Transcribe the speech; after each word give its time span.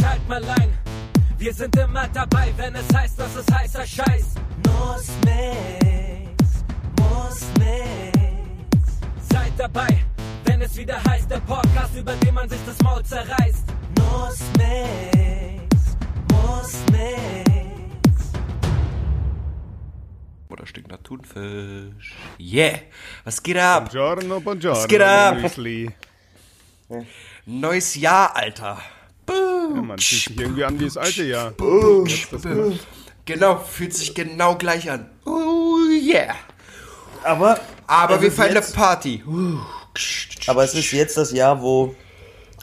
Schalt 0.00 0.28
mal 0.28 0.42
ein, 0.44 0.76
wir 1.38 1.54
sind 1.54 1.76
immer 1.76 2.08
dabei, 2.08 2.52
wenn 2.56 2.74
es 2.74 2.92
heißt, 2.92 3.16
dass 3.16 3.36
es 3.36 3.46
heißer 3.54 3.86
Scheiß. 3.86 4.34
Muss 4.66 5.08
nix, 5.24 6.64
muss 6.98 7.40
nix. 7.60 8.98
Seid 9.30 9.52
dabei, 9.56 9.86
wenn 10.46 10.62
es 10.62 10.76
wieder 10.76 11.00
heißt, 11.04 11.30
der 11.30 11.38
Podcast, 11.40 11.94
über 11.94 12.12
den 12.16 12.34
man 12.34 12.48
sich 12.48 12.58
das 12.66 12.76
Maul 12.82 13.04
zerreißt. 13.04 13.66
Muss 14.00 14.40
nix, 14.58 15.96
muss 16.32 16.74
nix. 16.90 18.32
Oder 20.48 20.66
stinkt 20.66 20.90
nach 20.90 21.02
Thunfisch. 21.04 22.14
Yeah! 22.40 22.80
Was 23.22 23.40
geht 23.40 23.58
ab? 23.58 23.92
Buongiorno, 23.92 24.40
buongiorno. 24.40 24.80
Was 24.80 24.88
geht 24.88 25.02
ab? 25.02 25.36
Neues 27.46 27.94
Jahr, 27.94 28.34
Alter. 28.34 28.82
Ja, 29.74 29.82
man 29.82 29.98
fühlt 29.98 30.00
sich 30.00 30.38
irgendwie 30.38 30.64
an 30.64 30.78
wie 30.80 30.84
das 30.84 30.96
alte 30.96 31.24
Jahr. 31.24 31.52
Genau, 33.26 33.56
fühlt 33.58 33.94
sich 33.94 34.14
genau 34.14 34.56
gleich 34.56 34.90
an. 34.90 35.08
Oh 35.24 35.78
yeah. 35.90 36.34
Aber, 37.22 37.58
Aber 37.86 38.20
wir 38.20 38.30
feiern 38.30 38.56
eine 38.56 38.60
Party. 38.66 39.22
aber 40.46 40.64
es 40.64 40.74
ist 40.74 40.92
jetzt 40.92 41.16
das 41.16 41.32
Jahr, 41.32 41.62
wo, 41.62 41.94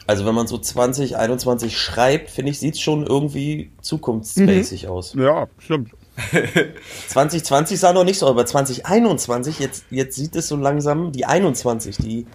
also 0.06 0.24
wenn 0.24 0.34
man 0.34 0.46
so 0.46 0.58
2021 0.58 1.76
schreibt, 1.76 2.30
finde 2.30 2.52
ich, 2.52 2.60
sieht 2.60 2.74
es 2.74 2.80
schon 2.80 3.06
irgendwie 3.06 3.72
zukunftsmäßig 3.80 4.86
aus. 4.86 5.14
Ja, 5.14 5.48
stimmt. 5.58 5.90
2020 7.08 7.80
sah 7.80 7.92
noch 7.92 8.04
nicht 8.04 8.18
so, 8.18 8.28
aber 8.28 8.44
2021, 8.46 9.58
jetzt, 9.58 9.84
jetzt 9.90 10.14
sieht 10.16 10.36
es 10.36 10.46
so 10.46 10.56
langsam, 10.56 11.10
die 11.10 11.24
21, 11.24 11.96
die, 11.96 12.26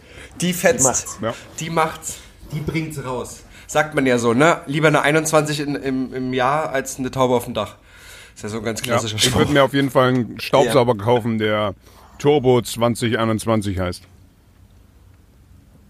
Die 0.41 0.52
fetzt. 0.52 0.80
Die 0.80 0.84
macht's. 0.84 1.17
Ja. 1.22 1.34
Die 1.59 1.70
macht's. 1.70 2.16
Die 2.52 2.59
bringt's 2.59 3.03
raus. 3.03 3.44
Sagt 3.67 3.94
man 3.95 4.05
ja 4.05 4.17
so, 4.17 4.34
ne? 4.34 4.62
Lieber 4.66 4.88
eine 4.88 5.02
21 5.02 5.59
in, 5.59 5.75
im, 5.75 6.13
im 6.13 6.34
Jahr 6.34 6.70
als 6.71 6.98
eine 6.99 7.12
Taube 7.12 7.35
auf 7.35 7.45
dem 7.45 7.53
Dach. 7.53 7.75
Ist 8.35 8.44
ja 8.44 8.49
so 8.49 8.59
ein 8.59 8.63
ganz 8.63 8.80
Ja, 8.86 8.94
klassischer 8.94 9.19
ich 9.22 9.23
Spruch. 9.25 9.39
würde 9.39 9.52
mir 9.52 9.64
auf 9.64 9.73
jeden 9.73 9.92
Fall 9.92 10.09
einen 10.09 10.39
Staubsauger 10.39 10.95
kaufen, 10.95 11.38
der 11.38 11.73
Turbo 12.17 12.61
2021 12.61 13.77
heißt. 13.80 14.03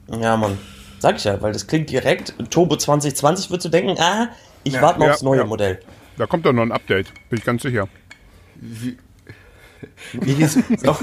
ja 0.09 0.37
Mann, 0.37 0.57
sag 0.99 1.17
ich 1.17 1.23
ja, 1.25 1.41
weil 1.41 1.53
das 1.53 1.67
klingt 1.67 1.89
direkt, 1.89 2.33
Turbo 2.49 2.75
2020 2.77 3.49
würdest 3.49 3.65
du 3.65 3.69
denken, 3.69 3.99
ah, 4.02 4.30
ich 4.63 4.73
Ja, 4.73 4.81
warte 4.81 4.99
mal 4.99 5.05
ja, 5.07 5.11
aufs 5.13 5.21
neue 5.21 5.39
ja. 5.39 5.45
Modell. 5.45 5.80
Da 6.17 6.25
kommt 6.25 6.45
doch 6.45 6.53
noch 6.53 6.63
ein 6.63 6.71
Update, 6.71 7.13
bin 7.30 7.37
ich 7.39 7.45
ganz 7.45 7.61
sicher. 7.61 7.87
Doch. 10.83 11.02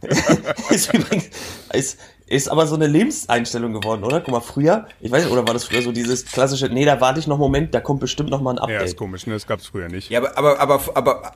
ist 0.70 0.94
übrigens, 0.94 1.28
ist, 1.72 1.98
ist 2.28 2.48
aber 2.48 2.66
so 2.66 2.74
eine 2.74 2.86
Lebenseinstellung 2.86 3.72
geworden, 3.72 4.04
oder? 4.04 4.20
Guck 4.20 4.32
mal, 4.32 4.40
früher, 4.40 4.86
ich 5.00 5.10
weiß 5.10 5.24
nicht, 5.24 5.32
oder 5.32 5.46
war 5.46 5.54
das 5.54 5.64
früher 5.64 5.82
so 5.82 5.92
dieses 5.92 6.26
klassische, 6.26 6.66
nee, 6.68 6.84
da 6.84 7.00
warte 7.00 7.20
ich 7.20 7.26
noch 7.26 7.36
einen 7.36 7.40
Moment, 7.42 7.74
da 7.74 7.80
kommt 7.80 8.00
bestimmt 8.00 8.30
noch 8.30 8.40
mal 8.40 8.50
ein 8.52 8.56
Ja, 8.56 8.62
Update. 8.64 8.82
ist 8.82 8.96
komisch, 8.96 9.26
ne? 9.26 9.34
Das 9.34 9.46
gab's 9.46 9.66
früher 9.68 9.88
nicht. 9.88 10.10
Ja, 10.10 10.18
aber, 10.20 10.36
aber, 10.38 10.60
aber, 10.60 10.80
aber, 10.94 11.32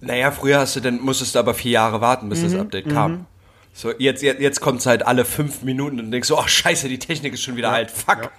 naja, 0.00 0.30
früher 0.30 0.58
hast 0.58 0.76
du 0.76 0.80
dann, 0.80 1.00
musstest 1.00 1.34
du 1.34 1.38
aber 1.38 1.54
vier 1.54 1.72
Jahre 1.72 2.00
warten, 2.00 2.28
bis 2.28 2.42
das 2.42 2.54
Update 2.54 2.88
kam. 2.88 3.26
So, 3.72 3.92
jetzt, 3.98 4.22
jetzt, 4.22 4.40
jetzt 4.40 4.60
kommt's 4.60 4.86
halt 4.86 5.06
alle 5.06 5.24
fünf 5.24 5.62
Minuten 5.62 6.00
und 6.00 6.10
denkst 6.10 6.28
so, 6.28 6.38
oh 6.38 6.46
scheiße, 6.46 6.88
die 6.88 6.98
Technik 6.98 7.34
ist 7.34 7.42
schon 7.42 7.56
wieder 7.56 7.70
alt, 7.72 7.90
fuck. 7.90 8.30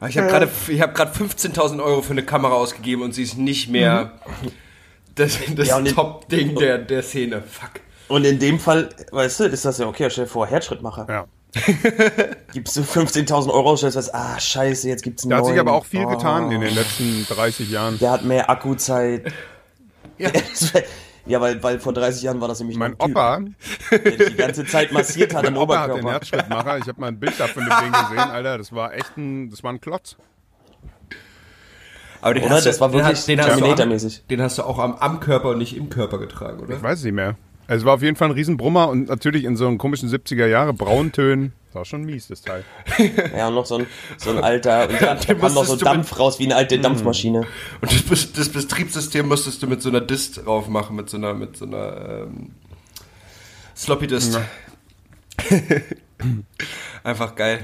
Aber 0.00 0.08
Ich 0.08 0.16
habe 0.18 0.28
gerade 0.28 0.48
ich 0.68 0.80
hab 0.80 0.94
grad 0.94 1.16
15.000 1.16 1.82
Euro 1.82 2.02
für 2.02 2.12
eine 2.12 2.22
Kamera 2.24 2.54
ausgegeben 2.54 3.02
und 3.02 3.12
sie 3.14 3.22
ist 3.24 3.36
nicht 3.36 3.68
mehr 3.68 4.12
das, 5.16 5.38
das 5.56 5.68
Ja, 5.68 5.80
Top-Ding 5.80 6.56
der, 6.56 6.78
der 6.78 7.02
Szene, 7.02 7.42
fuck. 7.42 7.70
Und 8.08 8.24
in 8.24 8.38
dem 8.38 8.58
Fall, 8.60 8.90
weißt 9.12 9.40
du, 9.40 9.44
ist 9.44 9.64
das 9.64 9.78
ja 9.78 9.86
okay, 9.86 10.10
stell 10.10 10.24
dir 10.24 10.30
vor, 10.30 10.46
Herzschrittmacher. 10.46 11.06
Ja. 11.08 11.24
Gibst 12.52 12.76
du 12.76 12.80
15.000 12.82 13.48
Euro 13.50 13.70
aus, 13.70 13.78
stellst 13.80 13.96
du 13.96 14.00
fest, 14.02 14.14
ah, 14.14 14.38
scheiße, 14.38 14.88
jetzt 14.88 15.02
gibt's 15.02 15.22
einen 15.22 15.30
Da 15.30 15.36
hat 15.38 15.46
sich 15.46 15.58
aber 15.58 15.72
auch 15.72 15.84
viel 15.84 16.04
Oh, 16.04 16.08
getan 16.08 16.50
in 16.50 16.60
den 16.60 16.74
letzten 16.74 17.26
30 17.28 17.70
Jahren. 17.70 17.98
Der 18.00 18.10
hat 18.10 18.24
mehr 18.24 18.48
Akkuzeit. 18.50 19.32
Ja. 20.16 20.30
ja, 21.26 21.40
weil, 21.40 21.60
weil 21.64 21.80
vor 21.80 21.92
30 21.92 22.22
Jahren 22.22 22.40
war 22.40 22.46
das 22.46 22.60
nämlich 22.60 22.76
Mein 22.78 22.92
ein 22.92 22.98
Typ, 22.98 23.16
Opa, 23.16 23.40
der 23.90 23.98
dich 23.98 24.28
die 24.28 24.34
ganze 24.36 24.64
Zeit 24.64 24.92
massiert 24.92 25.34
hat 25.34 25.44
im 25.44 25.54
mein 25.54 25.62
Opa 25.64 25.76
hat 25.80 25.86
den 25.88 25.90
Oberkörper. 25.94 26.12
Herzschrittmacher. 26.12 26.78
Ich 26.78 26.86
habe 26.86 27.00
mal 27.00 27.08
ein 27.08 27.18
Bild 27.18 27.40
davon 27.40 27.64
mit 27.64 27.72
dem 27.72 27.90
gesehen, 27.92 28.18
Alter. 28.30 28.58
Das 28.58 28.72
war 28.72 28.94
echt 28.94 29.16
ein, 29.16 29.50
das 29.50 29.64
war 29.64 29.72
ein 29.72 29.80
Klotz. 29.80 30.16
Aber 32.20 32.34
den 32.34 32.44
Oder? 32.44 32.54
hast 32.54 32.66
du- 32.66 32.70
Das 32.70 32.80
war 32.80 32.88
den 32.90 32.94
wirklich 32.98 33.16
hast- 33.18 33.28
den 33.28 33.38
hast 33.40 33.46
du 33.48 33.52
am- 33.52 33.58
Terminator-mäßig. 33.58 34.24
Den 34.30 34.40
hast 34.40 34.58
du 34.58 34.62
auch 34.62 34.78
am, 34.78 34.94
am 34.94 35.18
Körper 35.18 35.48
und 35.50 35.58
nicht 35.58 35.76
im 35.76 35.90
Körper 35.90 36.18
getragen, 36.18 36.60
oder? 36.60 36.76
Ich 36.76 36.82
weiß 36.82 36.98
es 37.00 37.04
nicht 37.04 37.14
mehr. 37.14 37.34
Also 37.66 37.82
es 37.82 37.86
war 37.86 37.94
auf 37.94 38.02
jeden 38.02 38.16
Fall 38.16 38.28
ein 38.28 38.34
Riesenbrummer 38.34 38.88
und 38.88 39.08
natürlich 39.08 39.44
in 39.44 39.56
so 39.56 39.66
einem 39.66 39.78
komischen 39.78 40.08
70er 40.10 40.46
Jahre 40.46 40.74
Brauntönen. 40.74 41.52
Das 41.68 41.74
war 41.76 41.84
schon 41.86 42.04
mies, 42.04 42.28
das 42.28 42.42
Teil. 42.42 42.64
Ja, 43.36 43.48
und 43.48 43.54
noch 43.54 43.66
so 43.66 43.78
ein, 43.78 43.86
so 44.16 44.30
ein 44.30 44.38
alter, 44.38 44.88
und 44.88 45.00
da, 45.00 45.14
da 45.26 45.34
kam 45.34 45.38
noch 45.40 45.48
so 45.48 45.54
musstest 45.60 45.80
du 45.80 45.84
Dampf 45.84 46.18
raus 46.18 46.38
wie 46.38 46.44
eine 46.44 46.56
alte 46.56 46.78
Dampfmaschine. 46.78 47.46
Und 47.80 48.10
das, 48.10 48.32
das 48.32 48.48
Betriebssystem 48.50 49.26
musstest 49.26 49.62
du 49.62 49.66
mit 49.66 49.82
so 49.82 49.88
einer 49.88 50.00
Dist 50.00 50.44
drauf 50.44 50.68
machen, 50.68 50.94
mit 50.96 51.10
so 51.10 51.16
einer, 51.16 51.34
mit 51.34 51.56
so 51.56 51.64
einer 51.64 52.26
ähm, 52.26 52.50
Sloppy 53.76 54.06
Dist. 54.06 54.38
Einfach 57.02 57.34
geil. 57.34 57.60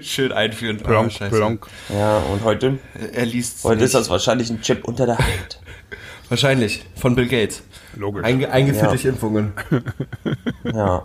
Schön 0.00 0.32
einführen. 0.32 0.80
Ah, 0.82 0.86
Plonk, 0.88 1.12
scheiße. 1.12 1.36
plonk. 1.36 1.66
Ja, 1.90 2.18
und 2.18 2.42
heute, 2.44 2.78
Er 3.12 3.26
liest 3.26 3.62
heute 3.64 3.84
ist 3.84 3.94
das 3.94 4.10
wahrscheinlich 4.10 4.50
ein 4.50 4.62
Chip 4.62 4.84
unter 4.84 5.06
der 5.06 5.18
Haut. 5.18 5.60
Wahrscheinlich. 6.28 6.84
Von 6.96 7.14
Bill 7.14 7.28
Gates. 7.28 7.62
Logisch. 7.96 8.24
Einge 8.24 8.50
eingeführt 8.50 8.84
Ja. 8.84 8.88
durch 8.90 9.04
Impfungen. 9.04 9.52
Ja. 10.64 11.04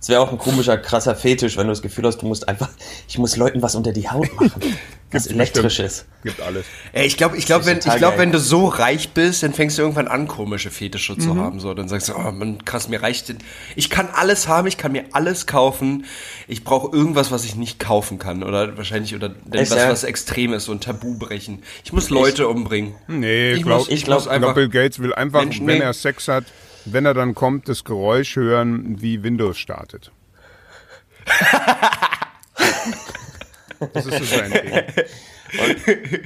Es 0.00 0.08
wäre 0.08 0.20
auch 0.20 0.32
ein 0.32 0.38
komischer, 0.38 0.78
krasser 0.78 1.14
Fetisch, 1.14 1.56
wenn 1.58 1.66
du 1.66 1.72
das 1.72 1.82
Gefühl 1.82 2.06
hast, 2.06 2.18
du 2.22 2.26
musst 2.26 2.48
einfach, 2.48 2.70
ich 3.06 3.18
muss 3.18 3.36
Leuten 3.36 3.60
was 3.60 3.74
unter 3.74 3.92
die 3.92 4.08
Haut 4.08 4.28
machen. 4.40 4.60
Was 5.12 5.26
elektrisches. 5.26 6.04
Gibt 6.22 6.40
alles. 6.40 6.66
Ey, 6.92 7.04
ich 7.04 7.16
glaube, 7.16 7.36
ich 7.36 7.44
glaub, 7.44 7.66
wenn, 7.66 7.78
ich 7.78 7.96
glaub, 7.96 8.16
wenn 8.16 8.30
du 8.30 8.38
so 8.38 8.68
reich 8.68 9.08
bist, 9.10 9.42
dann 9.42 9.52
fängst 9.52 9.76
du 9.76 9.82
irgendwann 9.82 10.06
an, 10.06 10.28
komische 10.28 10.70
Fetische 10.70 11.18
zu 11.18 11.34
haben. 11.34 11.58
So, 11.58 11.74
dann 11.74 11.88
sagst 11.88 12.08
du, 12.10 12.12
oh 12.14 12.30
man, 12.30 12.64
krass, 12.64 12.88
mir 12.88 13.02
reicht 13.02 13.28
den. 13.28 13.38
Ich 13.74 13.90
kann 13.90 14.08
alles 14.14 14.46
haben, 14.46 14.68
ich 14.68 14.76
kann 14.76 14.92
mir 14.92 15.06
alles 15.10 15.48
kaufen. 15.48 16.04
Ich 16.46 16.62
brauche 16.62 16.96
irgendwas, 16.96 17.32
was 17.32 17.44
ich 17.44 17.56
nicht 17.56 17.80
kaufen 17.80 18.20
kann. 18.20 18.44
Oder 18.44 18.76
wahrscheinlich, 18.76 19.12
oder 19.16 19.30
denn 19.30 19.62
was, 19.62 19.70
ja? 19.70 19.88
was 19.90 20.04
extrem 20.04 20.52
ist, 20.52 20.66
so 20.66 20.72
ein 20.72 20.78
Tabu 20.78 21.18
brechen. 21.18 21.64
Ich 21.82 21.92
muss 21.92 22.08
Leute 22.08 22.46
umbringen. 22.46 22.94
Nee, 23.08 23.50
Ich 23.50 23.56
ich 23.58 23.62
glaube, 23.64 23.90
ich 23.90 24.04
glaub, 24.04 24.20
muss 24.20 24.28
einfach- 24.28 24.54
Bill 24.54 24.68
Gates 24.68 25.00
will 25.00 25.12
einfach, 25.12 25.40
Menschen- 25.40 25.66
wenn 25.66 25.78
nee. 25.78 25.84
er 25.84 25.92
Sex 25.92 26.28
hat, 26.28 26.44
wenn 26.84 27.06
er 27.06 27.14
dann 27.14 27.34
kommt, 27.34 27.68
das 27.68 27.84
Geräusch 27.84 28.36
hören, 28.36 29.00
wie 29.00 29.22
Windows 29.22 29.58
startet. 29.58 30.12
das 33.92 34.06
ist 34.06 34.18
so 34.18 34.24
sein 34.24 34.50
Ding. 34.50 34.72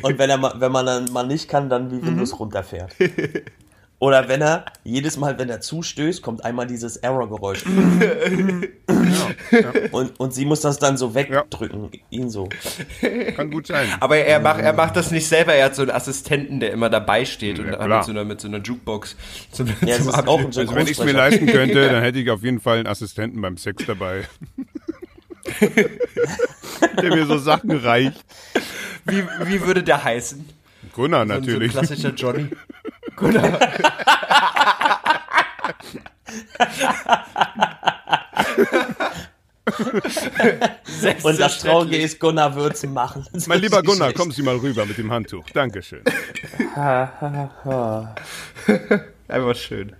Und 0.03 0.19
wenn 0.19 0.31
er 0.31 0.37
mal, 0.37 0.55
wenn 0.61 0.73
man 0.73 0.87
dann 0.87 1.13
mal 1.13 1.27
nicht 1.27 1.49
kann, 1.49 1.69
dann 1.69 1.91
wie 1.91 2.05
Windows 2.05 2.39
runterfährt. 2.39 2.95
Oder 4.05 4.29
wenn 4.29 4.43
er, 4.43 4.67
jedes 4.85 5.17
Mal, 5.17 5.39
wenn 5.39 5.49
er 5.49 5.63
zustößt, 5.63 6.21
kommt 6.21 6.45
einmal 6.45 6.67
dieses 6.67 6.99
Error-Geräusch. 6.99 7.65
und, 9.93 10.21
und 10.21 10.35
sie 10.35 10.45
muss 10.45 10.61
das 10.61 10.79
dann 10.79 10.99
so 10.99 11.15
wegdrücken, 11.15 11.91
ihn 12.11 12.29
so. 12.29 12.51
Kann 13.35 13.51
gut 13.51 13.69
sein. 13.69 13.89
Aber 14.01 14.19
er 14.19 14.41
macht, 14.41 14.61
er 14.61 14.75
macht 14.75 14.97
das 14.97 15.11
nicht 15.11 15.27
selber. 15.27 15.55
Er 15.55 15.65
hat 15.65 15.75
so 15.75 15.81
einen 15.81 15.93
Assistenten, 15.93 16.61
der 16.61 16.73
immer 16.73 16.91
dabei 16.91 17.25
steht 17.25 17.59
und 17.59 17.73
Ja, 17.73 17.89
mit, 17.89 18.05
so 18.05 18.11
einer, 18.11 18.25
mit 18.27 18.43
so 18.43 18.49
einer 18.49 18.59
Jukebox. 18.59 19.17
Zum, 19.53 19.69
Ja, 19.87 19.97
zum 19.97 20.11
ist 20.11 20.29
auch 20.29 20.39
ein. 20.39 20.47
Also 20.49 20.75
wenn 20.75 20.87
ich 20.87 20.99
es 20.99 21.03
mir 21.03 21.13
leisten 21.13 21.47
könnte, 21.47 21.89
dann 21.91 22.03
hätte 22.03 22.19
ich 22.19 22.29
auf 22.29 22.43
jeden 22.43 22.61
Fall 22.61 22.77
einen 22.77 22.89
Assistenten 22.89 23.41
beim 23.41 23.57
Sex 23.57 23.87
dabei. 23.87 24.25
Der 27.01 27.17
mir 27.17 27.25
so 27.25 27.39
Sachen 27.39 27.71
reicht. 27.71 28.23
wie, 29.07 29.23
wie 29.47 29.63
würde 29.63 29.83
der 29.83 30.05
heißen? 30.05 30.45
Gunnar 30.93 31.27
So 31.27 31.33
ein- 31.33 31.41
natürlich. 31.41 31.73
So 31.73 31.79
ein 31.79 31.87
klassischer 31.87 32.13
Johnny. 32.15 32.49
Gunnar. 33.17 33.59
Und 41.23 41.41
das 41.41 41.59
Traurige 41.61 41.97
ist, 41.97 42.21
Gunnar 42.21 42.55
wird's 42.55 42.83
machen. 42.85 43.25
Das 43.33 43.47
mein 43.51 43.61
lieber 43.61 43.83
Gunnar, 43.83 44.09
schlecht. 44.09 44.19
kommen 44.19 44.33
Sie 44.33 44.43
mal 44.43 44.57
rüber 44.57 44.85
mit 44.87 44.99
dem 44.99 45.11
Handtuch. 45.11 45.45
Dankeschön. 45.51 46.03
Einfach 49.29 49.57
schön. 49.57 49.93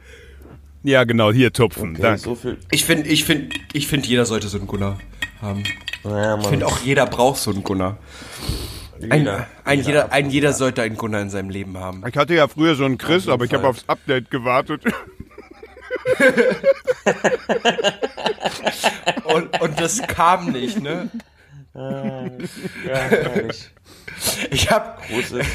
Ja, 0.83 1.05
genau, 1.05 1.33
hier 1.33 1.53
tupfen. 1.53 1.93
Okay, 1.93 2.03
Danke. 2.03 2.21
so 2.21 2.35
viel. 2.35 2.59
Ich 2.71 2.85
finde, 2.85 3.09
ich 3.09 3.25
finde, 3.25 3.57
ich 3.73 3.87
finde, 3.87 4.07
jeder 4.07 4.27
sollte 4.27 4.49
so 4.49 4.59
einen 4.59 4.67
Gunnar 4.67 4.99
haben. 5.41 5.65
Ja, 6.05 6.39
Ich 6.39 6.47
finde 6.47 6.67
auch 6.67 6.79
jeder 6.81 7.07
braucht 7.07 7.41
so 7.41 7.51
einen 7.51 7.65
Gunnar. 7.65 7.97
Ein, 9.11 9.21
Jeder. 9.21 9.47
ein, 9.65 9.81
jeder, 9.81 10.13
ein 10.13 10.31
jeder 10.31 10.53
sollte 10.53 10.83
einen 10.83 10.97
Gunnar 10.97 11.23
in 11.23 11.31
seinem 11.31 11.51
Leben 11.51 11.79
haben. 11.79 12.05
Ich 12.07 12.17
hatte 12.17 12.35
ja 12.35 12.49
früher 12.49 12.75
so 12.75 12.85
einen 12.85 12.99
Chris, 12.99 13.29
aber 13.29 13.45
ich 13.45 13.53
habe 13.53 13.67
aufs 13.67 13.85
Update 13.89 14.31
gewartet. 14.31 14.83
Und, 19.25 19.61
und 19.61 19.81
das 19.81 20.03
kam 20.03 20.53
nicht, 20.53 20.81
ne? 20.81 21.11
Ja, 21.75 22.31
herrlich. 22.87 23.71
Ich 24.51 24.71
hab, 24.71 25.07
Großes 25.09 25.47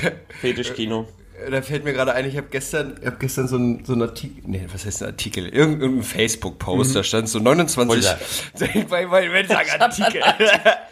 Fetischkino. 0.42 1.07
Da 1.50 1.62
fällt 1.62 1.83
mir 1.83 1.94
gerade 1.94 2.13
ein, 2.13 2.25
ich 2.25 2.38
habe 2.38 2.47
gestern, 2.50 2.95
ich 3.00 3.07
hab 3.07 3.19
gestern 3.19 3.47
so 3.47 3.56
einen 3.56 3.86
so 3.86 3.94
ein 3.94 4.01
Artikel, 4.01 4.44
nee, 4.45 4.65
was 4.71 4.86
heißt 4.86 5.03
ein 5.03 5.09
Artikel? 5.09 5.47
Irgendein 5.47 6.03
Facebook-Post, 6.03 6.95
da 6.95 7.03
stand 7.03 7.30
so 7.30 7.39
29. 7.39 8.06
Ich 8.59 8.91
wollte 8.91 9.47
sagen 9.47 9.69
Artikel. 9.80 10.21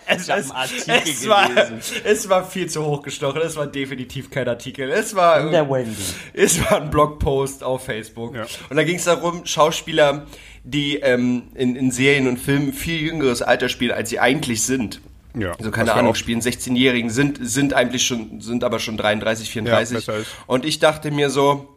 es, 0.06 0.30
es, 0.30 0.52
Artikel 0.52 0.96
es, 1.04 1.28
war, 1.28 1.50
es 2.04 2.30
war 2.30 2.46
viel 2.46 2.68
zu 2.68 2.86
hochgestochen. 2.86 3.42
Es 3.42 3.56
war 3.56 3.68
definitiv 3.68 4.30
kein 4.30 4.48
Artikel. 4.48 4.90
Es 4.90 5.16
war, 5.16 5.50
der 5.50 5.70
Wendy. 5.70 5.96
es 6.34 6.60
war 6.62 6.82
ein 6.82 6.90
Blogpost 6.90 7.64
auf 7.64 7.86
Facebook. 7.86 8.36
Ja. 8.36 8.46
Und 8.70 8.78
da 8.78 8.84
ging 8.84 8.98
es 8.98 9.06
darum, 9.06 9.46
Schauspieler, 9.46 10.26
die 10.64 10.98
ähm, 10.98 11.44
in, 11.56 11.76
in 11.76 11.92
Serien 11.92 12.28
und 12.28 12.38
Filmen 12.38 12.74
viel 12.74 13.02
jüngeres 13.02 13.42
Alter 13.42 13.70
spielen, 13.70 13.92
als 13.92 14.10
sie 14.10 14.20
eigentlich 14.20 14.64
sind. 14.64 15.02
Ja, 15.38 15.54
Also 15.54 15.72
keine 15.72 15.90
ja 15.90 15.96
Ahnung, 15.96 16.12
auch- 16.12 16.16
spielen 16.16 16.42
16-Jährigen, 16.42 17.10
sind, 17.10 17.40
sind 17.42 17.74
eigentlich 17.74 18.06
schon, 18.06 18.42
sind 18.42 18.64
aber 18.64 18.80
schon 18.80 18.98
33, 18.98 19.50
34. 19.50 19.96
besser 19.98 20.18
ist. 20.18 20.28
und 20.48 20.66
ich 20.66 20.80
dachte 20.80 21.12
mir 21.12 21.30
so, 21.30 21.74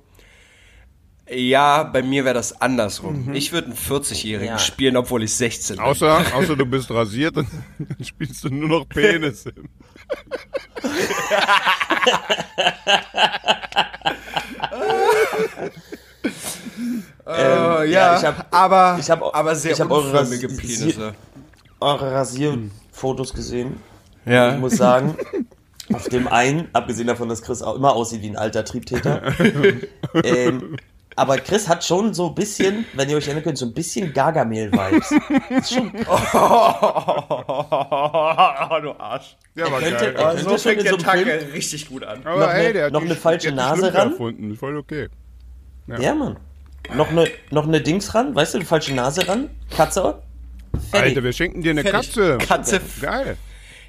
ja, 1.33 1.85
bei 1.85 2.03
mir 2.03 2.25
wäre 2.25 2.35
das 2.35 2.61
andersrum. 2.61 3.33
Ich 3.35 3.53
würde 3.53 3.69
einen 3.69 3.77
40-Jährigen 3.77 4.55
Ja. 4.55 4.59
spielen, 4.59 4.97
obwohl 4.97 5.23
ich 5.23 5.33
16 5.35 5.77
bin. 5.77 5.85
Außer, 5.85 6.25
außer 6.35 6.57
du 6.57 6.67
bist 6.67 6.91
rasiert 6.91 7.37
und 7.37 7.47
dann 7.79 8.05
spielst 8.05 8.43
du 8.45 8.49
nur 8.49 8.69
noch 8.69 8.89
Penisse. 8.89 9.53
Äh, 17.27 17.91
ja, 17.91 18.19
ich 18.19 18.25
hab- 18.25 18.47
aber, 18.55 18.97
ich 18.99 19.11
hab- 19.11 19.35
aber 19.35 19.55
sehr 19.55 19.73
ich 19.73 19.81
hab 19.81 19.91
unförmige 19.91 20.49
Penisse. 20.49 21.15
Eure 21.81 22.13
Rasierfotos 22.13 23.33
gesehen. 23.35 23.79
Ja. 24.27 24.53
Ich 24.55 24.59
muss 24.61 24.77
sagen, 24.77 25.17
auf 25.93 26.09
dem 26.09 26.29
einen, 26.29 26.69
abgesehen 26.75 27.07
davon, 27.09 27.29
dass 27.29 27.43
Chris 27.43 27.63
auch 27.63 27.75
immer 27.77 27.95
aussieht 27.95 28.23
wie 28.23 28.29
ein 28.31 28.37
alter 28.37 28.65
Triebtäter, 28.65 29.23
ähm, 30.25 30.77
aber 31.17 31.39
Chris 31.39 31.69
hat 31.69 31.83
schon 31.85 32.15
so 32.15 32.29
ein 32.29 32.35
bisschen, 32.35 32.85
wenn 32.95 33.09
ihr 33.11 33.17
euch 33.17 33.27
erinnern 33.27 33.43
könnt, 33.45 33.59
so 33.59 33.67
ein 33.67 33.75
bisschen 33.75 34.13
Gargamel-Vibes. 34.13 35.11
Ist 35.51 35.75
schon 35.75 35.91
du 35.93 36.07
Arsch. 38.99 39.37
Ja, 39.57 39.71
war 39.71 39.81
könnte- 39.81 39.97
geil. 39.97 40.15
er 40.17 40.25
könnte 40.29 40.43
So 40.45 40.51
schon 40.51 40.59
fängt 40.59 40.85
der 40.85 40.91
so 40.93 40.97
Tag 40.99 41.19
Film- 41.19 41.53
richtig 41.53 41.89
gut 41.89 42.05
an. 42.05 42.21
Aber 42.25 42.41
noch 42.41 42.53
hey, 42.53 42.65
eine- 42.67 42.73
der 42.75 42.85
hat 42.87 42.93
noch 42.93 43.03
eine 43.03 43.17
falsche 43.17 43.53
Nase 43.53 43.93
ran. 43.93 44.11
erfunden. 44.13 44.57
Voll 44.57 44.77
okay. 44.77 45.09
Ja, 45.99 46.15
Mann. 46.15 46.37
Noch 46.95 47.09
eine, 47.11 47.27
noch 47.51 47.67
eine 47.67 47.81
Dings 47.81 48.15
ran, 48.15 48.35
weißt 48.35 48.55
du, 48.55 48.59
eine 48.59 48.65
falsche 48.67 48.95
Nase 48.95 49.27
ran, 49.29 49.51
Katze. 49.77 50.23
Fertig. 50.91 51.11
Alter, 51.11 51.25
wir 51.25 51.33
schenken 51.33 51.63
dir 51.63 51.71
eine 51.71 51.83
Fertig. 51.83 52.15
Katze. 52.15 52.39
Katze. 52.39 52.81
Geil. 53.01 53.37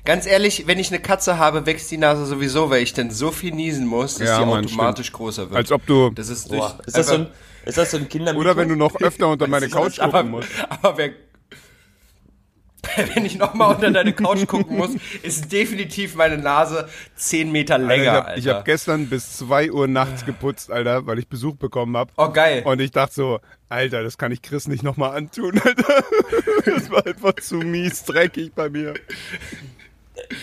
Ganz 0.04 0.26
ehrlich, 0.26 0.66
wenn 0.66 0.80
ich 0.80 0.90
eine 0.90 1.00
Katze 1.00 1.38
habe, 1.38 1.66
wächst 1.68 1.92
die 1.92 1.98
Nase 1.98 2.26
sowieso, 2.26 2.70
weil 2.72 2.82
ich 2.82 2.94
dann 2.94 3.12
so 3.12 3.32
viel 3.32 3.54
niesen 3.54 3.86
muss, 3.86 4.16
dass 4.16 4.28
Ja, 4.28 4.40
die 4.40 4.46
Mann, 4.46 4.66
automatisch 4.66 5.12
größer 5.12 5.50
wird. 5.50 5.56
Als 5.56 5.72
ob 5.72 5.86
du. 5.86 6.10
das 6.10 6.30
ist 6.30 6.52
durch. 6.52 6.74
Ist, 6.88 6.98
das 6.98 7.08
so 7.08 7.14
ein, 7.14 7.28
ist 7.66 7.78
das 7.78 7.92
so 7.92 7.98
ein 7.98 8.10
Kinder 8.10 8.36
Oder 8.36 8.58
wenn 8.58 8.68
du 8.68 8.76
noch 8.76 8.96
öfter 9.00 9.28
unter 9.28 9.48
meine 9.48 9.70
Couch 9.70 10.00
gucken 10.00 10.32
musst. 10.32 10.50
aber 10.70 10.98
wer, 10.98 11.12
wenn 13.14 13.26
ich 13.26 13.38
nochmal 13.38 13.76
unter 13.76 13.92
deine 13.92 14.14
Couch 14.14 14.48
gucken 14.48 14.78
muss, 14.78 14.92
ist 15.22 15.52
definitiv 15.52 16.16
meine 16.16 16.38
Nase 16.38 16.88
10 17.16 17.52
Meter 17.52 17.76
Alter, 17.76 17.88
länger, 17.88 18.04
ich 18.04 18.10
habe 18.10 18.28
Alter. 18.28 18.56
hab 18.56 18.66
gestern 18.66 19.08
bis 19.08 19.38
2 19.38 19.72
Uhr 19.72 19.88
nachts 19.88 20.26
geputzt, 20.26 20.72
Alter, 20.72 21.06
weil 21.06 21.20
ich 21.20 21.28
Besuch 21.28 21.56
bekommen 21.56 21.96
habe. 21.96 22.12
oh, 22.18 22.30
geil. 22.30 22.64
Und 22.66 22.82
ich 22.82 22.92
dachte 22.92 23.14
so, 23.14 23.40
Alter, 23.70 24.04
das 24.04 24.18
kann 24.18 24.32
ich 24.32 24.42
Chris 24.42 24.68
nicht 24.68 24.84
nochmal 24.84 25.16
antun, 25.16 25.60
Alter. 25.64 26.04
Das 26.66 26.92
war 26.92 27.06
einfach 27.06 27.34
zu 27.36 27.56
mies 27.56 28.04
dreckig 28.04 28.54
bei 28.54 28.70
mir. 28.70 28.94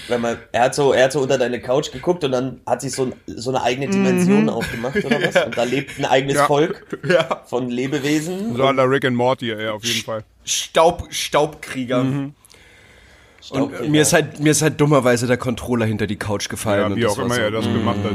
Wenn 0.08 0.20
man, 0.20 0.38
er 0.50 0.62
hat 0.64 0.74
so, 0.74 0.92
er 0.92 1.04
hat 1.04 1.12
so 1.12 1.20
unter 1.20 1.38
deine 1.38 1.60
Couch 1.60 1.92
geguckt 1.92 2.24
und 2.24 2.32
dann 2.32 2.60
hat 2.66 2.80
sich 2.80 2.92
so, 2.92 3.04
ein, 3.04 3.12
so 3.26 3.50
eine 3.50 3.62
eigene 3.62 3.86
Dimension 3.88 4.48
aufgemacht 4.48 5.04
oder 5.04 5.22
was? 5.22 5.44
Und 5.44 5.56
da 5.56 5.62
lebt 5.62 5.98
ein 5.98 6.04
eigenes 6.04 6.36
Ja. 6.36 6.46
Volk 6.46 6.98
ja. 7.08 7.42
von 7.46 7.68
Lebewesen. 7.68 8.56
So 8.56 8.64
an 8.66 8.76
der 8.76 8.90
Rick 8.90 9.04
and 9.04 9.16
Morty, 9.16 9.50
ey, 9.52 9.68
auf 9.68 9.84
jeden 9.84 10.02
Fall. 10.04 10.24
Staub, 10.48 11.08
Staubkrieger. 11.10 12.04
Mhm. 12.04 12.34
Und 13.50 13.70
Staubfänger. 13.70 13.88
mir 13.90 14.02
ist, 14.02 14.12
halt, 14.12 14.40
mir 14.40 14.50
ist 14.50 14.62
halt 14.62 14.80
dummerweise 14.80 15.26
der 15.26 15.36
Controller 15.36 15.86
hinter 15.86 16.06
die 16.06 16.16
Couch 16.16 16.48
gefallen. 16.48 16.80
Ja, 16.80 16.86
und 16.86 16.96
wie 16.96 17.06
auch 17.06 17.18
immer 17.18 17.34
so, 17.34 17.40
er 17.40 17.50
das 17.50 17.64
gemacht 17.64 17.98
hat. 18.04 18.12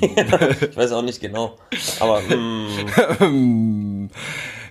ich 0.70 0.76
weiß 0.76 0.92
auch 0.92 1.02
nicht 1.02 1.20
genau. 1.20 1.58
Aber 2.00 2.20
mm, 2.20 4.08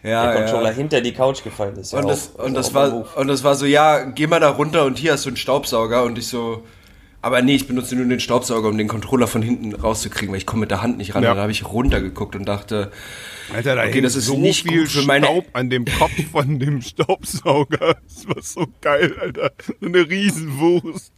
Ja, 0.04 0.34
der 0.34 0.44
Controller 0.44 0.72
ja. 0.72 0.76
hinter 0.76 1.02
die 1.02 1.14
Couch 1.14 1.44
gefallen 1.44 1.78
ist. 1.78 1.94
Ja 1.94 2.00
Und 2.00 2.06
auch, 2.06 2.10
das, 2.10 2.20
ist 2.26 2.36
und, 2.40 2.54
das 2.54 2.70
auch 2.70 2.74
war, 2.74 3.18
und 3.18 3.28
das 3.28 3.44
war 3.44 3.56
so, 3.56 3.66
ja, 3.66 4.04
geh 4.04 4.28
mal 4.28 4.42
da 4.42 4.50
runter 4.50 4.84
und 4.84 4.98
hier 4.98 5.14
hast 5.14 5.26
du 5.26 5.30
einen 5.30 5.38
Staubsauger. 5.38 6.04
Und 6.04 6.18
ich 6.18 6.28
so, 6.28 6.64
aber 7.24 7.42
nee, 7.42 7.56
ich 7.56 7.68
benutze 7.68 7.96
nur 7.96 8.06
den 8.06 8.20
Staubsauger, 8.20 8.68
um 8.68 8.78
den 8.78 8.90
Controller 8.90 9.28
von 9.28 9.42
hinten 9.42 9.74
rauszukriegen, 9.74 10.32
weil 10.34 10.40
ich 10.40 10.46
komme 10.46 10.60
mit 10.62 10.72
der 10.72 10.82
Hand 10.82 10.98
nicht 10.98 11.16
ran. 11.16 11.24
Ja. 11.24 11.32
Und 11.32 11.38
da 11.38 11.42
habe 11.44 11.54
ich 11.54 11.66
runtergeguckt 11.66 12.36
und 12.36 12.44
dachte, 12.46 12.92
Alter, 13.54 13.76
da 13.78 13.86
Okay, 13.86 14.02
das 14.02 14.18
ist 14.18 14.26
so 14.26 14.38
nicht 14.38 14.64
viel 14.64 14.82
gut 14.82 14.92
für 14.92 15.04
meine- 15.04 15.26
Staub 15.26 15.46
an 15.54 15.70
dem 15.70 15.86
Kopf 15.86 16.12
von 16.32 16.60
dem 16.60 16.82
Staubsauger. 16.82 17.96
Das 18.08 18.28
war 18.28 18.42
so 18.44 18.68
geil, 18.82 19.16
Alter. 19.20 19.52
So 19.80 19.86
eine 19.88 20.10
Riesenwurst. 20.10 21.14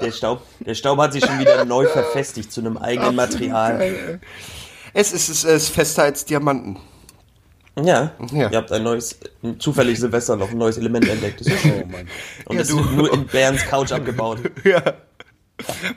Der 0.00 0.12
Staub, 0.12 0.42
der 0.60 0.74
Staub 0.74 0.98
hat 0.98 1.12
sich 1.12 1.24
schon 1.24 1.38
wieder 1.40 1.64
neu 1.64 1.86
verfestigt 1.86 2.52
zu 2.52 2.60
einem 2.60 2.76
eigenen 2.76 3.16
Material. 3.16 4.20
es 4.92 5.12
ist, 5.12 5.28
es 5.28 5.44
ist 5.44 5.68
fester 5.70 6.04
als 6.04 6.24
Diamanten. 6.24 6.78
Ja, 7.76 8.12
Ja. 8.30 8.50
ihr 8.50 8.56
habt 8.56 8.70
ein 8.70 8.82
neues, 8.84 9.18
zufällig 9.58 9.98
Silvester 9.98 10.36
noch 10.36 10.50
ein 10.50 10.58
neues 10.58 10.78
Element 10.78 11.08
entdeckt. 11.08 11.40
Das 11.40 11.48
ist 11.48 11.60
schön. 11.62 11.92
Und 12.44 12.58
das 12.58 12.68
ist 12.68 12.76
nur 12.92 13.12
in 13.12 13.26
Berns 13.26 13.64
Couch 13.64 13.92
abgebaut. 13.92 14.38
Ja. 14.64 14.82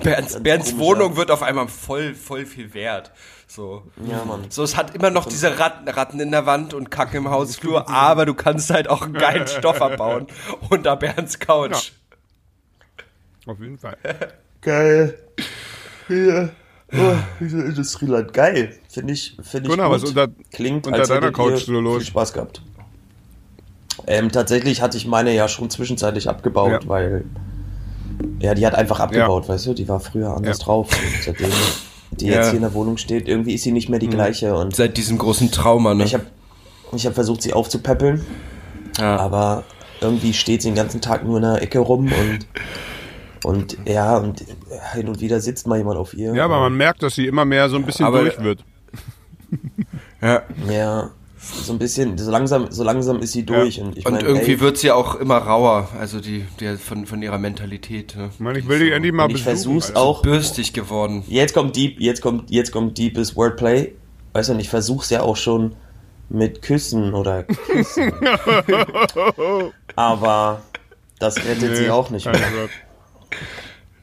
Bernds, 0.04 0.42
Bernds 0.44 0.78
Wohnung 0.78 1.14
ja. 1.14 1.18
wird 1.18 1.32
auf 1.32 1.42
einmal 1.42 1.68
voll, 1.68 2.14
voll 2.14 2.46
viel 2.46 2.76
wert. 2.76 3.12
So. 3.48 3.84
Ja, 4.08 4.24
Mann. 4.24 4.46
So, 4.50 4.62
es 4.62 4.76
hat 4.78 4.94
immer 4.94 5.10
noch 5.10 5.26
diese 5.26 5.58
Ratten, 5.58 5.88
Ratten 5.90 6.20
in 6.20 6.30
der 6.30 6.46
Wand 6.46 6.76
und 6.76 6.92
Kacke 6.92 7.18
im 7.18 7.30
Hausflur, 7.30 7.90
aber 7.90 8.26
du 8.28 8.36
kannst 8.36 8.70
halt 8.70 8.88
auch 8.88 9.02
einen 9.02 9.14
geilen 9.14 9.48
Stoff 9.48 9.82
abbauen 9.82 10.28
unter 10.70 10.96
Bernds 10.96 11.40
Couch. 11.40 11.92
Auf 13.48 13.60
jeden 13.60 13.80
Fall. 13.80 13.98
Geil. 14.62 15.18
Ja. 16.10 16.50
Oh, 16.94 17.16
diese 17.39 17.62
Industrieland. 17.63 18.34
Geil. 18.34 18.74
Finde 18.89 19.13
ich, 19.13 19.36
finde 19.42 19.68
ich 19.68 19.75
Gunnar, 19.75 19.89
gut. 19.89 20.01
was 20.04 20.10
unter- 20.10 20.30
Klingt, 20.51 20.88
unter 20.88 21.00
als 21.00 21.10
deiner 21.10 21.31
Couch 21.31 21.51
ihr 21.51 21.57
so 21.60 21.80
los? 21.80 21.98
viel 21.98 22.06
Spaß 22.07 22.34
gehabt. 22.34 22.62
Ähm, 24.06 24.31
tatsächlich 24.31 24.81
hatte 24.81 24.95
ich 24.98 25.06
meine 25.07 25.34
ja 25.34 25.48
schon 25.48 25.69
zwischenzeitlich 25.69 26.30
abgebaut, 26.30 26.84
Ja. 26.84 26.89
weil 26.89 27.25
ja, 28.39 28.54
die 28.54 28.66
hat 28.66 28.75
einfach 28.75 29.00
abgebaut, 29.00 29.50
weißt 29.50 29.66
du, 29.68 29.74
die 29.74 29.88
war 29.89 30.00
früher 30.00 30.34
anders 30.36 30.60
Ja. 30.60 30.63
drauf. 30.66 30.89
Und 30.92 31.24
seitdem 31.24 31.50
die 32.12 32.28
Ja. 32.28 32.36
jetzt 32.36 32.45
hier 32.48 32.56
in 32.56 32.62
der 32.62 32.74
Wohnung 32.74 32.98
steht, 32.98 33.28
irgendwie 33.28 33.54
ist 33.56 33.63
sie 33.63 33.72
nicht 33.72 33.90
mehr 33.90 34.00
die 34.00 34.07
gleiche 34.07 34.56
und 34.56 34.75
Seit 34.75 34.95
diesem 34.98 35.18
großen 35.18 35.51
Trauma, 35.51 35.94
ne? 35.94 36.04
ich 36.06 36.13
habe 36.13 36.25
ich 36.95 37.06
hab 37.06 37.16
versucht, 37.16 37.42
sie 37.42 37.54
aufzupäppeln, 37.54 38.25
ja. 38.98 39.18
aber 39.18 39.63
irgendwie 40.00 40.33
steht 40.33 40.62
sie 40.62 40.69
den 40.69 40.75
ganzen 40.75 41.01
Tag 41.01 41.25
nur 41.25 41.38
in 41.38 41.44
der 41.44 41.62
Ecke 41.62 41.80
rum 41.80 42.06
und 42.06 42.40
und 43.44 43.78
ja, 43.86 44.18
und 44.18 44.44
hin 44.94 45.07
und 45.07 45.19
wieder 45.22 45.39
sitzt 45.39 45.68
mal 45.68 45.78
jemand 45.78 45.97
auf 45.97 46.14
ihr. 46.14 46.33
Ja, 46.33 46.45
aber 46.45 46.59
man 46.59 46.76
merkt, 46.76 47.04
dass 47.04 47.16
sie 47.16 47.28
immer 47.28 47.45
mehr 47.45 47.69
so 47.69 47.76
ein 47.76 47.85
bisschen 47.85 48.06
Aber- 48.06 48.21
durch 48.21 48.42
wird. 48.42 48.64
ja. 50.21 50.42
Ja, 50.69 51.09
so 51.40 51.71
ein 51.71 51.80
bisschen, 51.80 52.18
so 52.18 52.30
langsam, 52.31 52.71
so 52.71 52.83
langsam 52.83 53.19
ist 53.19 53.31
sie 53.31 53.45
durch. 53.45 53.80
Und, 53.80 53.97
ich 53.97 54.06
Und 54.06 54.14
mein, 54.14 54.26
irgendwie 54.26 54.54
ey, 54.54 54.59
wird 54.59 54.78
sie 54.78 54.92
auch 54.92 55.16
immer 55.16 55.38
rauer, 55.38 55.90
also 56.00 56.19
die, 56.19 56.45
die 56.59 56.76
von, 56.78 57.06
von 57.06 57.21
ihrer 57.21 57.38
Mentalität. 57.38 58.16
Ne? 58.18 58.30
Ich 58.33 58.40
meine, 58.40 58.59
ich 58.59 58.68
will 58.68 58.80
dich 58.80 58.92
endlich 58.92 59.14
mal 59.14 59.26
und 59.26 59.30
ich 59.31 59.45
besuchen. 59.45 59.80
versuch's 59.80 59.88
Alter. 59.90 60.00
auch. 60.02 60.21
Bürstig 60.23 60.73
geworden. 60.73 61.23
Jetzt 61.28 61.54
kommt 61.54 61.76
Deep, 61.76 62.00
jetzt 62.02 62.21
kommt, 62.21 62.50
jetzt 62.50 62.71
kommt 62.71 62.97
Deepes 62.97 63.35
Wordplay. 63.35 63.94
Weißt 64.33 64.50
du, 64.50 64.54
und 64.54 64.59
ich 64.59 64.69
versuch's 64.69 65.09
ja 65.09 65.21
auch 65.21 65.38
schon 65.38 65.76
mit 66.30 66.62
Küssen 66.62 67.14
oder 67.14 67.44
Küssen. 67.44 68.12
aber 69.95 70.62
das 71.19 71.38
rettet 71.38 71.78
sie 71.78 71.90
auch 71.90 72.09
nicht 72.09 72.26
mehr. 72.26 72.35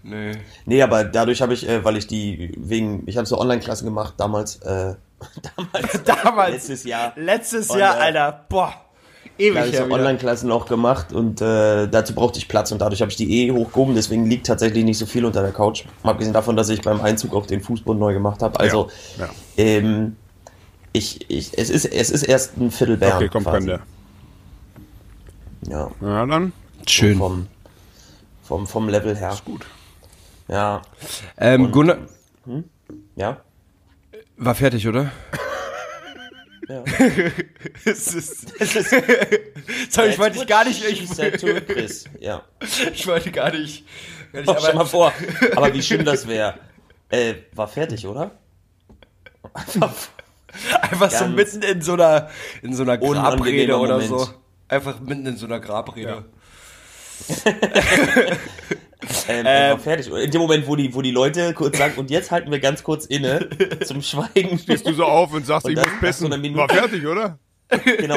Nee. 0.06 0.32
Nee, 0.66 0.82
aber 0.82 1.02
dadurch 1.04 1.40
habe 1.40 1.54
ich, 1.54 1.66
äh, 1.66 1.82
weil 1.82 1.96
ich 1.96 2.06
die 2.06 2.52
wegen, 2.58 3.04
ich 3.06 3.16
habe 3.16 3.26
so 3.26 3.38
Online-Klassen 3.40 3.86
gemacht 3.86 4.12
damals, 4.18 4.56
äh, 4.56 4.96
damals, 5.56 6.02
Damals. 6.04 6.50
letztes 6.52 6.84
Jahr. 6.84 7.14
Letztes 7.16 7.70
Und, 7.70 7.78
Jahr, 7.78 7.96
äh, 7.96 8.00
Alter. 8.02 8.44
Boah. 8.50 8.74
Ewig 9.38 9.56
habe 9.58 9.68
ich 9.68 9.72
so 9.74 9.78
her 9.78 9.86
wieder. 9.86 9.96
Online-Klassen 9.96 10.52
auch 10.52 10.66
gemacht 10.66 11.14
und 11.14 11.40
äh, 11.40 11.88
dazu 11.88 12.14
brauchte 12.14 12.38
ich 12.38 12.48
Platz 12.48 12.70
und 12.70 12.80
dadurch 12.82 13.00
habe 13.00 13.10
ich 13.10 13.16
die 13.16 13.46
eh 13.46 13.50
hochgehoben, 13.50 13.94
deswegen 13.94 14.26
liegt 14.26 14.46
tatsächlich 14.46 14.84
nicht 14.84 14.98
so 14.98 15.06
viel 15.06 15.24
unter 15.24 15.40
der 15.40 15.52
Couch. 15.52 15.84
Mal 16.02 16.10
abgesehen 16.10 16.34
davon, 16.34 16.54
dass 16.54 16.68
ich 16.68 16.82
beim 16.82 17.00
Einzug 17.00 17.34
auch 17.34 17.46
den 17.46 17.62
Fußboden 17.62 17.98
neu 17.98 18.12
gemacht 18.12 18.42
habe. 18.42 18.60
Also 18.60 18.90
Ja, 19.18 19.24
ja. 19.24 19.30
ähm, 19.56 20.16
ich, 20.92 21.28
ich, 21.30 21.56
es, 21.58 21.70
ist, 21.70 21.86
es 21.86 22.10
ist 22.10 22.24
erst 22.24 22.58
ein 22.58 22.70
Viertel 22.70 22.98
Bern. 22.98 23.16
Okay, 23.16 23.30
komm, 23.32 23.44
quasi. 23.44 23.56
Fremde. 23.68 23.80
Ja, 25.66 25.90
Na 26.00 26.26
dann. 26.26 26.52
Schön. 26.86 27.16
vom, 27.16 27.46
vom, 28.44 28.66
vom 28.66 28.88
Level 28.88 29.16
her. 29.16 29.36
Gut. 29.44 29.66
Ja, 30.46 30.82
Ähm, 31.38 31.72
Gunnar 31.72 31.98
ja. 33.16 33.40
war 34.36 34.54
fertig, 34.54 34.86
oder? 34.86 35.10
ja. 36.68 36.84
es 37.84 38.14
ist, 38.14 38.50
Sorry, 39.90 40.10
ich 40.10 40.18
wollte 40.18 40.44
gar 40.46 40.64
nicht. 40.64 40.84
Ich. 40.84 41.08
Ja. 42.20 42.42
wollte 43.06 43.30
gar 43.32 43.50
nicht. 43.52 43.84
gar 44.32 44.40
nicht 44.40 44.48
Oh, 44.48 44.54
stell 44.58 44.74
mal 44.74 44.80
aber, 44.80 44.86
vor. 44.86 45.12
Aber 45.56 45.72
wie 45.72 45.82
schön 45.82 46.04
das 46.04 46.26
wäre. 46.26 46.58
Äh, 47.08 47.34
war 47.52 47.68
fertig, 47.68 48.06
oder? 48.06 48.32
Einfach 50.82 51.10
so 51.10 51.26
mitten 51.28 51.62
in 51.62 51.80
so 51.82 51.94
einer, 51.94 52.28
in 52.62 52.74
so 52.74 52.82
einer 52.82 52.98
Grabrede 52.98 53.76
oder 53.78 53.94
Moment. 53.94 54.08
so. 54.08 54.28
Einfach 54.68 55.00
mitten 55.00 55.26
in 55.26 55.36
so 55.36 55.46
einer 55.46 55.60
Grabrede. 55.60 56.24
Ähm, 59.28 59.44
äh, 59.44 59.70
war 59.72 59.78
fertig. 59.78 60.10
In 60.10 60.30
dem 60.30 60.40
Moment, 60.40 60.66
wo 60.66 60.76
die, 60.76 60.94
wo 60.94 61.02
die 61.02 61.10
Leute 61.10 61.52
kurz 61.52 61.76
sagen, 61.76 61.92
und 61.98 62.10
jetzt 62.10 62.30
halten 62.30 62.50
wir 62.50 62.58
ganz 62.58 62.82
kurz 62.82 63.04
inne 63.04 63.50
zum 63.84 64.00
Schweigen. 64.00 64.58
Stehst 64.58 64.86
du 64.86 64.94
so 64.94 65.04
auf 65.04 65.30
und 65.34 65.44
sagst, 65.44 65.66
Und 65.66 65.72
ich 65.72 65.76
muss 65.76 65.86
so 65.86 66.00
pissen. 66.00 66.40
Minute- 66.40 66.58
War 66.60 66.68
fertig, 66.70 67.06
oder? 67.06 67.38
Genau. 67.98 68.16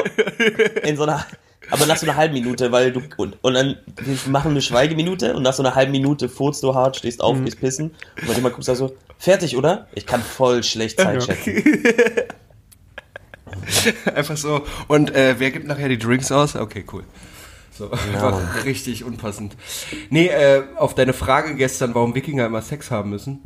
In 0.84 0.96
so 0.96 1.02
einer, 1.02 1.26
aber 1.70 1.84
nach 1.84 1.98
so 1.98 2.06
einer 2.06 2.16
halben 2.16 2.32
Minute, 2.32 2.72
weil 2.72 2.90
du, 2.92 3.02
und, 3.18 3.36
und 3.42 3.52
dann, 3.54 3.76
wir 3.96 4.16
machen 4.32 4.52
eine 4.52 4.62
Schweigeminute 4.62 5.34
und 5.34 5.42
nach 5.42 5.52
so 5.52 5.62
einer 5.62 5.74
halben 5.74 5.92
Minute 5.92 6.30
furzt 6.30 6.62
du 6.62 6.74
hart, 6.74 6.96
stehst 6.96 7.18
Mhm. 7.18 7.24
auf, 7.24 7.44
gehst 7.44 7.60
pissen 7.60 7.94
und 8.26 8.42
guckt, 8.44 8.64
sagst 8.64 8.80
du, 8.80 8.90
fertig, 9.18 9.58
oder? 9.58 9.88
Ich 9.94 10.06
kann 10.06 10.22
voll 10.22 10.62
schlecht 10.62 10.98
Zeit 11.00 11.22
schätzen. 11.22 11.64
Einfach 14.14 14.38
so. 14.38 14.62
Und 14.86 15.14
äh, 15.14 15.34
wer 15.38 15.50
gibt 15.50 15.66
nachher 15.66 15.88
die 15.90 15.98
Drinks 15.98 16.32
aus? 16.32 16.56
Okay, 16.56 16.84
cool. 16.92 17.04
So, 17.78 17.90
einfach 17.92 18.64
richtig 18.64 19.04
unpassend. 19.04 19.56
Nee, 20.10 20.26
äh, 20.26 20.62
auf 20.76 20.94
deine 20.94 21.12
Frage 21.12 21.54
gestern, 21.54 21.94
warum 21.94 22.14
Wikinger 22.14 22.46
immer 22.46 22.60
Sex 22.62 22.90
haben 22.90 23.10
müssen. 23.10 23.40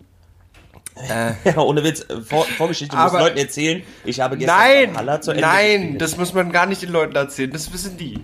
Ja, 1.08 1.36
ohne 1.58 1.82
Witz, 1.84 2.00
äh, 2.08 2.20
Vor, 2.22 2.44
Vorgeschichte, 2.44 2.96
du 2.96 3.02
musst 3.02 3.14
Aber- 3.14 3.24
Leuten 3.24 3.38
erzählen, 3.38 3.82
ich 4.04 4.20
habe 4.20 4.36
gestern 4.36 4.56
Nein, 4.58 4.94
Valhalla 4.94 5.20
zu 5.20 5.30
Ende 5.32 5.42
nein, 5.42 5.80
gespielt. 5.80 6.00
das 6.02 6.16
muss 6.16 6.32
man 6.34 6.52
gar 6.52 6.66
nicht 6.66 6.82
den 6.82 6.90
Leuten 6.90 7.14
erzählen. 7.16 7.50
Das 7.50 7.72
wissen 7.72 7.96
die. 7.96 8.20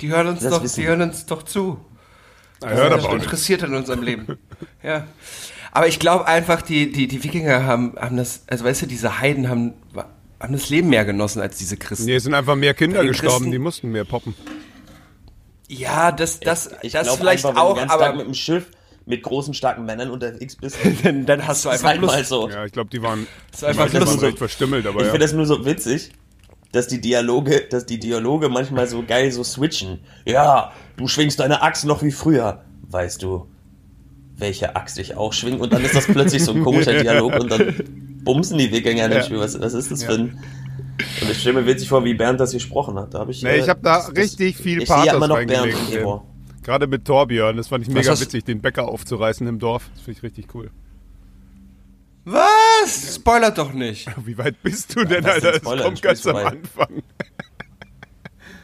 Die 0.00 0.08
hören 0.08 0.26
uns 0.28 0.40
Das 0.40 0.52
doch, 0.52 0.62
die 0.62 0.68
die. 0.68 0.86
hören 0.86 1.02
uns 1.02 1.26
doch 1.26 1.42
zu. 1.42 1.78
Hört 2.64 2.92
Das 2.92 3.00
aber 3.00 3.08
auch 3.10 3.14
nicht. 3.14 3.24
interessiert 3.24 3.62
in 3.62 3.74
unserem 3.74 4.02
Leben. 4.02 4.38
Ja. 4.82 5.06
Aber 5.72 5.86
ich 5.88 5.98
glaube 5.98 6.26
einfach, 6.26 6.62
die, 6.62 6.90
die, 6.92 7.08
die 7.08 7.22
Wikinger 7.22 7.64
haben, 7.64 7.94
haben 8.00 8.16
das, 8.16 8.42
also 8.46 8.64
weißt 8.64 8.82
du, 8.82 8.86
diese 8.86 9.20
Heiden 9.20 9.48
haben, 9.48 9.74
haben 10.40 10.52
das 10.52 10.70
Leben 10.70 10.88
mehr 10.88 11.04
genossen 11.04 11.42
als 11.42 11.58
diese 11.58 11.76
Christen. 11.76 12.06
Nee, 12.06 12.14
es 12.14 12.22
sind 12.22 12.32
einfach 12.34 12.54
mehr 12.56 12.74
Kinder 12.74 13.04
gestorben, 13.04 13.36
Christen- 13.36 13.50
die 13.50 13.58
mussten 13.58 13.90
mehr 13.92 14.04
poppen. 14.04 14.34
Ja, 15.68 16.12
das, 16.12 16.40
das, 16.40 16.70
Ich 16.82 16.92
das 16.92 17.06
glaube 17.06 17.18
vielleicht 17.18 17.44
einfach, 17.44 17.50
wenn 17.50 17.54
du 17.56 17.70
auch, 17.70 17.74
den 17.74 17.88
ganzen 17.88 17.98
Tag 17.98 18.12
mit 18.12 18.20
aber 18.20 18.24
dem 18.24 18.34
Schiff 18.34 18.66
mit 19.06 19.22
großen, 19.22 19.54
starken 19.54 19.84
Männern 19.86 20.10
unterwegs 20.10 20.56
bist, 20.56 20.76
dann, 21.02 21.24
dann 21.26 21.46
hast 21.46 21.64
du 21.64 21.70
einfach 21.70 21.88
halt 21.88 22.00
mal 22.00 22.18
Lust. 22.18 22.28
so. 22.28 22.48
Ja, 22.48 22.64
ich 22.64 22.72
glaube, 22.72 22.90
die 22.90 23.02
waren, 23.02 23.26
ist 23.52 23.64
einfach 23.64 23.86
die 23.86 23.94
waren 23.94 24.04
Lust. 24.04 24.22
recht 24.22 24.38
verstümmelt, 24.38 24.86
aber 24.86 25.00
Ich 25.00 25.06
ja. 25.06 25.10
finde 25.12 25.24
das 25.24 25.32
nur 25.32 25.46
so 25.46 25.64
witzig, 25.64 26.12
dass 26.72 26.88
die 26.88 27.00
Dialoge, 27.00 27.62
dass 27.70 27.86
die 27.86 27.98
Dialoge 27.98 28.48
manchmal 28.50 28.86
so 28.86 29.02
geil 29.02 29.32
so 29.32 29.42
switchen. 29.44 30.00
Ja, 30.26 30.72
du 30.96 31.08
schwingst 31.08 31.40
deine 31.40 31.62
Axt 31.62 31.86
noch 31.86 32.02
wie 32.02 32.12
früher. 32.12 32.62
Weißt 32.90 33.22
du, 33.22 33.48
welche 34.36 34.76
Axt 34.76 34.98
ich 34.98 35.16
auch 35.16 35.32
schwing? 35.32 35.58
Und 35.60 35.72
dann 35.72 35.84
ist 35.84 35.94
das 35.94 36.06
plötzlich 36.06 36.44
so 36.44 36.52
ein 36.52 36.62
komischer 36.62 36.92
Dialog 37.02 37.34
und 37.40 37.50
dann 37.50 37.74
bumsen 38.24 38.58
die 38.58 38.70
Wikinger 38.70 39.10
Ja. 39.10 39.22
Spiel. 39.22 39.38
Was, 39.40 39.58
was 39.58 39.72
ist 39.72 39.90
das 39.90 40.04
für 40.04 40.12
ein... 40.12 40.38
Und 41.20 41.30
ich 41.30 41.40
stelle 41.40 41.60
mir 41.60 41.66
witzig 41.66 41.88
vor, 41.88 42.04
wie 42.04 42.14
Bernd 42.14 42.40
das 42.40 42.52
gesprochen 42.52 42.98
hat. 42.98 43.14
Da 43.14 43.20
hab 43.20 43.28
ich, 43.28 43.42
Nee, 43.42 43.56
ich 43.56 43.66
äh, 43.66 43.68
habe 43.70 43.80
da 43.82 43.96
das- 43.98 44.06
das- 44.08 44.16
richtig 44.16 44.56
viel 44.56 44.82
Ich 44.82 44.88
sehe 44.88 44.96
ja 44.96 45.02
Pathos 45.04 45.16
immer 45.16 45.28
noch 45.28 45.36
Bernd 45.36 45.52
reingelegt. 45.74 45.92
im. 45.94 46.20
Gerade 46.64 46.86
mit 46.86 47.04
Torbjörn, 47.04 47.56
das 47.56 47.68
fand 47.68 47.86
ich 47.86 47.92
mega 47.94 48.10
hast- 48.10 48.20
witzig, 48.20 48.44
den 48.44 48.60
Bäcker 48.60 48.88
aufzureißen 48.88 49.46
im 49.46 49.58
Dorf. 49.58 49.88
Das 49.94 50.02
finde 50.02 50.18
ich 50.18 50.22
richtig 50.22 50.54
cool. 50.54 50.70
Was? 52.24 53.14
Spoilert 53.16 53.56
doch 53.58 53.72
nicht. 53.72 54.08
Wie 54.26 54.36
weit 54.36 54.62
bist 54.62 54.94
du 54.94 55.04
denn, 55.04 55.24
was 55.24 55.34
Alter? 55.34 55.52
Das 55.52 55.62
kommt 55.62 55.98
Spiel 55.98 56.08
ganz 56.10 56.26
am. 56.26 56.36
Anfang. 56.36 57.02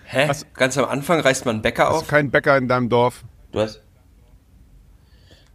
Hä? 0.04 0.30
Ganz 0.54 0.76
am 0.78 0.84
Anfang 0.84 1.20
reißt 1.20 1.46
man 1.46 1.56
einen 1.56 1.62
Bäcker 1.62 1.84
Hast 1.86 1.94
auf? 1.94 2.02
du 2.02 2.08
keinen 2.08 2.30
Bäcker 2.30 2.56
in 2.58 2.68
deinem 2.68 2.88
Dorf? 2.88 3.24
Du 3.52 3.60
hast... 3.60 3.80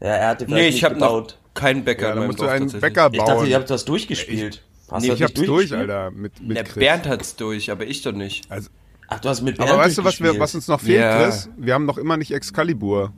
Ja, 0.02 0.08
er 0.08 0.28
hatte 0.30 0.46
vielleicht 0.46 0.60
Nee, 0.62 0.68
nicht 0.68 0.78
ich 0.78 0.84
habe 0.86 0.96
noch 0.96 1.08
gebaut. 1.08 1.38
keinen 1.54 1.84
Bäcker 1.84 2.08
Ja, 2.08 2.12
in 2.14 2.18
meinem 2.20 2.28
musst 2.28 2.40
du 2.40 2.44
Dorf 2.44 2.54
einen. 2.56 2.72
Bäcker 2.72 3.10
Ich 3.12 3.20
dachte, 3.20 3.34
bauen. 3.34 3.48
ihr 3.48 3.56
habt 3.56 3.70
das 3.70 3.86
durchgespielt. 3.86 4.64
Hast 4.92 5.04
Nee, 5.06 5.14
ich 5.14 5.22
hab's 5.24 5.34
durch? 5.34 5.74
Alter, 5.74 6.12
mit, 6.12 6.42
mit 6.42 6.58
Der 6.58 6.64
Chris. 6.64 6.76
Bernd 6.76 7.08
hat's 7.08 7.36
durch, 7.36 7.70
aber 7.72 7.86
ich 7.86 8.02
doch 8.02 8.12
nicht. 8.12 8.50
Also, 8.52 8.70
Ach, 9.08 9.20
du 9.20 9.30
hast 9.30 9.42
mit 9.42 9.58
Bernd 9.58 9.72
aber 9.72 9.82
weißt 9.84 9.98
du, 9.98 10.04
was, 10.04 10.22
wir, 10.22 10.40
was 10.40 10.56
uns 10.56 10.68
noch 10.68 10.80
fehlt, 10.82 11.00
Ja. 11.02 11.24
Chris? 11.24 11.50
Wir 11.58 11.74
haben 11.74 11.86
noch 11.86 11.98
immer 11.98 12.18
nicht 12.18 12.32
Excalibur. 12.32 13.12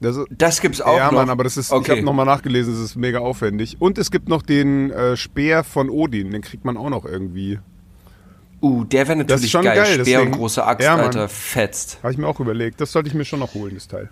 Das 0.00 0.18
Das 0.30 0.60
gibt's 0.60 0.80
auch 0.80 0.96
ja, 0.96 1.06
noch. 1.06 1.12
Mann, 1.12 1.30
aber 1.30 1.44
das 1.44 1.56
ist, 1.56 1.66
ich 1.68 1.72
okay. 1.72 1.92
habe 1.92 2.02
nochmal 2.02 2.26
nachgelesen, 2.26 2.74
es 2.74 2.80
ist 2.80 2.96
mega 2.96 3.20
aufwendig. 3.20 3.76
Und 3.80 3.98
es 3.98 4.10
gibt 4.10 4.28
noch 4.28 4.42
den 4.42 4.90
äh, 4.90 5.16
Speer 5.16 5.62
von 5.62 5.90
Odin, 5.90 6.32
den 6.32 6.42
kriegt 6.42 6.64
man 6.64 6.76
auch 6.76 6.90
noch 6.90 7.04
irgendwie. 7.04 7.60
Uh, 8.60 8.84
der 8.84 9.06
wäre 9.08 9.24
Das 9.24 9.42
ist 9.42 9.46
natürlich 9.46 9.50
schon 9.52 9.62
geil. 9.64 9.76
geil, 9.76 9.86
Speer 9.86 10.04
deswegen- 10.04 10.32
und 10.32 10.38
große 10.38 10.64
Axt, 10.64 10.84
Ja, 10.84 10.96
Mann. 10.96 11.06
Alter, 11.06 11.28
fetzt. 11.28 11.98
Habe 12.02 12.12
ich 12.12 12.18
mir 12.18 12.26
auch 12.28 12.38
überlegt. 12.40 12.80
Das 12.80 12.92
sollte 12.92 13.08
ich 13.08 13.14
mir 13.14 13.24
schon 13.24 13.40
noch 13.40 13.54
holen, 13.54 13.74
das 13.74 13.86
Teil. 13.88 14.08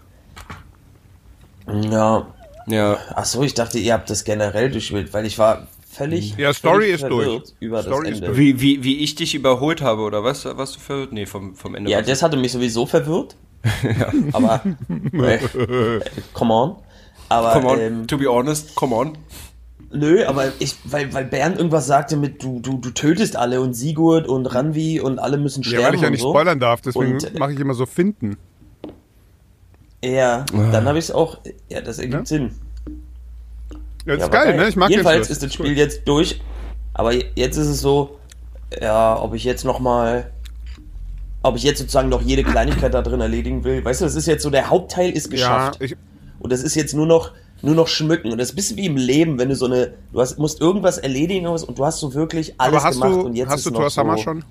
Ja. 1.68 2.26
Ja. 2.66 2.98
Ach 3.14 3.24
so, 3.24 3.42
ich 3.42 3.54
dachte, 3.54 3.78
ihr 3.78 3.92
habt 3.92 4.10
das 4.10 4.24
generell 4.24 4.70
durchgespielt, 4.70 5.12
weil 5.12 5.26
ich 5.26 5.38
war 5.38 5.66
völlig. 5.90 6.36
Ja, 6.36 6.52
Story 6.52 6.74
völlig 6.76 6.94
ist 6.94 7.00
verwirrt 7.00 7.26
durch. 7.26 7.54
Über 7.60 7.82
Story 7.82 8.08
das 8.08 8.18
ist 8.18 8.24
Ende. 8.24 8.38
Wie, 8.38 8.60
wie, 8.60 8.84
wie 8.84 8.98
ich 8.98 9.14
dich 9.14 9.34
überholt 9.34 9.82
habe, 9.82 10.02
oder 10.02 10.24
was? 10.24 10.44
Was 10.44 10.72
du 10.72 10.80
für. 10.80 11.08
Nee, 11.10 11.26
vom, 11.26 11.54
vom 11.54 11.74
Ende. 11.74 11.90
Ja, 11.90 12.02
das 12.02 12.22
hatte 12.22 12.36
mich 12.36 12.52
sowieso 12.52 12.86
verwirrt. 12.86 13.36
Aber. 14.32 14.62
äh, 15.12 15.38
come 16.32 16.54
on. 16.54 16.76
Aber. 17.28 17.52
Come 17.52 17.66
on, 17.68 17.78
Ähm, 17.80 18.06
to 18.06 18.16
be 18.18 18.26
honest, 18.30 18.74
come 18.74 18.94
on. 18.94 19.18
nö, 19.92 20.24
aber 20.26 20.52
ich, 20.58 20.76
weil, 20.84 21.12
weil 21.12 21.24
Bernd 21.24 21.56
irgendwas 21.58 21.86
sagte 21.86 22.16
mit, 22.16 22.42
du, 22.42 22.60
du, 22.60 22.78
du 22.78 22.90
tötest 22.90 23.36
alle 23.36 23.60
und 23.60 23.74
Sigurd 23.74 24.26
und 24.26 24.46
Ranvi 24.46 25.00
und 25.00 25.18
alle 25.18 25.36
müssen 25.36 25.62
sterben. 25.62 25.82
Ja, 25.82 25.88
weil 25.88 25.94
ich 25.96 26.00
ja 26.00 26.10
nicht 26.10 26.22
so. 26.22 26.30
spoilern 26.30 26.58
darf, 26.58 26.80
deswegen 26.80 27.18
äh, 27.18 27.38
mache 27.38 27.52
ich 27.52 27.60
immer 27.60 27.74
so 27.74 27.86
Finden. 27.86 28.36
Ja, 30.02 30.46
dann 30.72 30.86
habe 30.86 30.98
ich 30.98 31.04
es 31.06 31.10
auch. 31.10 31.38
Ja, 31.68 31.82
das 31.82 31.98
ergibt 31.98 32.20
Ja? 32.20 32.26
Sinn. 32.26 32.52
Ja, 34.06 34.16
das 34.16 34.18
Ja, 34.20 34.24
ist 34.26 34.30
geil, 34.32 34.56
ne? 34.56 34.68
Ich 34.68 34.76
mag 34.76 34.90
Jedenfalls 34.90 35.26
den 35.28 35.32
ist 35.32 35.42
das. 35.42 35.54
Spiel 35.54 35.76
jetzt 35.76 36.06
durch. 36.06 36.40
Aber 36.94 37.12
jetzt 37.14 37.56
ist 37.56 37.66
es 37.68 37.80
so, 37.80 38.18
ja, 38.80 39.20
ob 39.20 39.34
ich 39.34 39.44
jetzt 39.44 39.64
noch 39.64 39.78
mal, 39.80 40.30
ob 41.42 41.56
ich 41.56 41.62
jetzt 41.62 41.78
sozusagen 41.78 42.08
noch 42.08 42.22
jede 42.22 42.44
Kleinigkeit 42.44 42.92
da 42.94 43.02
drin 43.02 43.20
erledigen 43.20 43.64
will. 43.64 43.84
Weißt 43.84 44.00
du, 44.00 44.04
das 44.04 44.14
ist 44.14 44.26
jetzt 44.26 44.42
so, 44.42 44.50
der 44.50 44.68
Hauptteil 44.70 45.10
ist 45.10 45.26
Ja, 45.26 45.30
geschafft. 45.30 45.80
ich, 45.80 45.96
und 46.38 46.52
das 46.52 46.62
ist 46.62 46.74
jetzt 46.74 46.94
nur 46.94 47.06
noch, 47.06 47.32
nur 47.62 47.74
noch 47.74 47.88
schmücken. 47.88 48.32
Und 48.32 48.38
das 48.38 48.48
ist 48.48 48.52
ein 48.54 48.56
bisschen 48.56 48.76
wie 48.78 48.86
im 48.86 48.96
Leben, 48.96 49.38
wenn 49.38 49.48
du 49.50 49.54
so 49.56 49.66
eine, 49.66 49.94
du 50.12 50.20
hast, 50.20 50.38
musst 50.38 50.60
irgendwas 50.60 50.98
erledigen 50.98 51.46
und 51.46 51.78
du 51.78 51.84
hast 51.84 52.00
so 52.00 52.14
wirklich 52.14 52.54
alles 52.58 52.82
gemacht 52.82 53.12
du, 53.12 53.20
und 53.20 53.34
jetzt 53.36 53.48
hast 53.50 53.58
ist 53.58 53.66
du 53.66 53.70
Thor 53.70 53.90
so, 53.90 54.16
schon? 54.16 54.44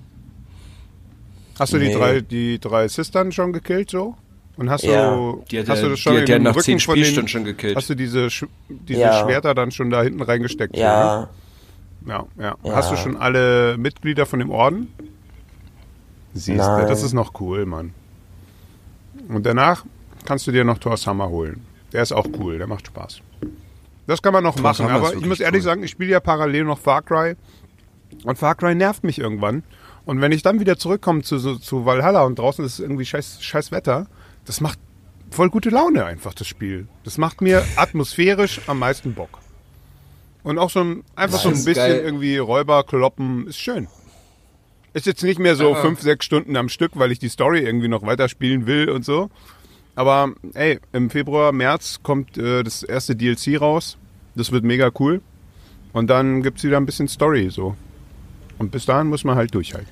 Hast 1.58 1.72
du 1.72 1.78
die 1.78 1.88
Nee. 1.88 1.94
drei, 1.94 2.20
die 2.20 2.58
drei 2.58 2.88
Sistern 2.88 3.32
schon 3.32 3.52
gekillt 3.52 3.90
so? 3.90 4.14
Und 4.60 4.68
hast 4.68 4.84
Ja. 4.84 5.14
du, 5.14 5.42
Die 5.50 5.58
hat 5.58 5.70
hast 5.70 5.78
er- 5.78 5.84
du 5.84 5.90
das 5.92 6.00
schon 6.00 6.16
die 6.16 6.24
den 6.26 6.42
nach 6.42 6.50
Rücken 6.50 6.64
zehn 6.64 6.80
von 6.80 6.94
den- 6.94 7.04
Spielstunden 7.04 7.28
schon 7.28 7.44
gekillt. 7.44 7.76
Hast 7.76 7.88
du 7.88 7.94
diese, 7.94 8.26
Sch- 8.26 8.46
diese 8.68 9.00
Ja. 9.00 9.24
Schwerter 9.24 9.54
dann 9.54 9.70
schon 9.70 9.88
da 9.88 10.02
hinten 10.02 10.20
reingesteckt? 10.20 10.76
Ja, 10.76 11.30
Ja, 12.06 12.26
ja. 12.38 12.56
Ja. 12.62 12.74
Hast 12.76 12.92
du 12.92 12.96
schon 12.96 13.16
alle 13.16 13.78
Mitglieder 13.78 14.26
von 14.26 14.38
dem 14.38 14.50
Orden? 14.50 14.92
Siehst 16.34 16.60
du, 16.60 16.86
das 16.86 17.02
ist 17.02 17.14
noch 17.14 17.40
cool, 17.40 17.64
Mann. 17.64 17.92
Und 19.28 19.46
danach 19.46 19.84
kannst 20.26 20.46
du 20.46 20.52
dir 20.52 20.64
noch 20.64 20.76
Thor 20.78 20.96
Summer 20.98 21.28
holen. 21.30 21.64
Der 21.92 22.02
ist 22.02 22.12
auch 22.12 22.26
cool, 22.38 22.58
der 22.58 22.66
macht 22.66 22.86
Spaß. 22.86 23.20
Das 24.06 24.20
kann 24.22 24.32
man 24.34 24.44
noch 24.44 24.58
machen, 24.58 24.76
Summer 24.86 24.90
ist 24.98 25.12
aber 25.12 25.14
ich 25.14 25.26
muss 25.26 25.40
ehrlich 25.40 25.60
cool. 25.60 25.64
sagen, 25.64 25.82
ich 25.82 25.90
spiele 25.90 26.10
ja 26.10 26.20
parallel 26.20 26.64
noch 26.64 26.78
Far 26.78 27.00
Cry. 27.02 27.34
Und 28.24 28.36
Far 28.38 28.54
Cry 28.56 28.74
nervt 28.74 29.04
mich 29.04 29.18
irgendwann. 29.18 29.62
Und 30.04 30.20
wenn 30.20 30.32
ich 30.32 30.42
dann 30.42 30.60
wieder 30.60 30.76
zurückkomme 30.78 31.22
zu, 31.22 31.38
zu 31.58 31.84
Valhalla 31.86 32.22
und 32.24 32.38
draußen 32.38 32.64
ist 32.64 32.78
irgendwie 32.78 33.04
scheiß, 33.06 33.42
scheiß 33.42 33.72
Wetter, 33.72 34.06
das 34.50 34.60
macht 34.60 34.80
voll 35.30 35.48
gute 35.48 35.70
Laune 35.70 36.04
einfach, 36.04 36.34
das 36.34 36.48
Spiel. 36.48 36.88
Das 37.04 37.18
macht 37.18 37.40
mir 37.40 37.62
atmosphärisch 37.76 38.60
am 38.66 38.80
meisten 38.80 39.14
Bock. 39.14 39.38
Und 40.42 40.58
auch 40.58 40.70
so 40.70 40.80
ein, 40.80 41.04
einfach 41.14 41.38
so 41.38 41.50
ein 41.50 41.54
bisschen 41.54 41.74
geil. 41.74 42.00
irgendwie 42.04 42.36
Räuber 42.38 42.82
kloppen, 42.82 43.46
ist 43.46 43.60
schön. 43.60 43.86
Ist 44.92 45.06
jetzt 45.06 45.22
nicht 45.22 45.38
mehr 45.38 45.54
so 45.54 45.70
Ja. 45.70 45.76
fünf, 45.76 46.00
sechs 46.00 46.24
Stunden 46.24 46.56
am 46.56 46.68
Stück, 46.68 46.90
weil 46.96 47.12
ich 47.12 47.20
die 47.20 47.28
Story 47.28 47.60
irgendwie 47.60 47.86
noch 47.86 48.02
weiterspielen 48.02 48.66
will 48.66 48.90
und 48.90 49.04
so. 49.04 49.30
Aber 49.94 50.32
ey, 50.54 50.80
im 50.92 51.10
Februar, 51.10 51.52
März 51.52 52.00
kommt 52.02 52.36
äh, 52.36 52.64
das 52.64 52.82
erste 52.82 53.14
DLC 53.14 53.60
raus. 53.60 53.98
Das 54.34 54.50
wird 54.50 54.64
mega 54.64 54.90
cool. 54.98 55.20
Und 55.92 56.08
dann 56.10 56.42
gibt's 56.42 56.64
wieder 56.64 56.76
ein 56.78 56.86
bisschen 56.86 57.06
Story 57.06 57.50
so. 57.50 57.76
Und 58.58 58.72
bis 58.72 58.84
dahin 58.84 59.06
muss 59.06 59.22
man 59.22 59.36
halt 59.36 59.54
durchhalten. 59.54 59.88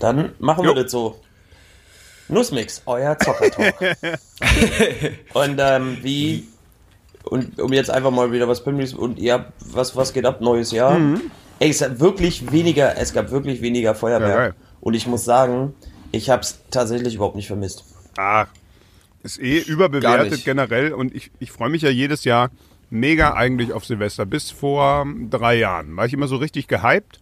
dann 0.00 0.32
machen 0.40 0.64
Jo. 0.64 0.74
wir 0.74 0.82
das 0.82 0.90
so. 0.90 1.20
Nussmix, 2.30 2.82
euer 2.86 3.18
Zockertalk. 3.18 3.74
und 5.34 5.58
ähm, 5.58 5.98
wie, 6.02 6.46
und 7.24 7.60
um 7.60 7.72
jetzt 7.72 7.90
einfach 7.90 8.10
mal 8.10 8.32
wieder 8.32 8.48
was 8.48 8.64
Pimmelis 8.64 8.94
und 8.94 9.18
ihr, 9.18 9.52
was, 9.66 9.96
was 9.96 10.12
geht 10.12 10.26
ab, 10.26 10.40
neues 10.40 10.72
Jahr? 10.72 10.98
Ey, 11.58 11.70
es 11.70 11.82
hat 11.82 12.00
wirklich 12.00 12.50
weniger, 12.50 12.96
es 12.96 13.12
gab 13.12 13.30
wirklich 13.30 13.60
weniger 13.60 13.94
Feuerwerk. 13.94 14.54
Ja, 14.54 14.66
und 14.80 14.94
ich 14.94 15.06
muss 15.06 15.24
sagen, 15.24 15.74
ich 16.12 16.30
habe 16.30 16.42
es 16.42 16.60
tatsächlich 16.70 17.14
überhaupt 17.14 17.36
nicht 17.36 17.46
vermisst. 17.46 17.84
Ah, 18.16 18.46
ist 19.22 19.40
eh 19.40 19.58
überbewertet 19.58 20.44
generell 20.44 20.92
und 20.92 21.14
ich, 21.14 21.30
ich 21.38 21.52
freue 21.52 21.68
mich 21.68 21.82
ja 21.82 21.90
jedes 21.90 22.24
Jahr 22.24 22.50
mega 22.88 23.34
eigentlich 23.34 23.72
auf 23.72 23.84
Silvester. 23.84 24.26
Bis 24.26 24.50
vor 24.50 25.06
drei 25.28 25.56
Jahren 25.56 25.96
war 25.96 26.06
ich 26.06 26.12
immer 26.12 26.28
so 26.28 26.36
richtig 26.36 26.68
gehypt 26.68 27.20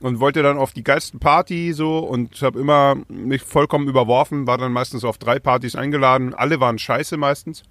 und 0.00 0.20
wollte 0.20 0.42
dann 0.42 0.58
auf 0.58 0.72
die 0.72 0.84
geilsten 0.84 1.20
Party 1.20 1.72
so 1.72 1.98
und 1.98 2.40
habe 2.42 2.58
immer 2.60 2.96
mich 3.08 3.42
vollkommen 3.42 3.88
überworfen, 3.88 4.46
war 4.46 4.58
dann 4.58 4.72
meistens 4.72 5.04
auf 5.04 5.18
drei 5.18 5.38
Partys 5.38 5.74
eingeladen. 5.74 6.34
Alle 6.34 6.60
waren 6.60 6.78
scheiße 6.78 7.16
meistens. 7.16 7.62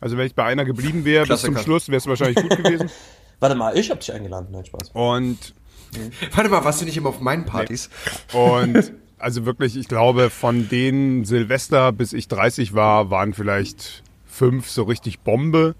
Also 0.00 0.16
wenn 0.16 0.26
ich 0.26 0.34
bei 0.34 0.44
einer 0.44 0.64
geblieben 0.64 1.04
wäre 1.04 1.26
bis 1.26 1.42
zum. 1.42 1.56
Schluss, 1.58 1.88
wäre 1.88 1.98
es 1.98 2.06
wahrscheinlich 2.06 2.36
gut 2.36 2.56
gewesen. 2.62 2.90
Warte 3.40 3.56
mal, 3.56 3.76
ich 3.76 3.90
hab 3.90 4.00
dich 4.00 4.12
eingeladen. 4.12 4.48
Nein, 4.50 4.64
Spaß. 4.64 4.90
Und 4.92 5.54
Warte 6.34 6.50
mal, 6.50 6.64
warst 6.64 6.80
du 6.80 6.84
nicht 6.84 6.96
immer 6.96 7.10
auf 7.10 7.20
meinen 7.20 7.44
Partys? 7.44 7.90
Und 8.32 8.92
also 9.18 9.46
wirklich, 9.46 9.76
ich 9.76 9.88
glaube, 9.88 10.30
von 10.30 10.68
den 10.68 11.24
Silvester 11.24 11.92
bis 11.92 12.12
ich 12.12 12.28
30 12.28 12.74
war, 12.74 13.10
waren 13.10 13.34
vielleicht 13.34 14.02
fünf 14.26 14.68
so 14.68 14.84
richtig 14.84 15.20
Bombe. 15.20 15.74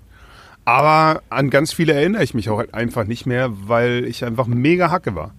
Aber 0.64 1.22
an 1.28 1.50
ganz 1.50 1.72
viele 1.72 1.92
erinnere 1.92 2.24
ich 2.24 2.32
mich 2.32 2.48
auch 2.48 2.58
halt 2.58 2.72
einfach 2.72 3.04
nicht 3.04 3.26
mehr, 3.26 3.50
weil 3.68 4.04
ich 4.04 4.24
einfach 4.24 4.46
mega 4.46 4.90
Hacke 4.90 5.14
war. 5.14 5.34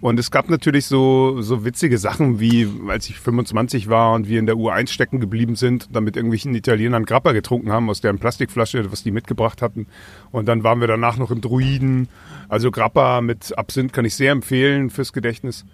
Und 0.00 0.20
es 0.20 0.30
gab 0.30 0.48
natürlich 0.48 0.86
so, 0.86 1.42
so 1.42 1.64
witzige 1.64 1.98
Sachen, 1.98 2.38
wie 2.38 2.68
als 2.86 3.08
ich 3.08 3.18
25 3.18 3.88
war 3.88 4.12
und 4.12 4.28
wir 4.28 4.38
in 4.38 4.46
der 4.46 4.54
U1 4.54 4.90
stecken 4.90 5.18
geblieben 5.18 5.56
sind, 5.56 5.88
dann 5.92 6.04
mit 6.04 6.14
irgendwelchen 6.14 6.54
Italienern 6.54 7.04
Grappa 7.04 7.32
getrunken 7.32 7.72
haben 7.72 7.90
aus 7.90 8.00
deren 8.00 8.18
Plastikflasche, 8.18 8.92
was 8.92 9.02
die 9.02 9.10
mitgebracht 9.10 9.60
hatten. 9.60 9.86
Und 10.30 10.46
dann 10.46 10.62
waren 10.62 10.80
wir 10.80 10.86
danach 10.86 11.16
noch 11.16 11.32
im 11.32 11.40
Druiden. 11.40 12.08
Also 12.48 12.70
Grappa 12.70 13.20
mit 13.20 13.58
Absinth 13.58 13.92
kann 13.92 14.04
ich 14.04 14.14
sehr 14.14 14.30
empfehlen 14.30 14.90
fürs 14.90 15.12
Gedächtnis. 15.12 15.64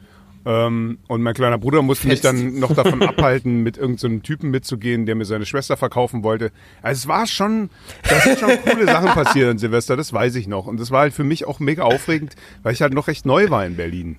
Ähm, 0.47 0.99
und 1.09 1.23
mein 1.23 1.35
kleiner 1.35 1.59
Bruder 1.59 1.83
musste 1.83 2.07
mich 2.07 2.21
Fest. 2.21 2.25
dann 2.25 2.59
noch 2.59 2.75
davon 2.75 3.03
abhalten, 3.09 3.63
mit 3.63 3.79
irgendeinem 3.79 4.23
Typen 4.23 4.51
mitzugehen, 4.51 5.07
der 5.07 5.15
mir 5.15 5.25
seine 5.25 5.47
Schwester 5.47 5.77
verkaufen 5.77 6.23
wollte. 6.23 6.53
Also 6.83 7.01
es 7.01 7.09
war 7.09 7.27
schon, 7.27 7.71
da 8.09 8.21
sind 8.21 8.39
schon 8.39 8.51
coole 8.65 8.87
Sachen 8.87 9.09
passiert 9.09 9.51
an 9.51 9.59
Silvester, 9.59 9.97
das 9.97 10.13
weiß 10.13 10.35
ich 10.37 10.47
noch. 10.47 10.67
Und 10.67 10.79
das 10.79 10.91
war 10.91 11.01
halt 11.01 11.15
für 11.15 11.25
mich 11.25 11.47
auch 11.47 11.61
mega 11.61 11.85
aufregend, 11.85 12.35
weil 12.63 12.75
ich 12.75 12.83
halt 12.83 12.93
noch 12.93 13.09
recht 13.09 13.25
neu 13.25 13.49
war 13.51 13.65
in 13.65 13.77
Berlin. 13.77 14.17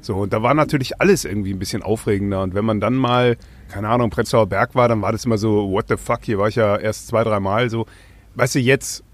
So, 0.00 0.16
und 0.16 0.32
da 0.32 0.42
war 0.42 0.54
natürlich 0.54 1.00
alles 1.00 1.24
irgendwie 1.24 1.52
ein 1.52 1.58
bisschen 1.58 1.82
aufregender. 1.82 2.42
Und 2.42 2.54
wenn 2.54 2.64
man 2.64 2.80
dann 2.80 2.94
mal, 2.94 3.36
keine 3.68 3.88
Ahnung, 3.88 4.10
Prenzlauer 4.10 4.46
Berg 4.46 4.74
war, 4.74 4.88
dann 4.88 5.02
war 5.02 5.12
das 5.12 5.24
immer 5.24 5.38
so, 5.38 5.70
what 5.70 5.86
the 5.88 5.96
fuck, 5.96 6.20
hier 6.22 6.38
war 6.38 6.48
ich 6.48 6.56
ja 6.56 6.76
erst 6.76 7.08
zwei, 7.08 7.22
drei 7.24 7.40
Mal 7.40 7.70
so. 7.70 7.86
Weißt 8.34 8.54
du, 8.54 8.58
jetzt 8.58 9.04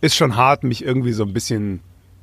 ist 0.00 0.14
schon 0.16 0.36
hart, 0.36 0.64
mich 0.64 0.84
irgendwie 0.84 1.12
so 1.12 1.24
ein 1.24 1.32
bisschen, 1.32 1.80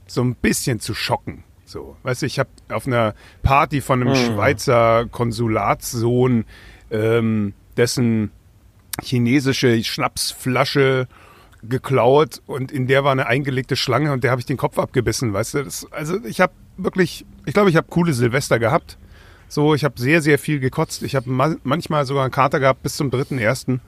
so 0.08 0.22
ein 0.22 0.36
bisschen 0.36 0.80
zu 0.80 0.94
schocken. 0.94 1.44
So, 1.72 1.96
weißt 2.04 2.22
du, 2.22 2.26
ich 2.26 2.38
habe 2.38 2.50
auf 2.70 2.86
einer 2.86 3.16
Party 3.44 3.80
von 3.80 4.02
einem 4.02 4.14
Schweizer 4.14 5.06
Konsulatssohn, 5.10 6.44
ähm, 6.92 7.54
dessen 7.78 8.32
chinesische 9.02 9.82
Schnapsflasche 9.82 11.08
geklaut 11.64 12.42
und 12.46 12.74
in 12.74 12.88
der 12.88 13.06
war 13.06 13.14
eine 13.14 13.28
eingelegte 13.28 13.78
Schlange 13.78 14.12
und 14.12 14.26
der 14.26 14.32
habe 14.32 14.42
ich 14.42 14.46
den 14.46 14.58
Kopf 14.58 14.80
abgebissen, 14.80 15.32
weißt 15.32 15.54
du? 15.54 15.64
Das, 15.64 15.88
also 15.92 16.18
ich 16.26 16.42
habe 16.42 16.52
wirklich, 16.76 17.26
ich 17.46 17.54
glaube, 17.54 17.70
ich 17.70 17.78
habe 17.78 17.88
coole 17.90 18.14
Silvester 18.14 18.60
gehabt. 18.60 18.98
So, 19.48 19.74
ich 19.74 19.86
habe 19.86 19.98
sehr, 19.98 20.22
sehr 20.22 20.40
viel 20.40 20.60
gekotzt. 20.60 21.04
Ich 21.04 21.16
habe 21.16 21.30
ma 21.30 21.56
manchmal 21.64 22.06
sogar 22.06 22.24
einen 22.24 22.34
Kater 22.34 22.60
gehabt 22.60 22.84
bis 22.84 22.98
zum 22.98 23.12
dritten 23.12 23.38
ersten 23.38 23.80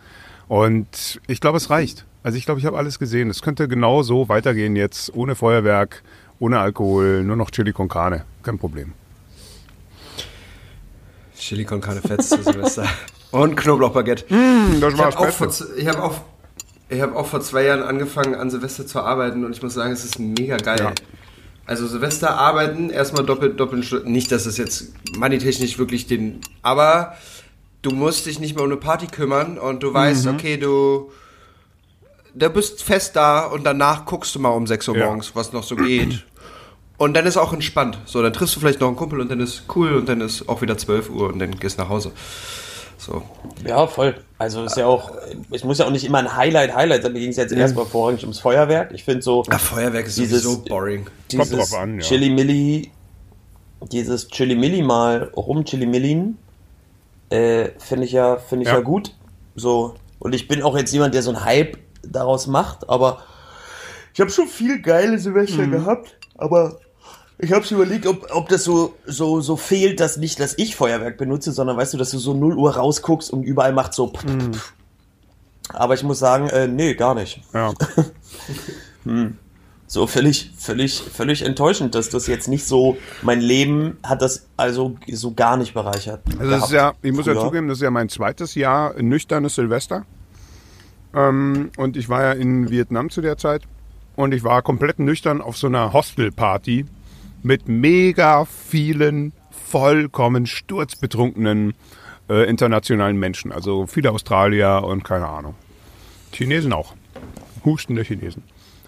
und 0.48 1.20
ich 1.28 1.42
glaube, 1.42 1.58
es 1.58 1.70
reicht. 1.70 2.06
Also 2.24 2.38
ich 2.38 2.46
glaube, 2.46 2.62
ich 2.62 2.66
habe 2.66 2.78
alles 2.78 2.98
gesehen. 2.98 3.30
Es 3.30 3.42
könnte 3.42 3.68
genau 3.68 4.04
so 4.04 4.30
weitergehen 4.30 4.78
jetzt, 4.78 5.14
ohne 5.14 5.36
Feuerwerk, 5.36 6.02
ohne 6.40 6.60
Alkohol, 6.60 7.24
nur 7.24 7.36
noch 7.36 7.52
Chili 7.52 7.72
con 7.74 7.88
Carne. 7.88 8.26
Kein 8.44 8.58
Problem. 8.58 8.94
Chili 11.38 11.66
con 11.66 11.82
Carne 11.82 12.02
Fetz 12.02 12.30
zu 12.30 12.42
Silvester. 12.44 12.88
Und 13.32 13.56
Knoblauchbaguette. 13.56 14.26
Das 14.80 14.94
Ich 14.94 15.00
habe 15.00 15.18
auch, 15.18 15.40
ich 15.76 15.88
hab 15.88 16.00
auch, 16.00 16.22
ich 16.90 17.02
hab 17.02 17.16
auch 17.16 17.26
vor 17.26 17.42
zwei 17.42 17.64
Jahren 17.64 17.82
angefangen, 17.82 18.36
an 18.36 18.52
Silvester 18.52 18.86
zu 18.86 19.00
arbeiten 19.00 19.44
und 19.44 19.56
ich 19.56 19.62
muss 19.64 19.74
sagen, 19.74 19.92
es 19.92 20.06
ist 20.06 20.20
mega 20.20 20.58
geil. 20.58 20.78
Ja. 20.80 20.92
Also 21.66 21.88
Silvester 21.88 22.38
arbeiten, 22.38 22.92
erstmal 22.92 23.26
doppelt, 23.26 23.60
doppelt, 23.60 24.06
nicht, 24.06 24.32
dass 24.32 24.46
es 24.46 24.58
jetzt 24.58 24.94
moneytechnisch 25.18 25.80
wirklich 25.80 26.06
den, 26.06 26.42
aber 26.62 27.16
du 27.82 27.90
musst 27.92 28.28
dich 28.28 28.40
nicht 28.40 28.54
mehr 28.56 28.64
um 28.66 28.70
eine 28.70 28.80
Party 28.80 29.08
kümmern 29.08 29.58
und 29.58 29.82
du 29.82 29.92
weißt, 29.94 30.26
Mhm. 30.26 30.34
okay, 30.36 30.58
du, 30.58 31.10
du 32.36 32.50
bist 32.50 32.84
fest 32.84 33.16
da 33.16 33.46
und 33.46 33.64
danach 33.66 34.06
guckst 34.06 34.34
du 34.36 34.40
mal 34.40 34.50
um 34.50 34.68
6 34.68 34.88
Uhr 34.90 34.98
Ja. 34.98 35.06
morgens, 35.08 35.36
was 35.36 35.54
noch 35.54 35.64
so 35.64 35.76
geht. 35.76 36.26
Und 36.98 37.16
dann 37.16 37.26
ist 37.26 37.38
auch 37.38 37.54
entspannt. 37.54 37.98
So, 38.06 38.22
dann 38.22 38.34
triffst 38.34 38.56
du 38.56 38.60
vielleicht 38.60 38.80
noch 38.80 38.88
einen 38.88 38.96
Kumpel 38.96 39.20
und 39.20 39.30
dann 39.30 39.40
ist 39.40 39.64
cool 39.76 39.94
und 39.96 40.08
dann 40.08 40.22
ist 40.22 40.48
auch 40.48 40.62
wieder 40.62 40.78
12 40.78 41.10
Uhr 41.10 41.28
und 41.30 41.40
dann 41.40 41.52
gehst 41.60 41.78
nach 41.78 41.90
Hause. 41.90 42.12
So. 42.98 43.24
Ja, 43.68 43.86
voll. 43.88 44.16
Also 44.38 44.64
ist 44.64 44.78
ja 44.78 44.86
auch, 44.86 45.12
es 45.52 45.64
muss 45.64 45.80
ja 45.80 45.86
auch 45.86 45.92
nicht 45.92 46.06
immer 46.06 46.20
ein 46.20 46.36
Highlight, 46.38 46.74
Highlight 46.74 47.04
sein. 47.04 47.12
Mir 47.12 47.20
ging 47.20 47.32
es 47.32 47.36
jetzt 47.38 47.52
erstmal 47.52 47.86
vorrangig 47.86 48.22
ums 48.24 48.40
Feuerwerk. 48.40 48.92
Ich 48.94 49.04
finde 49.04 49.22
so, 49.22 49.44
Ja, 49.52 49.58
Feuerwerk 49.58 50.06
ist 50.08 50.18
Dieses- 50.18 50.44
sowieso 50.44 50.64
boring. 50.64 51.08
dieses 51.30 51.50
drauf 51.50 51.74
an, 51.74 51.96
ja. 51.96 52.02
Chili 52.02 52.30
Milli, 52.30 52.92
dieses 53.92 54.28
Chili 54.30 54.56
Milli 54.56 54.82
mal 54.84 55.32
rum 55.36 55.66
Chili 55.66 55.86
Millin, 55.86 56.38
äh, 57.30 57.70
finde 57.80 58.06
ich 58.06 58.14
ja, 58.14 58.38
finde 58.38 58.64
ich 58.64 58.70
ja. 58.70 58.76
Ja. 58.76 58.82
gut. 58.82 59.14
So. 59.56 59.96
Und 60.20 60.34
ich 60.34 60.48
bin 60.48 60.62
auch 60.64 60.78
jetzt 60.78 60.94
jemand, 60.94 61.14
der 61.14 61.24
so 61.24 61.32
einen 61.32 61.44
Hype 61.44 61.78
daraus 62.04 62.48
macht, 62.48 62.90
aber 62.90 63.24
ich 64.14 64.22
habe 64.22 64.30
schon 64.30 64.48
viel 64.48 64.82
geile 64.82 65.18
Silvester 65.18 65.66
gehabt, 65.68 66.18
aber 66.36 66.80
ich 67.40 67.52
habe 67.52 67.66
überlegt, 67.72 68.06
ob, 68.06 68.28
ob 68.32 68.48
das 68.50 68.64
so, 68.64 68.96
so, 69.06 69.42
so 69.42 69.58
fehlt, 69.58 70.00
dass 70.00 70.18
nicht, 70.18 70.40
dass 70.40 70.58
ich 70.58 70.76
Feuerwerk 70.76 71.18
benutze, 71.18 71.52
sondern 71.52 71.78
weißt 71.78 71.94
du, 71.94 71.98
dass 71.98 72.12
du 72.12 72.20
so 72.20 72.34
0 72.34 72.56
Uhr 72.58 72.76
rausguckst 72.76 73.32
und 73.32 73.44
überall 73.44 73.74
macht 73.74 73.94
so. 73.94 74.08
pff, 74.14 74.24
pff. 74.24 74.74
Aber 75.70 75.94
ich 75.94 76.04
muss 76.04 76.20
sagen, 76.20 76.50
äh, 76.50 76.68
nee, 76.68 76.94
gar 76.94 77.16
nicht. 77.16 77.42
Ja. 77.54 77.74
So 79.94 80.08
völlig, 80.08 80.52
völlig, 80.58 81.04
völlig 81.04 81.44
enttäuschend, 81.44 81.94
dass 81.94 82.10
das 82.10 82.26
jetzt 82.26 82.48
nicht 82.48 82.66
so, 82.66 82.98
mein 83.22 83.40
Leben 83.42 83.98
hat 84.02 84.24
das 84.24 84.48
also 84.58 84.96
so 85.12 85.36
gar 85.36 85.56
nicht 85.56 85.76
bereichert. 85.76 86.22
Also 86.40 86.50
das 86.50 86.64
ist 86.64 86.72
ja, 86.72 86.94
ich 87.04 87.14
muss 87.14 87.28
ja 87.28 87.34
früher. 87.34 87.44
zugeben, 87.44 87.68
das 87.68 87.78
ist 87.78 87.84
ja 87.84 87.92
mein 87.92 88.10
zweites 88.10 88.56
Jahr 88.56 89.00
nüchternes 89.00 89.54
Silvester. 89.54 90.08
Ähm, 91.14 91.72
und 91.78 91.98
ich 91.98 92.10
war 92.10 92.24
ja 92.24 92.32
in 92.34 92.70
Vietnam 92.70 93.10
zu 93.10 93.22
der 93.22 93.38
Zeit. 93.38 93.64
Und 94.16 94.34
ich 94.34 94.44
war 94.44 94.62
komplett 94.62 95.00
nüchtern 95.00 95.42
auf 95.42 95.58
so 95.58 95.68
einer 95.68 95.94
Hostelparty 95.94 96.86
mit 97.42 97.68
mega 97.68 98.46
vielen 98.46 99.34
vollkommen 99.52 100.46
sturzbetrunkenen 100.46 101.74
äh, 102.30 102.48
internationalen 102.48 103.18
Menschen. 103.18 103.52
Also 103.52 103.88
viele 103.88 104.12
Australier 104.12 104.84
und 104.84 105.04
keine 105.04 105.28
Ahnung. 105.28 105.56
Chinesen 106.32 106.74
auch. 106.74 106.94
Hustende 107.66 108.04
Chinesen. 108.04 108.44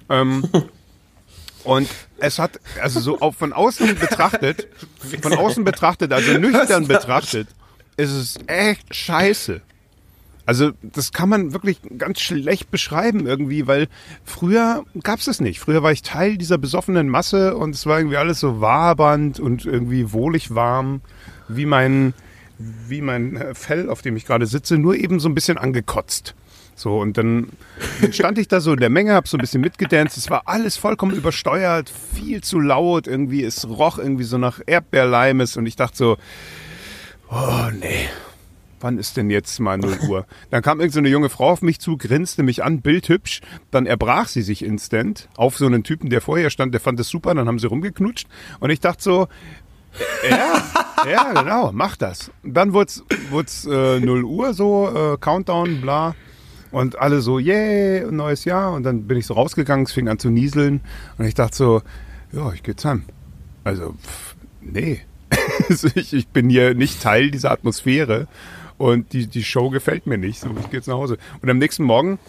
Ähm, 0.10 0.44
und 1.64 1.90
es 2.18 2.40
hat, 2.40 2.60
also 2.82 3.00
so 3.00 3.22
auch 3.22 3.34
von 3.34 3.52
außen 3.52 3.98
betrachtet, 3.98 4.68
von 5.22 5.34
außen 5.34 5.64
betrachtet, 5.64 6.14
also 6.14 6.38
nüchtern 6.38 6.88
betrachtet, 6.88 7.48
ist 7.98 8.12
es 8.12 8.38
echt 8.48 8.94
scheiße. 8.94 9.62
Also 10.46 10.72
das 10.82 11.12
kann 11.12 11.30
man 11.30 11.54
wirklich 11.54 11.80
ganz 11.98 12.20
schlecht 12.20 12.70
beschreiben 12.70 13.26
irgendwie, 13.26 13.66
weil 13.66 13.88
früher 14.24 14.86
gab 15.02 15.20
es 15.20 15.26
das 15.26 15.42
nicht. 15.42 15.60
Früher 15.60 15.82
war 15.82 15.92
ich 15.92 16.04
Teil 16.04 16.38
dieser 16.38 16.58
besoffenen 16.58 17.10
Masse 17.10 17.56
und 17.56 17.74
es 17.74 17.86
war 17.86 17.98
irgendwie 18.00 18.18
alles 18.18 18.40
so 18.40 18.62
wabernd 18.62 19.40
und 19.40 19.66
irgendwie 19.66 20.12
wohlig 20.12 20.54
warm, 20.54 21.02
wie 21.48 21.66
mein, 21.66 22.14
wie 22.60 23.02
mein 23.02 23.36
äh, 23.36 23.56
Fell, 23.56 23.90
auf 23.90 24.04
dem 24.04 24.16
ich 24.16 24.26
gerade 24.26 24.46
sitze, 24.46 24.78
nur 24.78 24.96
eben 24.96 25.20
so 25.20 25.28
ein 25.30 25.36
bisschen 25.36 25.58
angekotzt. 25.58 26.36
So, 26.76 27.00
und 27.00 27.18
dann 27.18 27.50
stand 28.12 28.38
ich 28.38 28.48
da 28.48 28.60
so 28.60 28.74
in 28.74 28.80
der 28.80 28.90
Menge, 28.90 29.14
hab 29.14 29.28
so 29.28 29.38
ein 29.38 29.42
bisschen 29.42 29.62
mitgedanced. 29.62 30.18
Es 30.18 30.30
war 30.30 30.44
alles 30.46 30.78
vollkommen 30.78 31.16
übersteuert, 31.16 31.92
viel 32.14 32.44
zu 32.44 32.60
laut 32.60 33.08
irgendwie. 33.08 33.44
Es 33.44 33.68
roch 33.68 33.98
irgendwie 33.98 34.26
so 34.26 34.38
nach 34.38 34.60
Erdbeerleimes 34.66 35.58
und 35.58 35.66
ich 35.66 35.76
dachte 35.76 35.98
so, 35.98 36.18
oh 37.32 37.70
nee, 37.80 38.10
wann 38.86 39.00
ist 39.00 39.18
denn 39.18 39.32
jetzt 39.32 39.60
mal 39.60 39.80
0 39.80 39.98
Uhr? 40.08 40.26
Dann 40.52 40.62
kam 40.62 40.80
irgend 40.80 40.94
so 40.94 41.00
eine 41.00 41.10
junge 41.10 41.30
Frau 41.30 41.50
auf 41.50 41.64
mich 41.64 41.80
zu, 41.80 41.98
grinste 41.98 42.44
mich 42.44 42.64
an, 42.64 42.82
bildhübsch. 42.82 43.42
Dann 43.72 43.88
erbrach 43.88 44.28
sie 44.28 44.44
sich 44.44 44.64
instant 44.64 45.28
auf 45.36 45.58
so 45.58 45.66
einen 45.66 45.84
Typen, 45.84 46.12
der 46.12 46.22
vorher 46.22 46.52
stand, 46.52 46.72
der 46.72 46.82
fand 46.82 47.00
es 47.00 47.10
super. 47.10 47.34
Dann 47.34 47.48
haben 47.48 47.58
sie 47.58 47.68
rumgeknutscht. 47.68 48.28
Und 48.60 48.70
ich 48.70 48.80
dachte 48.80 49.02
so, 49.02 49.28
ja, 50.30 50.64
ja, 51.10 51.42
genau, 51.42 51.72
mach 51.74 51.98
das. 51.98 52.30
Dann 52.44 52.74
wurde 52.74 52.92
es 53.46 53.66
äh, 53.66 54.00
0 54.00 54.24
Uhr 54.24 54.54
so, 54.54 55.14
äh, 55.14 55.18
Countdown, 55.18 55.82
bla. 55.82 56.14
Und 56.72 57.00
alle 57.00 57.22
so, 57.22 57.40
yay, 57.40 58.06
neues 58.12 58.46
Jahr. 58.46 58.74
Und 58.74 58.84
dann 58.84 59.08
bin 59.08 59.18
ich 59.18 59.26
so 59.26 59.34
rausgegangen, 59.34 59.86
es 59.86 59.94
fing 59.94 60.08
an 60.10 60.20
zu 60.20 60.30
nieseln. 60.30 60.82
Und 61.18 61.26
ich 61.26 61.34
dachte 61.34 61.56
so, 61.56 61.82
ja, 62.32 62.52
ich 62.54 62.62
geh 62.62 62.72
jetzt 62.72 62.86
heim. 62.86 63.04
Also, 63.64 63.94
pff, 63.94 64.36
nee. 64.62 65.02
Also 65.70 65.88
ich, 65.96 66.14
ich 66.14 66.28
bin 66.28 66.50
hier 66.50 66.76
nicht 66.76 67.02
Teil 67.02 67.32
dieser 67.32 67.50
Atmosphäre. 67.50 68.28
Und 68.78 69.14
die, 69.14 69.28
die 69.28 69.44
Show 69.44 69.70
gefällt 69.70 70.06
mir 70.06 70.18
nicht. 70.18 70.40
So, 70.40 70.50
ich 70.60 70.70
gehe 70.70 70.80
jetzt 70.80 70.88
nach 70.88 70.96
Hause. 70.96 71.18
Und 71.42 71.50
am 71.50 71.58
nächsten 71.58 71.84
Morgen 71.84 72.20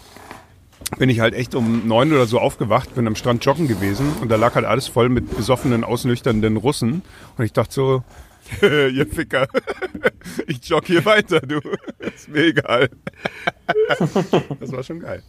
bin 0.97 1.09
ich 1.09 1.19
halt 1.19 1.33
echt 1.33 1.55
um 1.55 1.87
neun 1.87 2.13
oder 2.13 2.25
so 2.27 2.39
aufgewacht, 2.39 2.95
bin 2.95 3.05
am 3.07 3.15
Strand 3.15 3.43
joggen 3.43 3.67
gewesen 3.67 4.13
und 4.21 4.29
da 4.29 4.35
lag 4.37 4.55
halt 4.55 4.65
alles 4.65 4.87
voll 4.87 5.09
mit 5.09 5.35
besoffenen, 5.35 5.83
ausnüchternden 5.83 6.55
Russen. 6.55 7.01
Und 7.37 7.43
ich 7.45 7.51
dachte 7.51 7.73
so, 7.73 8.03
ihr 8.61 9.05
Ficker, 9.07 9.47
ich 10.47 10.63
jogge 10.69 10.87
hier 10.87 11.05
weiter, 11.05 11.41
du. 11.41 11.59
Ist 11.99 12.29
mir 12.29 12.45
egal. 12.45 12.89
Das 14.59 14.71
war 14.71 14.83
schon 14.83 14.99
geil. 15.01 15.21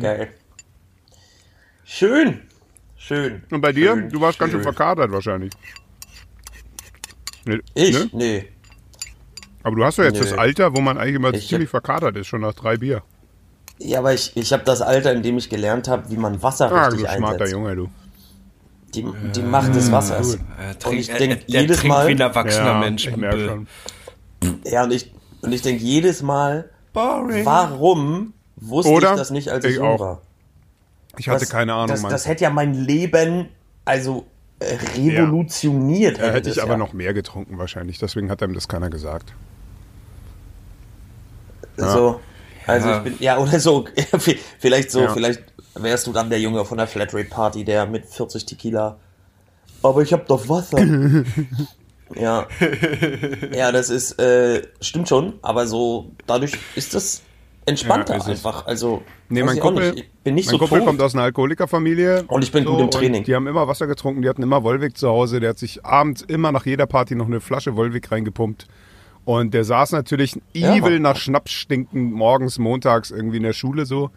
Geil. 0.00 0.28
Schön. 1.84 2.40
Schön. 2.96 3.42
Und 3.50 3.60
bei 3.62 3.72
dir? 3.72 3.94
Schön. 3.94 4.08
Du 4.10 4.20
warst 4.20 4.38
ganz 4.38 4.52
schön 4.52 4.62
Schön. 4.62 4.74
verkatert 4.74 5.10
wahrscheinlich. 5.10 5.52
Ne- 7.44 7.60
Ich? 7.74 7.92
Ne? 7.92 8.10
Nee. 8.12 8.48
Aber 9.62 9.76
du 9.76 9.84
hast 9.84 9.98
ja 9.98 10.04
jetzt 10.04 10.14
Nö. 10.20 10.24
das 10.28 10.32
Alter, 10.38 10.74
wo 10.76 10.80
man 10.80 10.98
eigentlich 10.98 11.14
immer 11.16 11.32
Ich- 11.34 11.48
ziemlich 11.48 11.68
verkatert 11.70 12.16
ist, 12.16 12.26
schon 12.26 12.40
nach 12.40 12.54
drei 12.54 12.76
Bier. 12.76 13.02
Ja, 13.78 13.98
aber 14.00 14.12
ich, 14.14 14.36
ich 14.36 14.52
habe 14.52 14.64
das 14.64 14.80
Alter, 14.82 15.12
in 15.12 15.22
dem 15.22 15.38
ich 15.38 15.48
gelernt 15.48 15.88
habe, 15.88 16.08
wie 16.10 16.16
man 16.16 16.42
Wasser 16.42 16.70
Ah, 16.70 16.86
richtig 16.88 17.06
du 17.08 17.16
smarter 17.16 17.34
einsetzt. 17.34 17.52
Junge, 17.52 17.76
du. 17.76 17.88
Die, 18.94 19.06
die 19.34 19.42
Macht 19.42 19.74
des 19.74 19.90
Wassers. 19.90 20.38
Er 20.58 20.86
Und 20.90 20.96
ich 20.98 21.06
denke 21.08 21.36
der 21.36 21.62
jedes 21.62 21.78
trinkt 21.78 21.96
Mal, 21.96 22.06
wie 22.08 22.12
ein 22.12 22.20
erwachsener 22.20 22.66
Ja, 22.66 22.78
Mensch. 22.78 23.06
ich 23.06 23.16
merke 23.16 23.46
schon. 23.46 23.66
ja, 24.66 24.84
und 24.84 24.92
ich, 24.92 25.10
und 25.40 25.52
ich 25.52 25.62
denke 25.62 25.82
jedes 25.82 26.22
Mal, 26.22 26.68
Boring. 26.92 27.44
warum 27.46 28.34
wusste 28.56 28.92
Oder? 28.92 29.12
ich 29.12 29.16
das 29.18 29.30
nicht, 29.30 29.48
als 29.48 29.64
ich, 29.64 29.70
Ich 29.72 29.76
jung 29.78 29.86
auch. 29.88 30.00
war? 30.00 30.22
Ich 31.16 31.28
hatte 31.28 31.40
Das- 31.40 31.48
keine 31.50 31.72
Ahnung, 31.74 31.88
das, 31.88 32.02
Mann. 32.02 32.10
das 32.12 32.28
hätte 32.28 32.44
ja 32.44 32.50
mein 32.50 32.74
Leben, 32.74 33.48
also 33.86 34.26
äh, 34.60 34.76
revolutioniert. 34.96 36.18
Da 36.18 36.26
hätte 36.30 36.50
das 36.50 36.56
ich 36.58 36.62
aber 36.62 36.72
ja. 36.72 36.78
noch 36.78 36.92
mehr 36.92 37.14
getrunken 37.14 37.58
wahrscheinlich. 37.58 37.98
Deswegen 37.98 38.30
hat 38.30 38.42
einem 38.42 38.54
das 38.54 38.68
keiner 38.68 38.90
gesagt. 38.90 39.32
So. 41.76 42.20
Also 42.66 42.88
Ja. 42.88 42.96
ich 42.98 43.02
bin, 43.04 43.14
ja, 43.18 43.38
oder 43.38 43.58
so, 43.58 43.84
vielleicht 44.58 44.90
so, 44.90 45.00
Ja. 45.00 45.12
vielleicht 45.12 45.42
wärst 45.74 46.06
du 46.06 46.12
dann 46.12 46.30
der 46.30 46.38
Junge 46.40 46.64
von 46.64 46.78
der 46.78 46.86
Flatrate 46.86 47.28
Party, 47.28 47.64
der 47.64 47.86
mit 47.86 48.06
40 48.06 48.44
Tequila. 48.46 48.96
Aber 49.82 50.02
ich 50.02 50.12
hab 50.12 50.26
doch 50.26 50.48
Wasser. 50.48 50.78
ja. 52.14 52.46
Ja, 53.54 53.72
das 53.72 53.90
ist, 53.90 54.18
äh, 54.20 54.62
stimmt 54.80 55.08
schon, 55.08 55.34
aber 55.42 55.66
so, 55.66 56.10
dadurch 56.26 56.52
ist 56.76 56.94
das 56.94 57.22
entspannter 57.66 58.14
Ja, 58.14 58.20
ist 58.20 58.28
einfach. 58.28 58.66
Also, 58.66 59.02
Nee, 59.28 59.42
mein 59.44 59.58
Kumpel, 59.58 59.92
nicht. 59.92 60.04
ich 60.04 60.10
bin 60.24 60.34
nicht 60.34 60.46
mein 60.46 60.52
so 60.52 60.58
Kumpel 60.58 60.78
tot. 60.80 60.86
kommt 60.88 61.00
aus 61.00 61.14
einer 61.14 61.22
Alkoholikerfamilie. 61.24 62.24
Und 62.28 62.42
ich 62.44 62.52
bin 62.52 62.64
gut 62.66 62.80
im 62.80 62.90
Training. 62.90 63.24
Die 63.24 63.34
haben 63.34 63.46
immer 63.46 63.66
Wasser 63.66 63.86
getrunken, 63.86 64.20
die 64.22 64.28
hatten 64.28 64.42
immer 64.42 64.62
Wolwig 64.62 64.96
zu 64.98 65.08
Hause. 65.08 65.40
Der 65.40 65.50
hat 65.50 65.58
sich 65.58 65.84
abends 65.86 66.22
immer 66.22 66.52
nach 66.52 66.66
jeder 66.66 66.86
Party 66.86 67.14
noch 67.14 67.26
eine 67.26 67.40
Flasche 67.40 67.74
Wolwig 67.76 68.10
reingepumpt. 68.12 68.66
Und 69.24 69.54
der 69.54 69.64
saß 69.64 69.92
natürlich 69.92 70.40
Ja, 70.52 70.74
evil 70.74 70.98
nach 70.98 71.16
Schnaps 71.16 71.52
stinkend 71.52 72.12
morgens, 72.12 72.58
montags 72.58 73.10
irgendwie 73.10 73.36
in 73.36 73.44
der 73.44 73.52
Schule 73.52 73.86
so. 73.86 74.10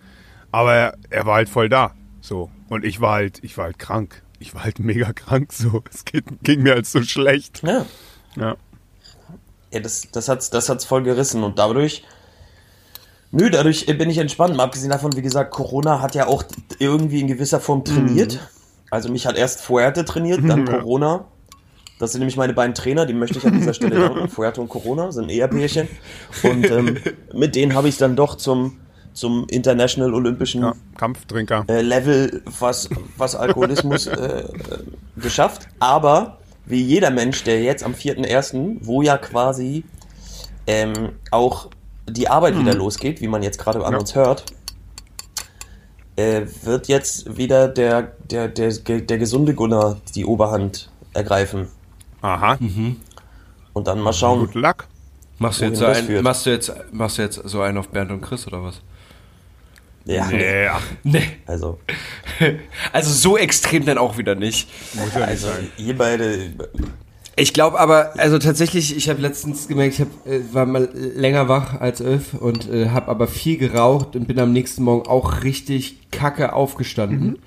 Aber 0.52 0.74
er, 0.74 0.98
er 1.10 1.26
war 1.26 1.36
halt 1.36 1.50
voll 1.50 1.70
da. 1.70 1.94
So. 2.22 2.50
Und 2.70 2.84
ich 2.86 3.02
war 3.02 3.14
halt, 3.14 3.44
ich 3.44 3.58
war 3.58 3.66
halt 3.66 3.78
krank. 3.78 4.24
Ich 4.40 4.56
war 4.56 4.64
halt 4.64 4.80
mega 4.80 5.14
krank 5.14 5.54
so. 5.54 5.84
Es 5.94 6.06
geht, 6.06 6.26
ging 6.44 6.64
mir 6.64 6.74
halt 6.74 6.88
so 6.88 7.04
schlecht. 7.04 7.62
Ja. 7.64 7.86
Ja. 8.36 8.56
Ja, 9.72 9.80
das, 9.80 10.08
das 10.12 10.30
hat's, 10.30 10.50
das 10.50 10.70
hat's 10.70 10.86
voll 10.86 11.04
gerissen 11.04 11.44
und 11.44 11.60
dadurch, 11.60 12.04
nö, 13.32 13.50
dadurch 13.50 13.86
bin 13.86 14.10
ich 14.10 14.18
entspannt. 14.18 14.56
Mal 14.56 14.64
abgesehen 14.64 14.90
davon, 14.90 15.16
wie 15.16 15.22
gesagt, 15.22 15.52
Corona 15.52 16.02
hat 16.02 16.16
ja 16.16 16.28
auch 16.28 16.44
irgendwie 16.80 17.20
in 17.20 17.28
gewisser 17.28 17.60
Form 17.60 17.84
trainiert. 17.84 18.40
Also 18.90 19.12
mich 19.12 19.28
hat 19.28 19.36
erst 19.36 19.62
Fuerte 19.62 20.06
trainiert, 20.06 20.40
dann 20.48 20.66
Ja. 20.66 20.78
Corona. 20.78 21.26
Das 22.00 22.12
sind 22.12 22.20
nämlich 22.20 22.36
meine 22.38 22.54
beiden 22.54 22.76
Trainer, 22.76 23.06
die 23.06 23.14
möchte 23.14 23.38
ich 23.38 23.46
an 23.46 23.54
dieser 23.58 23.74
Stelle 23.74 24.00
danken. 24.10 24.28
Fuerte 24.30 24.62
und 24.62 24.70
Corona 24.70 25.12
sind 25.12 25.30
Ehepärchen. 25.30 25.88
Und 26.44 26.70
ähm, 26.70 26.98
mit 27.34 27.56
denen 27.56 27.74
habe 27.74 27.88
ich 27.88 27.98
dann 27.98 28.16
doch 28.16 28.36
zum, 28.36 28.80
zum 29.14 29.48
International 29.50 30.14
Olympischen 30.14 30.62
ja. 30.62 30.74
Kampftrinker. 30.98 31.64
äh, 31.68 31.82
Level, 31.82 32.42
was, 32.60 32.90
was 33.18 33.36
Alkoholismus 33.36 34.08
äh, 34.08 34.44
geschafft. 35.16 35.68
Aber 35.80 36.40
wie 36.66 36.82
jeder 36.82 37.12
Mensch, 37.12 37.44
der 37.44 37.62
jetzt 37.62 37.84
am 37.84 37.94
4.1., 37.94 38.78
wo 38.82 39.02
ja 39.02 39.18
quasi 39.18 39.86
ähm, 40.68 41.12
auch 41.32 41.70
die 42.10 42.28
Arbeit 42.28 42.58
wieder 42.60 42.74
losgeht, 42.76 43.22
wie 43.22 43.28
man 43.28 43.42
jetzt 43.42 43.58
gerade 43.58 43.86
an 43.86 43.94
Ja. 43.94 44.00
uns 44.00 44.16
hört, 44.16 44.46
äh, 46.18 46.42
wird 46.64 46.88
jetzt 46.88 47.38
wieder 47.38 47.68
der, 47.68 48.12
der, 48.30 48.48
der, 48.48 48.72
der 48.72 49.18
gesunde 49.18 49.54
Gunnar 49.54 49.98
die 50.14 50.26
Oberhand 50.26 50.90
ergreifen. 51.14 51.68
Aha. 52.26 52.58
Und 53.74 53.88
dann 53.88 54.00
mal 54.02 54.14
schauen. 54.14 54.40
Good 54.40 54.56
luck. 54.56 54.88
Machst 55.38 55.62
du, 55.62 55.66
jetzt 55.66 55.80
so 55.80 55.86
ein, 55.86 56.24
machst, 56.24 56.46
du 56.46 56.50
jetzt, 56.50 56.74
machst 56.92 57.18
du 57.18 57.22
jetzt 57.22 57.36
so 57.44 57.62
einen 57.62 57.78
auf 57.78 57.90
Bernd 57.90 58.10
und 58.10 58.22
Chris 58.22 58.48
oder 58.48 58.64
was? 58.64 58.82
Ja, 60.06 60.28
Nee, 60.28 60.70
Nee. 61.04 61.24
also, 61.46 61.80
Also 62.94 63.12
so 63.12 63.38
extrem 63.38 63.86
dann 63.86 63.98
auch 63.98 64.18
wieder 64.18 64.36
nicht. 64.36 64.70
muss 64.94 65.14
ja 65.14 65.22
also 65.22 65.48
ihr 65.78 65.98
beide, 65.98 66.52
Ich 67.36 67.54
glaube 67.54 67.80
aber, 67.80 68.14
also 68.18 68.40
tatsächlich, 68.40 68.96
ich 68.96 69.10
habe 69.10 69.22
letztens 69.22 69.68
gemerkt, 69.68 69.96
ich 69.96 70.02
hab, 70.02 70.28
äh, 70.28 70.42
war 70.54 70.66
mal 70.66 70.90
länger 70.94 71.50
wach 71.50 71.82
als 71.82 72.00
elf 72.02 72.34
und 72.36 72.70
äh, 72.70 72.90
habe 72.90 73.10
aber 73.10 73.28
viel 73.28 73.58
geraucht 73.58 74.16
und 74.16 74.28
bin 74.28 74.40
am 74.40 74.54
nächsten 74.54 74.84
Morgen 74.84 75.08
auch 75.08 75.44
richtig 75.44 76.12
kacke 76.12 76.54
aufgestanden. 76.54 77.40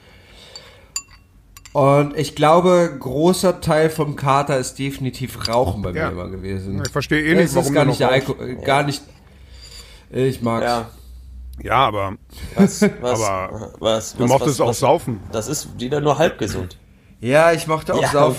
Und 1.72 2.16
ich 2.16 2.35
glaube, 2.35 2.96
großer 2.98 3.61
Teil 3.61 3.90
vom 3.90 4.16
Kater 4.16 4.59
ist 4.59 4.78
definitiv 4.78 5.48
Rauchen 5.48 5.83
bei 5.83 5.90
Ja. 5.90 6.07
mir 6.07 6.12
immer 6.12 6.28
gewesen. 6.28 6.83
Ich 6.85 6.90
verstehe 6.90 7.22
eh 7.22 7.35
nicht, 7.35 7.44
es 7.44 7.50
ist 7.50 7.57
warum 7.57 7.74
gar 7.74 7.85
du 7.85 7.90
nicht 7.90 8.00
noch 8.00 8.09
der. 8.09 8.14
Alkohol, 8.14 8.48
äh, 8.50 8.54
gar 8.64 8.83
nicht. 8.83 9.02
Ich 10.11 10.40
mag's. 10.42 10.64
ja, 10.64 10.90
Ja, 11.62 11.74
aber 11.87 12.14
was, 12.54 12.83
was, 13.00 13.20
Aber 13.22 13.72
was, 13.78 14.14
du 14.14 14.22
was, 14.24 14.28
mochtest 14.31 14.59
was, 14.59 14.61
auch 14.64 14.68
was, 14.70 14.78
saufen. 14.81 15.20
Das 15.33 15.48
ist 15.48 15.78
wieder 15.78 16.00
nur 16.00 16.18
halb 16.18 16.38
gesund. 16.38 16.78
Ja, 17.20 17.52
ich 17.52 17.66
mochte 17.66 17.94
auch 17.94 18.00
Ja, 18.02 18.09
und 18.09 18.12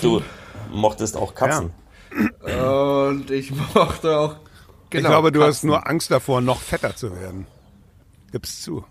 du 0.70 0.76
mochtest 0.76 1.16
auch 1.16 1.34
Katzen. 1.34 1.70
Und 2.42 3.30
ich 3.30 3.52
mochte 3.74 4.18
auch. 4.18 4.36
ich 4.84 4.90
genau, 4.90 5.10
glaube, 5.10 5.30
du 5.32 5.40
hast 5.42 5.56
Katzen. 5.58 5.68
nur 5.68 5.86
Angst 5.88 6.10
davor, 6.10 6.40
noch 6.40 6.60
fetter 6.60 6.96
zu 6.96 7.14
werden. 7.14 7.46
Gib's 8.32 8.62
zu. 8.62 8.84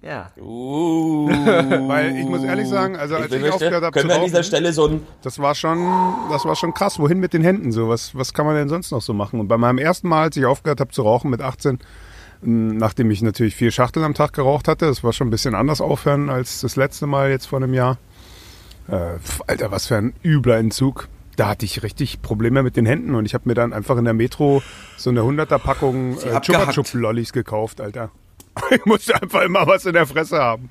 Ja. 0.00 0.30
Uh, 0.40 1.28
Weil 1.88 2.16
ich 2.16 2.24
muss 2.26 2.44
ehrlich 2.44 2.68
sagen, 2.68 2.96
also 2.96 3.16
als 3.16 3.32
ich, 3.32 3.40
möchte- 3.40 3.54
aufgehört 3.54 3.82
habe 3.84 3.92
zu 3.92 3.98
können 3.98 4.08
wir 4.08 4.16
an 4.16 4.24
dieser 4.24 4.38
rauchen, 4.38 4.44
Stelle 4.46 4.72
so 4.72 4.86
ein 4.86 5.06
das 5.22 5.38
war 5.40 5.54
schon, 5.56 5.78
das 6.30 6.44
war 6.44 6.54
schon 6.54 6.72
krass. 6.72 6.98
Wohin 6.98 7.18
mit 7.18 7.32
den 7.32 7.42
Händen 7.42 7.72
so? 7.72 7.88
Was, 7.88 8.14
was 8.14 8.32
kann 8.32 8.46
man 8.46 8.54
denn 8.54 8.68
sonst 8.68 8.92
noch 8.92 9.02
so 9.02 9.12
machen? 9.12 9.40
Und 9.40 9.48
bei 9.48 9.58
meinem 9.58 9.78
ersten 9.78 10.08
Mal, 10.08 10.22
als 10.22 10.36
ich 10.36 10.46
aufgehört 10.46 10.80
habe 10.80 10.92
zu 10.92 11.02
rauchen 11.02 11.30
mit 11.30 11.42
18, 11.42 11.80
m, 12.44 12.76
nachdem 12.76 13.10
ich 13.10 13.22
natürlich 13.22 13.56
vier 13.56 13.72
Schachteln 13.72 14.04
am 14.04 14.14
Tag 14.14 14.32
geraucht 14.34 14.68
hatte, 14.68 14.86
das 14.86 15.02
war 15.02 15.12
schon 15.12 15.26
ein 15.26 15.30
bisschen 15.30 15.56
anders 15.56 15.80
aufhören 15.80 16.30
als 16.30 16.60
das 16.60 16.76
letzte 16.76 17.06
Mal 17.08 17.30
jetzt 17.30 17.46
vor 17.46 17.58
einem 17.58 17.74
Jahr. 17.74 17.98
Äh, 18.88 19.18
Alter, 19.48 19.70
was 19.72 19.88
für 19.88 19.96
ein 19.96 20.14
übler 20.24 20.58
Entzug. 20.58 21.08
Da 21.36 21.48
hatte 21.48 21.64
ich 21.64 21.82
richtig 21.82 22.22
Probleme 22.22 22.62
mit 22.62 22.76
den 22.76 22.86
Händen 22.86 23.14
und 23.14 23.24
ich 23.26 23.34
habe 23.34 23.48
mir 23.48 23.54
dann 23.54 23.72
einfach 23.72 23.96
in 23.96 24.04
der 24.04 24.14
Metro 24.14 24.62
so 24.96 25.10
eine 25.10 25.20
100er 25.20 25.58
Packung 25.58 26.16
äh, 26.18 26.40
Chupa. 26.40 26.70
Chup 26.72 26.92
Lollis 26.94 27.32
gekauft, 27.32 27.80
Alter. 27.80 28.10
Ich 28.70 28.84
musste 28.84 29.20
einfach 29.20 29.42
immer 29.42 29.66
was 29.66 29.84
in 29.86 29.92
der 29.92 30.06
Fresse 30.06 30.38
haben. 30.38 30.70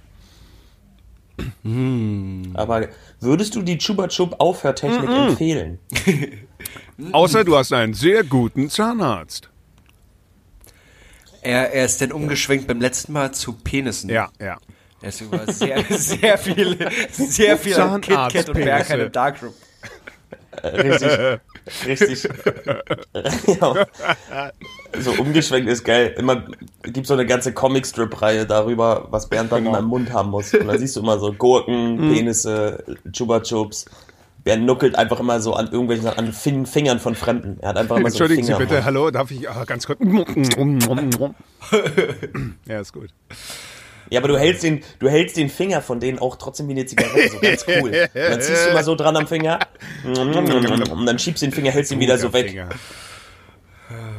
Aber 2.55 2.87
würdest 3.19 3.55
du 3.55 3.61
die 3.61 3.77
Chupa 3.77 4.07
Chup 4.07 4.35
Aufhörtechnik 4.39 5.09
empfehlen? 5.09 5.79
Außer 7.11 7.43
du 7.43 7.55
hast 7.55 7.73
einen 7.73 7.93
sehr 7.93 8.23
guten 8.23 8.69
Zahnarzt. 8.69 9.49
Er, 11.41 11.73
er 11.73 11.85
ist 11.85 12.01
dann 12.01 12.11
umgeschwenkt 12.11 12.67
beim 12.67 12.81
letzten 12.81 13.13
Mal 13.13 13.33
zu 13.33 13.53
Penissen. 13.53 14.09
Ja, 14.09 14.29
ja. 14.39 14.57
Deswegen 15.01 15.31
war 15.31 15.51
sehr, 15.51 15.83
sehr 15.89 16.37
viel, 16.37 16.89
sehr 17.11 17.57
viel 17.57 17.79
an 17.79 18.01
Kit 18.01 18.15
Kat 18.15 18.49
und 18.49 18.53
Berg 18.55 18.87
Zahnarztpenisse. 18.87 19.05
in 19.05 19.11
Darkroom. 19.11 19.53
Richtig. 20.63 21.11
Richtig. 21.85 22.29
ja. 23.59 23.85
So 24.99 25.11
umgeschwenkt 25.19 25.69
ist 25.69 25.83
geil. 25.83 26.15
Immer 26.17 26.43
gibt 26.83 27.07
so 27.07 27.13
eine 27.13 27.25
ganze 27.25 27.53
Comic-Strip-Reihe 27.53 28.45
darüber, 28.45 29.07
was 29.11 29.27
Bernd 29.29 29.51
dann 29.51 29.63
Genau. 29.65 29.77
in 29.77 29.83
im 29.83 29.89
Mund 29.89 30.13
haben 30.13 30.29
muss. 30.31 30.53
Und 30.53 30.67
dann 30.67 30.79
siehst 30.79 30.95
du 30.95 31.01
immer 31.01 31.19
so 31.19 31.33
Gurken, 31.33 31.97
Mhm. 31.97 32.13
Penisse, 32.13 32.83
Chupa 33.11 33.41
Chups. 33.41 33.85
Bernd 34.43 34.65
nuckelt 34.65 34.95
einfach 34.95 35.19
immer 35.19 35.41
so 35.41 35.53
an 35.55 35.67
irgendwelchen 35.67 36.07
an 36.07 36.31
Fin 36.31 36.65
Fingern 36.65 36.99
von 36.99 37.15
Fremden. 37.15 37.57
Er 37.59 37.69
hat 37.69 37.77
einfach 37.77 37.97
immer 37.97 38.09
so 38.09 38.15
Entschuldigen 38.15 38.43
Sie 38.43 38.53
Finger. 38.53 38.65
bitte, 38.65 38.85
hallo, 38.85 39.11
darf 39.11 39.29
ich 39.29 39.47
ah, 39.49 39.65
ganz 39.65 39.85
kurz. 39.85 39.99
ja, 42.65 42.79
ist 42.79 42.93
gut. 42.93 43.09
Ja, 44.09 44.19
aber 44.19 44.27
du 44.29 44.37
hältst 44.37 44.63
den, 44.63 44.83
du 44.99 45.09
hältst 45.09 45.37
den 45.37 45.49
Finger 45.49 45.81
von 45.81 45.99
denen 45.99 46.19
auch 46.19 46.35
trotzdem 46.37 46.67
wie 46.67 46.71
eine 46.73 46.85
Zigarette, 46.85 47.29
so 47.29 47.39
ganz 47.39 47.65
cool. 47.67 47.89
Und 47.89 48.09
dann 48.13 48.41
ziehst 48.41 48.65
du 48.65 48.69
immer 48.71 48.83
so 48.83 48.95
dran 48.95 49.15
am 49.17 49.27
Finger 49.27 49.59
und 50.05 51.05
dann 51.05 51.19
schiebst 51.19 51.41
du 51.41 51.47
den 51.47 51.53
Finger, 51.53 51.71
hältst 51.71 51.91
ihn 51.91 51.99
wieder 51.99 52.17
so 52.17 52.31
weg. 52.33 52.49
Finger. 52.49 52.69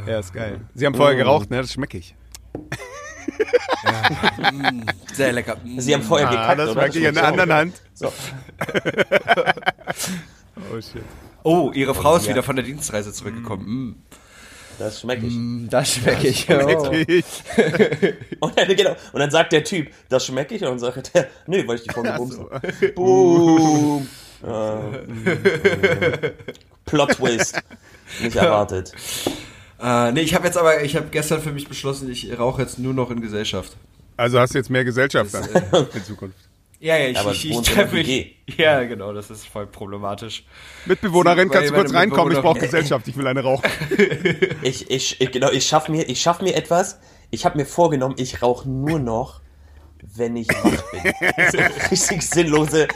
Ja, 0.07 0.19
ist 0.19 0.33
geil. 0.33 0.61
Sie 0.75 0.87
haben 0.87 0.95
vorher 0.95 1.17
geraucht, 1.17 1.51
ne? 1.51 1.59
Das 1.59 1.73
schmecke 1.73 1.99
ich. 1.99 2.15
Sehr 5.13 5.33
lecker. 5.33 5.57
Sie 5.77 5.95
haben 5.95 6.03
vorher 6.03 6.29
Ah, 6.29 6.31
gekackt, 6.31 6.59
das 6.61 6.71
oder? 6.71 6.87
ich 6.89 6.97
in 6.97 7.15
der 7.15 7.25
anderen. 7.25 7.53
Hand. 7.53 7.83
So. 7.95 8.13
Oh 10.73 10.81
shit. 10.81 11.03
Oh, 11.45 11.71
ihre 11.73 11.95
Frau 11.95 12.17
ist 12.17 12.25
Ja. 12.27 12.33
wieder 12.33 12.43
von 12.43 12.57
der 12.57 12.65
Dienstreise 12.65 13.13
zurückgekommen. 13.13 14.03
Das 14.79 15.01
schmecke 15.01 15.27
ich. 15.27 15.35
Mm, 15.35 15.69
das 15.69 15.95
schmecke 15.95 16.29
ich. 16.29 16.41
Schmecke 16.41 17.05
ich. 17.09 17.25
Und 18.41 18.57
dann, 18.57 18.69
genau, 18.77 18.95
und 19.13 19.19
dann 19.19 19.31
sagt 19.31 19.53
der 19.53 19.65
Typ, 19.65 19.89
das 20.09 20.25
schmecke 20.25 20.55
ich. 20.55 20.63
Und 20.63 20.71
dann 20.71 20.79
sagt 20.79 21.11
er, 21.15 21.27
nö, 21.47 21.67
weil 21.67 21.77
ich 21.77 21.83
die 21.83 21.91
vorne 21.91 22.13
bumsen. 22.13 22.47
Boom. 22.95 24.09
Äh, 24.47 26.31
Plot 26.87 27.11
Twist. 27.11 27.61
Nicht 28.23 28.37
erwartet. 28.37 28.93
Äh, 29.81 30.13
nee, 30.13 30.21
ich 30.21 30.35
habe 30.35 30.47
jetzt 30.47 30.57
aber, 30.57 30.83
ich 30.83 30.95
habe 30.95 31.09
gestern 31.11 31.43
für 31.43 31.53
mich 31.53 31.69
beschlossen, 31.69 32.09
ich 32.11 32.39
rauche 32.39 32.63
jetzt 32.63 32.79
nur 32.79 32.95
noch 32.95 33.11
in 33.11 33.21
Gesellschaft. 33.21 33.77
Also 34.17 34.39
hast 34.39 34.55
du 34.55 34.59
jetzt 34.59 34.71
mehr 34.71 34.85
Gesellschaft 34.85 35.35
dann 35.35 35.49
in 35.95 36.05
Zukunft. 36.05 36.48
Ja, 36.81 36.97
ja, 36.97 37.09
ich, 37.09 37.19
Aber 37.19 37.33
ich, 37.33 37.51
ich 37.51 37.61
treffe 37.63 37.97
mich. 37.97 38.37
Ja, 38.57 38.85
genau, 38.85 39.13
das 39.13 39.31
ist 39.31 39.47
voll 39.47 39.67
problematisch. 39.67 40.45
Mitbewohnerin, 40.87 41.51
kannst 41.51 41.71
du 41.71 41.75
kurz 41.75 41.93
reinkommen? 41.93 42.33
Ich 42.33 42.41
brauche 42.41 42.59
Gesellschaft, 42.61 43.07
ich 43.09 43.17
will 43.17 43.27
eine 43.27 43.43
rauchen. 43.43 43.69
Ich, 44.63 44.89
ich, 44.91 45.21
ich, 45.21 45.33
genau, 45.33 45.51
ich 45.51 45.67
schaff 45.67 45.89
mir, 45.89 46.09
ich 46.09 46.21
schaff 46.21 46.41
mir 46.41 46.55
etwas. 46.55 47.01
Ich 47.31 47.45
habe 47.45 47.59
mir 47.59 47.67
vorgenommen, 47.67 48.15
ich 48.17 48.43
rauche 48.43 48.69
nur 48.69 49.01
noch, 49.01 49.41
wenn 50.03 50.37
ich 50.37 50.49
wach 50.49 50.83
bin. 50.93 51.13
So 51.51 51.59
richtig 51.91 52.23
sinnlose, 52.23 52.89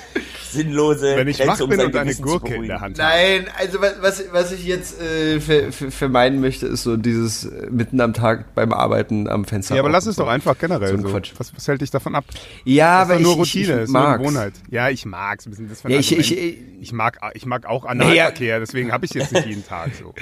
sinnlose 0.52 1.16
Wenn 1.16 1.28
ich 1.28 1.38
Grenze, 1.38 1.52
wach 1.52 1.60
um 1.60 1.70
bin 1.70 1.78
sein 1.78 1.86
und 1.88 1.96
eine 1.96 2.04
Gewissen 2.10 2.22
Gurke 2.24 2.54
in 2.54 2.66
der 2.68 2.80
Hand 2.80 2.98
habe. 2.98 3.10
Nein, 3.10 3.46
also 3.58 3.80
was, 3.80 3.94
was, 4.00 4.24
was 4.32 4.52
ich 4.52 4.64
jetzt 4.64 5.00
äh, 5.00 5.40
ver, 5.40 5.72
ver, 5.72 5.90
vermeiden 5.90 6.40
möchte, 6.40 6.66
ist 6.66 6.82
so 6.82 6.96
dieses 6.96 7.44
äh, 7.44 7.68
mitten 7.70 8.00
am 8.00 8.12
Tag 8.12 8.54
beim 8.54 8.72
Arbeiten 8.72 9.28
am 9.28 9.44
Fenster. 9.44 9.74
Ja, 9.74 9.80
aber 9.82 9.90
lass 9.90 10.06
es 10.06 10.16
doch 10.16 10.28
einfach 10.28 10.56
generell 10.58 10.88
So 10.90 10.94
ein 10.96 11.02
so. 11.02 11.08
Quatsch. 11.08 11.32
Was, 11.38 11.54
was 11.56 11.66
hält 11.68 11.80
dich 11.80 11.90
davon 11.90 12.14
ab? 12.14 12.24
Ja, 12.64 13.00
Das 13.00 13.08
ist 13.08 13.10
aber 13.14 13.14
doch 13.22 13.36
nur 13.36 13.44
ich, 13.44 13.54
Routine, 13.54 13.64
ich, 13.64 13.70
ich 13.70 13.82
ist 13.84 13.90
nur 13.92 14.00
eine 14.00 14.08
mag's. 14.10 14.18
Gewohnheit. 14.22 14.52
Ja, 14.70 14.88
ich 14.88 15.06
mag's 15.06 15.46
ein 15.46 15.50
bisschen. 15.50 15.68
Das 15.68 15.78
ist 15.78 15.84
Ja, 15.88 15.98
ich- 15.98 16.18
ich- 16.18 16.36
ich, 16.38 16.58
ich 16.80 16.92
mag, 16.92 17.18
ich 17.34 17.46
mag 17.46 17.66
auch. 17.66 17.84
Analverkehr, 17.84 18.60
deswegen 18.60 18.92
habe 18.92 19.04
ich 19.06 19.12
jetzt 19.14 19.32
nicht 19.32 19.46
jeden 19.46 19.66
Tag 19.66 19.90
so. 19.98 20.14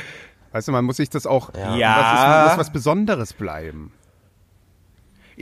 Weißt 0.52 0.66
du, 0.66 0.72
man 0.72 0.84
muss 0.84 0.96
sich 0.96 1.08
das 1.10 1.26
auch, 1.26 1.54
Ja. 1.54 1.76
Ja. 1.76 1.96
das 2.42 2.42
ist, 2.48 2.48
muss 2.58 2.66
was 2.66 2.72
Besonderes 2.72 3.32
bleiben. 3.32 3.92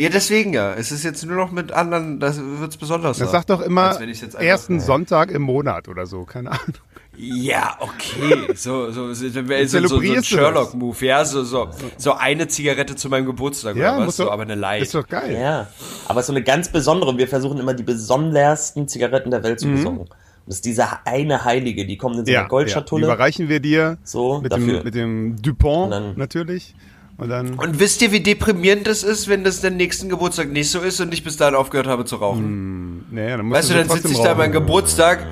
Ja, 0.00 0.08
deswegen 0.10 0.52
ja. 0.52 0.74
Es 0.74 0.92
ist 0.92 1.02
jetzt 1.02 1.24
nur 1.26 1.34
noch 1.36 1.50
mit 1.50 1.72
anderen, 1.72 2.20
das 2.20 2.38
wird's 2.40 2.76
besonders. 2.76 3.18
Das 3.18 3.32
sagt 3.32 3.50
doch 3.50 3.60
immer 3.60 3.88
Als 3.88 4.00
wenn 4.00 4.08
ich's 4.08 4.20
jetzt 4.20 4.36
einfach- 4.36 4.46
ersten 4.48 4.78
Sonntag 4.80 5.30
im 5.32 5.42
Monat 5.42 5.88
oder 5.88 6.06
so, 6.06 6.24
keine 6.24 6.52
Ahnung. 6.52 6.74
Ja, 7.16 7.76
okay. 7.80 8.52
So, 8.54 8.92
so, 8.92 9.12
so, 9.12 9.14
so, 9.14 9.28
so, 9.28 9.86
so 9.88 9.98
ein. 9.98 10.22
Sherlock-Move, 10.22 11.04
ja. 11.04 11.24
So, 11.24 11.42
so, 11.42 11.68
so 11.96 12.12
eine 12.12 12.46
Zigarette 12.46 12.94
zu 12.94 13.08
meinem 13.08 13.26
Geburtstag 13.26 13.74
Ja, 13.74 13.90
oder 13.90 13.98
was? 14.00 14.06
muss 14.06 14.16
So, 14.18 14.30
aber 14.30 14.42
eine 14.42 14.54
Light. 14.54 14.82
Ist 14.82 14.94
doch 14.94 15.06
geil. 15.08 15.36
Ja, 15.36 15.66
aber 16.06 16.22
so 16.22 16.32
eine 16.32 16.44
ganz 16.44 16.68
besondere. 16.68 17.18
Wir 17.18 17.26
versuchen 17.26 17.58
immer 17.58 17.74
die 17.74 17.82
besondersten 17.82 18.86
Zigaretten 18.86 19.32
der 19.32 19.42
Welt 19.42 19.58
zu 19.58 19.66
besorgen. 19.66 19.98
Und 19.98 20.10
das 20.46 20.56
ist 20.56 20.64
diese 20.64 20.86
eine 21.06 21.44
Heilige, 21.44 21.86
die 21.86 21.96
kommt 21.96 22.18
in 22.18 22.24
so 22.24 22.30
einer 22.30 22.32
Ja, 22.34 22.38
ja. 22.40 22.44
Die 22.44 22.50
Goldschatulle. 22.50 23.06
überreichen 23.06 23.48
wir 23.48 23.58
dir 23.58 23.98
So, 24.04 24.40
mit, 24.40 24.52
dafür. 24.52 24.74
dem, 24.74 24.84
mit 24.84 24.94
dem 24.94 25.42
Dupont 25.42 25.92
dann- 25.92 26.16
natürlich. 26.16 26.76
Und 27.18 27.28
dann 27.30 27.54
Und 27.54 27.80
wisst 27.80 28.00
ihr, 28.00 28.12
wie 28.12 28.20
deprimierend 28.20 28.86
das 28.86 29.02
ist, 29.02 29.28
wenn 29.28 29.42
das 29.42 29.60
den 29.60 29.76
nächsten 29.76 30.08
Geburtstag 30.08 30.50
nicht 30.50 30.70
so 30.70 30.78
ist 30.80 31.00
und 31.00 31.12
ich 31.12 31.24
bis 31.24 31.36
dahin 31.36 31.56
aufgehört 31.56 31.88
habe 31.88 32.04
zu 32.04 32.16
rauchen? 32.16 33.04
naja, 33.10 33.36
dann 33.36 33.46
musst 33.46 33.58
Weißt 33.58 33.70
du, 33.70 33.74
dann 33.74 33.88
sitze 33.88 34.12
ich 34.12 34.18
da 34.18 34.32
an 34.32 34.38
meinem. 34.38 34.52
Geburtstag 34.52 35.26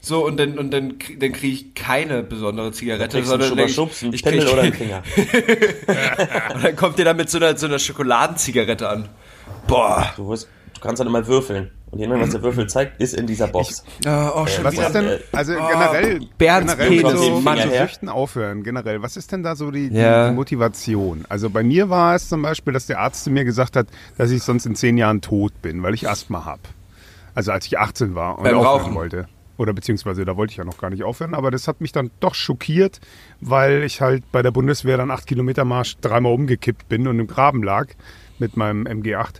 so 0.00 0.24
und 0.24 0.38
dann 0.38 0.58
und 0.58 0.70
dann, 0.70 0.94
dann 1.18 1.32
kriege 1.32 1.54
ich 1.54 1.74
keine 1.74 2.22
besondere 2.22 2.70
Zigarette, 2.72 3.16
einen 3.16 3.26
sondern 3.26 3.48
Schubber-Schubs, 3.48 4.02
einen 4.04 4.12
ich 4.12 4.22
Pimmel 4.22 4.40
krieg- 4.40 4.52
oder 4.52 4.62
einen 4.62 4.72
Finger. 4.74 5.02
und 6.54 6.64
dann 6.64 6.76
kommt 6.76 6.98
ihr 6.98 7.04
da 7.04 7.14
mit 7.14 7.30
so 7.30 7.38
einer, 7.38 7.56
so 7.56 7.66
einer 7.66 7.78
Schokoladenzigarette 7.78 8.88
an. 8.88 9.08
Boah. 9.66 10.12
Du, 10.16 10.28
wirst, 10.28 10.44
du 10.44 10.63
kannst 10.84 11.00
dann 11.00 11.08
immer 11.08 11.26
würfeln. 11.26 11.70
Und 11.90 11.98
je 11.98 12.06
nachdem, 12.06 12.22
was 12.22 12.30
der 12.30 12.42
Würfel 12.42 12.66
zeigt, 12.68 13.00
ist 13.00 13.14
in 13.14 13.26
dieser 13.26 13.48
Box. 13.48 13.84
Ja, 14.04 14.32
oh, 14.34 14.46
schon 14.46 14.64
Was 14.64 14.74
wieder. 14.74 14.86
ist 14.86 14.92
denn, 14.94 15.04
äh, 15.06 15.18
also 15.32 15.52
generell, 15.54 16.20
Bernds 16.38 16.76
generell 16.76 17.02
Penis, 17.02 17.20
so, 17.20 17.40
Mann. 17.40 17.58
mit 17.58 17.72
so. 17.72 17.78
Süchten 17.78 18.08
aufhören, 18.08 18.62
generell. 18.62 19.02
Was 19.02 19.16
ist 19.16 19.32
denn 19.32 19.42
da 19.42 19.56
so 19.56 19.70
die, 19.70 19.90
die, 19.90 19.96
Ja. 19.96 20.28
die 20.28 20.34
Motivation? 20.34 21.24
Also 21.28 21.50
bei 21.50 21.62
mir 21.62 21.90
war 21.90 22.14
es 22.14 22.28
zum 22.28 22.42
Beispiel, 22.42 22.72
dass 22.72 22.86
der 22.86 23.00
Arzt 23.00 23.24
zu 23.24 23.30
mir 23.30 23.44
gesagt 23.44 23.76
hat, 23.76 23.86
dass 24.18 24.30
ich 24.30 24.42
sonst 24.42 24.66
in 24.66 24.74
zehn 24.74 24.96
Jahren 24.98 25.20
tot 25.20 25.52
bin, 25.62 25.82
weil 25.82 25.94
ich 25.94 26.08
Asthma 26.08 26.44
habe. 26.44 26.62
Also 27.34 27.50
als 27.52 27.66
ich 27.66 27.78
18 27.78 28.14
war 28.14 28.38
und 28.38 28.44
Beim 28.44 28.56
aufhören 28.56 28.80
Rauchen. 28.82 28.94
wollte. 28.94 29.26
Oder 29.56 29.72
beziehungsweise 29.72 30.24
da 30.24 30.36
wollte 30.36 30.50
ich 30.50 30.56
ja 30.56 30.64
noch 30.64 30.78
gar 30.78 30.90
nicht 30.90 31.04
aufhören, 31.04 31.32
aber 31.34 31.52
das 31.52 31.68
hat 31.68 31.80
mich 31.80 31.92
dann 31.92 32.10
doch 32.18 32.34
schockiert, 32.34 33.00
weil 33.40 33.84
ich 33.84 34.00
halt 34.00 34.24
bei 34.32 34.42
der 34.42 34.50
Bundeswehr 34.50 34.96
dann 34.96 35.12
acht 35.12 35.28
Kilometer 35.28 35.64
Marsch 35.64 35.96
dreimal 36.00 36.32
umgekippt 36.32 36.88
bin 36.88 37.06
und 37.06 37.20
im 37.20 37.28
Graben 37.28 37.62
lag 37.62 37.86
mit 38.40 38.56
meinem 38.56 38.84
MG8. 38.84 39.34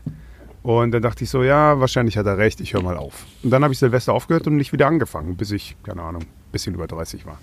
Und 0.65 0.93
dann 0.93 1.03
dachte 1.03 1.23
ich 1.25 1.31
so, 1.31 1.43
ja, 1.43 1.79
wahrscheinlich 1.79 2.17
hat 2.17 2.25
er 2.25 2.39
recht, 2.39 2.59
ich 2.61 2.73
höre 2.73 2.83
mal 2.83 2.97
auf. 2.97 3.27
Und 3.43 3.51
dann 3.51 3.63
habe 3.63 3.73
ich 3.75 3.79
Silvester 3.79 4.15
aufgehört 4.15 4.47
und 4.47 4.57
nicht 4.57 4.73
wieder 4.73 4.87
angefangen, 4.87 5.37
bis 5.37 5.51
ich, 5.53 5.77
keine 5.85 6.03
Ahnung, 6.03 6.23
ein 6.23 6.53
bisschen 6.53 6.75
über 6.75 6.87
30 6.87 7.27
war. 7.27 7.39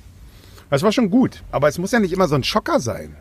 Das 0.72 0.82
war 0.82 0.92
schon 0.92 1.12
gut, 1.12 1.44
aber 1.52 1.68
es 1.68 1.78
muss 1.78 1.92
ja 1.92 2.00
nicht 2.00 2.14
immer 2.14 2.28
so 2.28 2.34
ein 2.36 2.44
Schocker 2.44 2.80
sein. 2.80 3.16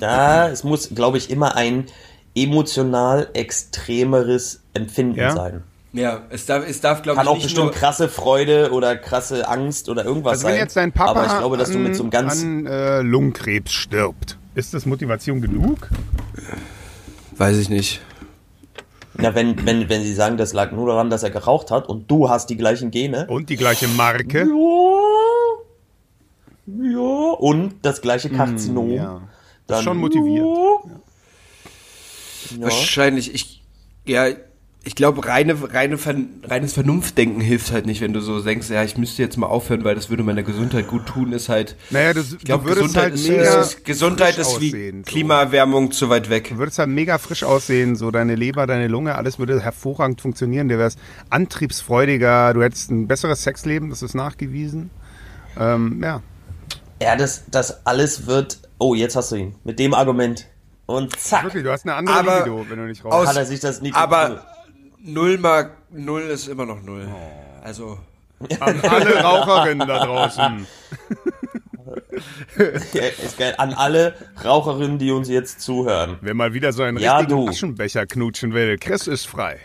Ja, 0.00 0.48
es 0.48 0.62
muss, 0.62 0.90
glaube 0.94 1.18
ich, 1.18 1.28
immer 1.30 1.56
ein 1.56 1.86
emotional 2.36 3.28
extremeres 3.34 4.62
Empfinden 4.74 5.18
Ja? 5.18 5.32
sein. 5.32 5.64
Ja, 5.92 6.20
es 6.30 6.46
darf, 6.46 6.64
es 6.68 6.80
darf 6.80 7.02
glaube 7.02 7.16
Kann 7.16 7.26
ich 7.26 7.30
auch 7.30 7.34
nicht 7.34 7.42
bestimmt 7.46 7.64
nur, 7.64 7.74
krasse 7.74 8.08
Freude 8.08 8.70
oder 8.70 8.94
krasse 8.94 9.48
Angst 9.48 9.88
oder 9.88 10.04
irgendwas 10.04 10.34
Also 10.34 10.42
sein. 10.44 10.52
wenn 10.52 10.60
jetzt 10.60 10.76
dein 10.76 10.92
Papa 10.92 11.10
aber 11.10 11.26
ich 11.26 11.36
glaube, 11.36 11.56
dass 11.56 11.70
an, 11.70 11.74
du 11.74 11.80
mit 11.80 11.96
so 11.96 12.04
einem 12.04 12.10
ganz 12.10 12.44
an 12.44 12.66
äh, 12.66 13.00
Lungenkrebs 13.02 13.72
stirbt, 13.72 14.38
ist 14.54 14.72
das 14.72 14.86
Motivation 14.86 15.40
genug? 15.40 15.88
weiß 17.36 17.56
ich 17.56 17.68
nicht. 17.70 18.00
Na, 19.22 19.34
wenn, 19.34 19.66
wenn, 19.66 19.88
wenn 19.88 20.02
sie 20.02 20.14
sagen, 20.14 20.36
das 20.36 20.52
lag 20.52 20.72
nur 20.72 20.86
daran, 20.86 21.10
dass 21.10 21.22
er 21.22 21.30
geraucht 21.30 21.70
hat 21.70 21.88
und 21.88 22.10
du 22.10 22.28
hast 22.28 22.50
die 22.50 22.56
gleichen 22.56 22.90
Gene. 22.90 23.26
Und 23.28 23.50
die 23.50 23.56
gleiche 23.56 23.88
Marke? 23.88 24.40
Ja. 24.40 25.10
Ja. 26.66 27.30
Und 27.38 27.74
das 27.82 28.00
gleiche 28.00 28.30
Karzinom. 28.30 28.88
Hm, 28.88 28.94
ja. 28.94 29.20
Das 29.66 29.66
Dann, 29.66 29.78
ist 29.78 29.84
schon 29.84 29.98
motiviert. 29.98 30.46
Ja. 32.56 32.64
Wahrscheinlich, 32.64 33.34
ich, 33.34 33.62
ja, 34.06 34.28
ich 34.82 34.94
glaube, 34.94 35.26
reine, 35.26 35.56
reine, 35.74 35.98
reines 36.44 36.72
Vernunftdenken 36.72 37.42
hilft 37.42 37.70
halt 37.70 37.84
nicht, 37.84 38.00
wenn 38.00 38.14
du 38.14 38.20
so 38.20 38.40
denkst, 38.40 38.70
ja, 38.70 38.82
ich 38.82 38.96
müsste 38.96 39.22
jetzt 39.22 39.36
mal 39.36 39.46
aufhören, 39.46 39.84
weil 39.84 39.94
das 39.94 40.08
würde 40.08 40.22
meiner 40.22 40.42
Gesundheit 40.42 40.88
gut 40.88 41.04
tun, 41.06 41.32
ist 41.32 41.50
halt, 41.50 41.76
Naja, 41.90 42.14
du, 42.14 42.20
ich 42.20 42.38
glaube, 42.38 42.64
du 42.64 42.70
würdest 42.70 42.86
Gesundheit, 42.94 43.02
halt 43.02 43.14
ist, 43.14 43.28
mega 43.28 43.60
ist, 43.60 43.84
Gesundheit 43.84 44.38
ist 44.38 44.60
wie 44.60 44.68
aussehen, 44.68 45.04
so. 45.04 45.10
Klimaerwärmung 45.12 45.92
zu 45.92 46.08
weit 46.08 46.30
weg. 46.30 46.48
Du 46.48 46.56
würdest 46.58 46.78
halt 46.78 46.88
mega 46.88 47.18
frisch 47.18 47.44
aussehen, 47.44 47.94
so 47.94 48.10
deine 48.10 48.34
Leber, 48.36 48.66
deine 48.66 48.88
Lunge, 48.88 49.16
alles 49.16 49.38
würde 49.38 49.60
hervorragend 49.60 50.22
funktionieren. 50.22 50.68
Du 50.68 50.78
wärst 50.78 50.98
antriebsfreudiger, 51.28 52.54
du 52.54 52.62
hättest 52.62 52.90
ein 52.90 53.06
besseres 53.06 53.42
Sexleben, 53.42 53.90
das 53.90 54.02
ist 54.02 54.14
nachgewiesen. 54.14 54.90
Ähm, 55.58 56.00
ja. 56.02 56.22
Ja, 57.02 57.16
das, 57.16 57.44
das 57.50 57.86
alles 57.86 58.26
wird. 58.26 58.60
Oh, 58.78 58.94
jetzt 58.94 59.14
hast 59.16 59.32
du 59.32 59.36
ihn. 59.36 59.54
Mit 59.64 59.78
dem 59.78 59.92
Argument. 59.94 60.46
Und 60.86 61.18
zack. 61.18 61.44
Wirklich, 61.44 61.64
du 61.64 61.70
hast 61.70 61.84
eine 61.84 61.94
andere 61.94 62.16
Aber 62.16 62.38
Libido, 62.38 62.66
wenn 62.68 62.78
du 62.78 62.84
nicht 62.86 63.04
aus- 63.04 63.12
rauchst. 63.12 63.28
Hat 63.30 63.36
er 63.36 63.44
sich 63.46 63.60
das 63.60 63.80
nie 63.82 63.92
Aber 63.92 64.44
null 65.02 65.38
mal 65.38 65.70
null 65.90 66.22
ist 66.22 66.48
immer 66.48 66.66
noch 66.66 66.82
null. 66.82 67.08
Also, 67.62 67.98
An 68.60 68.80
alle 68.80 69.22
Raucherinnen 69.22 69.86
da 69.86 70.04
draußen. 70.04 70.66
Ja, 72.92 73.02
ist 73.02 73.38
geil. 73.38 73.54
An 73.58 73.72
alle 73.72 74.14
Raucherinnen, 74.44 74.98
die 74.98 75.10
uns 75.10 75.28
jetzt 75.28 75.60
zuhören. 75.60 76.18
Wer 76.20 76.34
mal 76.34 76.52
wieder 76.54 76.72
so 76.72 76.82
einen 76.82 76.98
Ja, 76.98 77.18
richtigen 77.18 77.44
du. 77.46 77.48
Aschenbecher 77.50 78.06
knutschen 78.06 78.52
will, 78.52 78.76
Chris 78.78 79.06
ist 79.06 79.26
frei. 79.26 79.58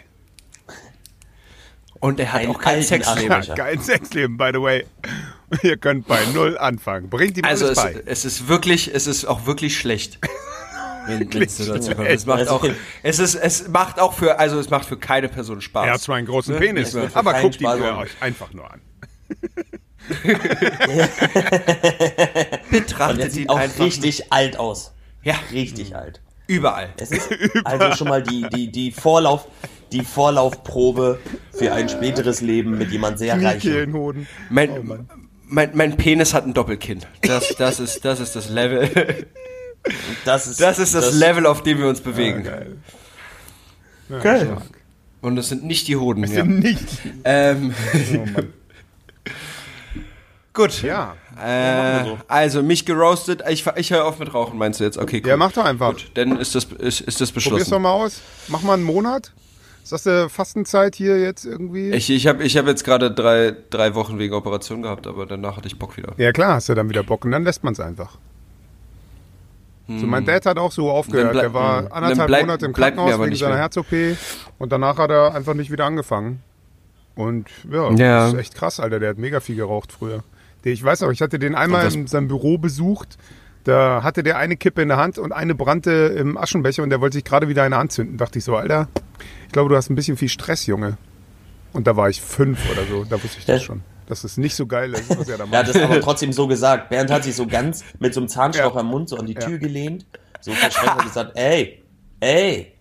und 1.99 2.19
er 2.19 2.33
hat 2.33 2.41
Ein 2.41 2.49
auch 2.49 2.59
kein 2.59 2.81
Sexleben. 2.81 3.29
Ja, 3.31 3.37
Aschenbecher. 3.39 3.55
geil 3.63 3.79
Sexleben, 3.79 4.37
by 4.37 4.49
the 4.53 4.61
way. 4.61 4.85
Ihr 5.61 5.77
könnt 5.77 6.07
bei 6.07 6.19
Null 6.33 6.57
anfangen. 6.57 7.09
Bringt 7.09 7.37
ihm 7.37 7.45
Also 7.45 7.65
alles 7.65 7.77
es, 7.77 7.83
bei. 7.83 8.03
es 8.05 8.25
ist 8.25 8.47
wirklich, 8.47 8.93
es 8.93 9.05
ist 9.07 9.25
auch 9.25 9.45
wirklich 9.45 9.77
schlecht. 9.77 10.19
Wenn, 11.07 11.49
so 11.49 11.73
dazu 11.73 11.93
kommt. 11.95 12.07
Es 12.09 12.25
macht 12.25 12.39
Also, 12.39 12.51
auch, 12.53 12.65
es 13.03 13.19
ist, 13.19 13.35
es 13.35 13.67
macht 13.67 13.99
auch 13.99 14.13
für, 14.13 14.39
also 14.39 14.59
es 14.59 14.69
macht 14.69 14.85
für 14.85 14.97
keine 14.97 15.27
Person 15.29 15.61
Spaß. 15.61 15.85
Er 15.85 15.93
hat 15.93 16.01
zwar 16.01 16.15
einen 16.15 16.27
großen 16.27 16.53
Ne? 16.53 16.59
Penis, 16.59 16.93
Es 16.93 17.11
für 17.11 17.17
aber 17.17 17.33
guckt 17.41 17.61
ihn 17.61 17.67
euch 17.67 18.21
einfach 18.21 18.53
nur 18.53 18.71
an. 18.71 18.81
Und 20.23 20.39
Betrachtet 22.71 23.19
er 23.19 23.25
ihn 23.25 23.31
sieht 23.31 23.49
auch 23.49 23.57
einfach 23.57 23.83
richtig 23.85 24.31
alt 24.31 24.57
aus. 24.57 24.93
Ja, 25.23 25.35
Richtig 25.51 25.95
alt. 25.95 26.21
überall. 26.47 26.89
Es 26.97 27.11
ist 27.11 27.29
also 27.63 27.95
schon 27.95 28.09
mal 28.09 28.21
die, 28.21 28.45
die, 28.53 28.71
die, 28.71 28.91
Vorlauf, 28.91 29.47
die 29.91 30.03
Vorlaufprobe 30.03 31.19
für 31.51 31.73
ein 31.73 31.89
späteres 31.89 32.41
Leben 32.41 32.77
mit 32.77 32.91
jemand 32.91 33.17
sehr 33.17 33.41
reichem. 33.41 34.27
Mein, 34.49 35.07
mein, 35.47 35.71
mein 35.73 35.97
Penis 35.97 36.35
hat 36.35 36.45
ein 36.45 36.53
Doppelkinn. 36.53 36.99
Das, 37.21 37.55
das, 37.57 37.79
ist, 37.79 38.05
das 38.05 38.19
ist 38.19 38.35
das 38.35 38.49
Level. 38.49 39.25
Das 40.25 40.47
ist 40.47 40.59
Das 40.59 40.79
ist 40.79 40.95
das, 40.95 41.13
Level, 41.13 41.45
auf 41.45 41.63
dem 41.63 41.79
wir 41.79 41.87
uns 41.87 42.01
bewegen. 42.01 42.43
Geil. 42.43 42.77
Und 45.21 45.37
es 45.37 45.49
sind 45.49 45.63
nicht 45.63 45.87
die 45.87 45.95
Hoden. 45.95 46.23
Ja. 46.23 46.43
Nicht. 46.43 46.85
Ähm, 47.23 47.73
Oh 48.13 48.41
gut. 50.53 50.81
Ja. 50.83 51.15
Äh, 51.43 52.05
so. 52.05 52.17
also 52.27 52.63
mich 52.63 52.85
geroastet. 52.85 53.43
Ich, 53.49 53.65
ich 53.75 53.91
höre 53.91 54.05
auf 54.05 54.19
mit 54.19 54.33
Rauchen, 54.33 54.57
meinst 54.57 54.79
du 54.79 54.83
jetzt? 54.83 54.97
Okay, 54.97 55.21
cool. 55.23 55.29
Ja, 55.29 55.37
mach 55.37 55.51
doch 55.51 55.65
einfach. 55.65 55.91
Gut, 55.91 56.11
dann 56.13 56.39
ist 56.39 56.55
das, 56.55 56.65
ist, 56.65 57.01
ist 57.01 57.21
das 57.21 57.31
Probier's 57.31 57.45
doch 57.45 57.51
beschlossen. 57.57 57.81
mal 57.81 57.91
aus. 57.91 58.21
Mach 58.47 58.61
mal 58.61 58.73
einen 58.75 58.83
Monat. 58.83 59.33
Ist 59.83 59.91
das 59.91 60.03
der 60.03 60.29
Fastenzeit 60.29 60.95
hier 60.95 61.19
jetzt 61.19 61.45
irgendwie? 61.45 61.91
Ich, 61.91 62.09
ich 62.09 62.25
habe 62.25 62.43
ich 62.43 62.57
hab 62.57 62.65
jetzt 62.65 62.83
gerade 62.83 63.11
drei, 63.11 63.53
drei 63.69 63.93
Wochen 63.93 64.17
wegen 64.17 64.33
Operation 64.33 64.81
gehabt, 64.81 65.05
aber 65.05 65.27
danach 65.27 65.57
hatte 65.57 65.67
ich 65.67 65.77
Bock 65.77 65.95
wieder. 65.97 66.13
Ja 66.17 66.31
klar, 66.31 66.55
hast 66.55 66.69
du 66.69 66.73
dann 66.73 66.89
wieder 66.89 67.03
Bock 67.03 67.23
und 67.25 67.31
dann 67.31 67.43
lässt 67.43 67.63
man 67.63 67.73
es 67.73 67.79
einfach. 67.79 68.17
So, 69.87 70.07
mein 70.07 70.25
Dad 70.25 70.45
hat 70.47 70.57
auch 70.57 70.71
so 70.71 70.89
aufgehört. 70.89 71.35
Der 71.35 71.53
war 71.53 71.83
hm. 71.83 71.91
anderthalb 71.91 72.27
bleib- 72.27 72.41
Monate 72.47 72.65
im 72.65 72.73
Krankenhaus 72.73 73.19
wegen 73.19 73.35
seiner. 73.35 73.57
Herz-OP 73.57 74.17
und 74.57 74.71
danach 74.71 74.97
hat 74.97 75.11
er 75.11 75.35
einfach 75.35 75.53
nicht 75.53 75.71
wieder 75.71 75.85
angefangen. 75.85 76.41
Und 77.15 77.47
ja, 77.71 77.91
Ja. 77.91 78.19
das 78.25 78.33
ist 78.33 78.39
echt 78.39 78.55
krass, 78.55 78.79
Alter. 78.79 78.99
Der 78.99 79.09
hat 79.11 79.17
mega 79.17 79.39
viel 79.39 79.55
geraucht 79.55 79.91
früher. 79.91 80.23
Ich 80.63 80.83
weiß 80.83 81.03
auch, 81.03 81.11
ich 81.11 81.21
hatte 81.21 81.37
den 81.37 81.53
einmal 81.53 81.85
in 81.93 82.07
seinem 82.07 82.27
Büro 82.27 82.57
besucht. 82.57 83.17
Da 83.65 84.01
hatte 84.03 84.23
der 84.23 84.37
eine 84.37 84.57
Kippe 84.57 84.81
in 84.81 84.87
der 84.89 84.97
Hand 84.97 85.17
und 85.19 85.31
eine 85.31 85.53
brannte 85.55 85.91
im 85.91 86.37
Aschenbecher 86.37 86.81
und 86.83 86.89
der 86.89 87.01
wollte 87.01 87.15
sich 87.17 87.23
gerade 87.23 87.47
wieder 87.47 87.63
eine 87.63 87.77
anzünden. 87.77 88.17
Dachte 88.17 88.39
ich 88.39 88.45
so, 88.45 88.55
Alter, 88.55 88.87
Ich 89.47 89.51
glaube, 89.53 89.69
du 89.69 89.75
hast 89.75 89.89
ein 89.89 89.95
bisschen 89.95 90.17
viel 90.17 90.29
Stress, 90.29 90.65
Junge. 90.65 90.97
Und 91.73 91.87
da 91.87 91.95
war 91.95 92.09
ich 92.09 92.21
fünf 92.21 92.59
oder 92.71 92.83
so, 92.89 93.03
da 93.05 93.15
wusste 93.23 93.37
ich 93.39 93.45
das 93.45 93.61
Ja. 93.61 93.65
schon. 93.67 93.81
Dass 94.07 94.23
es 94.23 94.37
nicht 94.37 94.55
so 94.55 94.67
geil 94.67 94.93
ist, 94.93 95.09
was 95.17 95.27
er 95.29 95.37
da 95.37 95.45
Er 95.51 95.57
hat 95.59 95.67
macht. 95.67 95.75
es 95.75 95.81
aber 95.81 95.99
trotzdem 96.01 96.31
so 96.31 96.47
gesagt. 96.47 96.89
Bernd 96.89 97.09
hat 97.11 97.23
sich 97.23 97.35
so 97.35 97.47
ganz 97.47 97.83
mit 97.99 98.13
so 98.13 98.19
einem 98.19 98.27
Zahnstocher 98.29 98.75
Ja. 98.75 98.81
im 98.81 98.87
Mund 98.87 99.09
so 99.09 99.17
an 99.17 99.25
die 99.25 99.33
Ja. 99.33 99.39
Tür 99.41 99.57
gelehnt, 99.57 100.05
so 100.41 100.51
verschreckt 100.51 100.97
und 100.97 101.05
gesagt, 101.05 101.31
ey, 101.37 101.83
ey, 102.19 102.71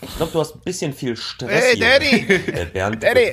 ich 0.00 0.16
glaube, 0.16 0.32
du 0.32 0.40
hast 0.40 0.54
ein 0.56 0.60
bisschen 0.64 0.92
viel 0.92 1.16
Stress 1.16 1.62
Hey, 1.62 1.76
hier. 1.76 1.86
Daddy! 1.86 2.16
Äh, 2.58 2.64
Bernd, 2.72 3.02
Daddy! 3.02 3.32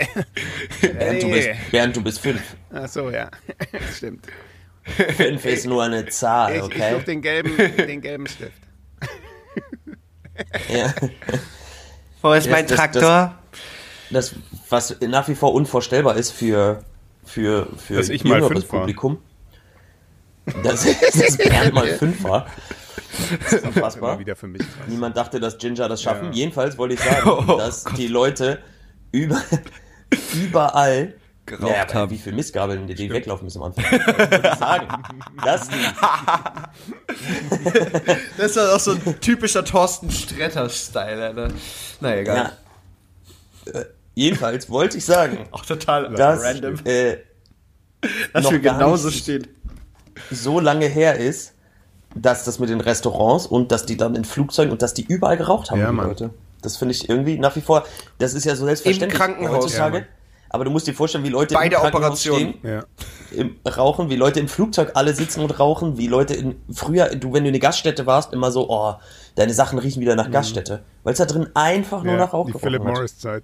Bernd, 0.99 1.23
du 1.23 1.29
bist, 1.31 1.49
Bernd, 1.71 1.95
du 1.95 2.03
bist 2.03 2.19
fünf. 2.19 2.41
Ach 2.71 2.87
so, 2.87 3.09
ja. 3.09 3.31
Stimmt. 3.95 4.27
Fünf 5.17 5.45
ist 5.45 5.65
nur 5.65 5.83
eine 5.83 6.05
Zahl, 6.07 6.51
Ich, 6.51 6.57
ich 6.57 6.63
okay? 6.65 6.93
suche 6.93 7.03
den 7.05 7.21
gelben, 7.21 7.57
den 7.77 8.01
gelben 8.01 8.27
Stift. 8.27 8.51
Ja. 10.69 10.93
Wo 12.21 12.33
ist 12.33 12.45
Ja, 12.45 12.51
mein 12.51 12.67
das- 12.67 12.77
Traktor? 12.77 13.35
Das, 14.11 14.33
was 14.69 14.95
nach 15.01 15.27
wie 15.27 15.35
vor 15.35 15.53
unvorstellbar 15.53 16.15
ist 16.17 16.31
für, 16.31 16.83
für, 17.29 17.67
für 17.77 17.95
Dass 17.95 18.09
ich 18.09 18.23
mal 18.23 18.41
fünf 18.41 18.71
war. 18.71 18.79
Publikum. 18.79 19.19
Das, 20.63 20.83
das 20.83 21.37
Bernd 21.37 21.73
mal 21.73 21.87
fünf 21.87 22.23
war. 22.23 22.47
Das 23.43 23.53
ist 23.53 23.65
unfassbar. 23.65 24.19
Wieder 24.19 24.35
für 24.35 24.47
mich. 24.47 24.63
Niemand 24.87 25.15
dachte, 25.15 25.39
dass 25.39 25.57
Ginger 25.57 25.87
das 25.87 26.01
schaffen. 26.01 26.27
Ja. 26.27 26.31
Jedenfalls 26.31 26.77
wollte 26.77 26.95
ich 26.95 27.01
sagen, 27.01 27.29
Oh 27.47 27.57
dass 27.57 27.83
die 27.83 28.07
Leute 28.07 28.59
über, 29.11 29.41
überall 30.33 31.13
Geraucht 31.45 31.71
ja, 31.71 31.81
aber 31.81 31.93
haben. 31.93 32.11
Wie 32.11 32.17
viele 32.17 32.35
Missgabeln 32.35 32.85
die, 32.87 32.93
die 32.93 33.09
weglaufen 33.09 33.45
müssen 33.45 33.61
am 33.61 33.73
Anfang. 33.73 33.85
Das 34.41 34.59
sagen. 34.59 34.87
Das. 35.43 35.67
Das 38.37 38.51
ist 38.51 38.57
auch 38.57 38.79
so 38.79 38.91
ein 38.91 39.19
typischer 39.19 39.65
Thorsten 39.65 40.11
Stretter-Style, 40.11 41.25
Alter. 41.25 41.47
Na 42.01 42.17
egal. 42.17 42.51
Ja. 43.73 43.81
Äh, 44.19 44.23
jedenfalls 44.23 44.69
wollte 44.69 44.97
ich 44.97 45.05
sagen, 45.05 45.37
Auch 45.51 45.65
total 45.65 46.13
dass 46.13 46.43
random. 46.43 46.75
äh, 46.85 47.17
Dass 48.33 48.43
noch 48.43 48.51
wir 48.51 48.59
genauso 48.59 49.09
stehen. 49.11 49.47
so 50.31 50.59
lange 50.59 50.85
her 50.87 51.17
ist, 51.17 51.53
dass 52.15 52.43
das 52.43 52.59
mit 52.59 52.69
den 52.69 52.81
Restaurants 52.81 53.45
und 53.45 53.71
dass 53.71 53.85
die 53.85 53.97
dann 53.97 54.15
in 54.15 54.25
Flugzeugen 54.25 54.71
und 54.71 54.81
dass 54.81 54.93
die 54.93 55.03
überall 55.03 55.37
geraucht 55.37 55.71
haben, 55.71 55.79
Ja, 55.79 55.89
die 55.89 55.95
Mann. 55.95 56.07
Leute. 56.07 56.29
Das 56.61 56.75
finde 56.77 56.93
ich 56.93 57.07
irgendwie 57.09 57.37
nach 57.39 57.55
wie 57.55 57.61
vor, 57.61 57.85
das 58.17 58.33
ist 58.33 58.45
ja 58.45 58.55
so 58.55 58.65
selbstverständlich 58.65 59.13
Im 59.13 59.17
Krankenhaus. 59.17 59.63
heutzutage. 59.65 59.97
Ja, 59.99 60.05
aber 60.49 60.65
du 60.65 60.71
musst 60.71 60.87
dir 60.87 60.93
vorstellen, 60.93 61.23
wie 61.23 61.29
Leute 61.29 61.53
Bei 61.53 61.65
im 61.65 61.69
der 61.69 61.79
Krankenhaus 61.79 62.25
Operation. 62.27 62.55
stehen, 62.59 62.69
Ja. 62.69 62.83
im 63.31 63.55
Rauchen, 63.65 64.09
wie 64.09 64.15
Leute 64.15 64.39
im 64.39 64.47
Flugzeug 64.47 64.91
alle 64.95 65.13
sitzen 65.13 65.41
und 65.41 65.57
rauchen, 65.59 65.97
wie 65.97 66.07
Leute 66.07 66.33
in 66.33 66.55
früher, 66.73 67.15
du, 67.15 67.27
wenn 67.33 67.43
du 67.43 67.49
in 67.49 67.53
eine 67.53 67.59
Gaststätte 67.59 68.05
warst, 68.07 68.33
immer 68.33 68.51
so, 68.51 68.69
oh, 68.69 68.95
deine 69.35 69.53
Sachen 69.53 69.77
riechen 69.79 70.01
wieder 70.01 70.15
nach 70.15 70.31
Gaststätte. 70.31 70.81
Weil 71.03 71.13
es 71.13 71.19
da 71.19 71.25
drin 71.25 71.47
einfach 71.53 72.03
nur 72.03 72.13
Mhm. 72.13 72.19
ja, 72.19 72.25
nach 72.25 72.33
Rauch 72.33 72.47
die 72.47 72.53
Philip 72.59 72.83
hat. 72.83 73.43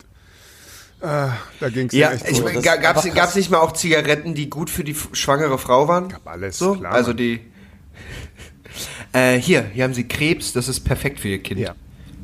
Ah, 1.05 1.37
da 1.59 1.69
ging 1.69 1.87
es 1.87 1.93
Ja, 1.93 2.11
echt 2.11 2.27
ich 2.27 2.35
gut. 2.37 2.45
mein, 2.45 2.55
das 2.55 2.63
ga- 2.63 2.73
ist 2.75 2.81
gab's, 2.81 2.97
einfach 3.03 3.15
gab's 3.15 3.27
krass. 3.27 3.35
nicht 3.35 3.51
mal 3.51 3.59
auch 3.59 3.73
Zigaretten, 3.73 4.33
die 4.33 4.49
gut 4.49 4.69
für 4.69 4.83
die 4.83 4.95
schwangere 5.13 5.57
Frau 5.57 5.87
waren? 5.87 6.09
Gab 6.09 6.27
alles, 6.27 6.57
so? 6.57 6.75
klar, 6.75 6.93
also 6.93 7.13
die. 7.13 7.41
Äh, 9.13 9.37
hier, 9.39 9.63
hier 9.73 9.83
haben 9.85 9.93
sie 9.93 10.07
Krebs, 10.07 10.53
das 10.53 10.67
ist 10.67 10.81
perfekt 10.81 11.19
für 11.19 11.29
ihr 11.29 11.41
Kind. 11.43 11.59
Ja. 11.61 11.75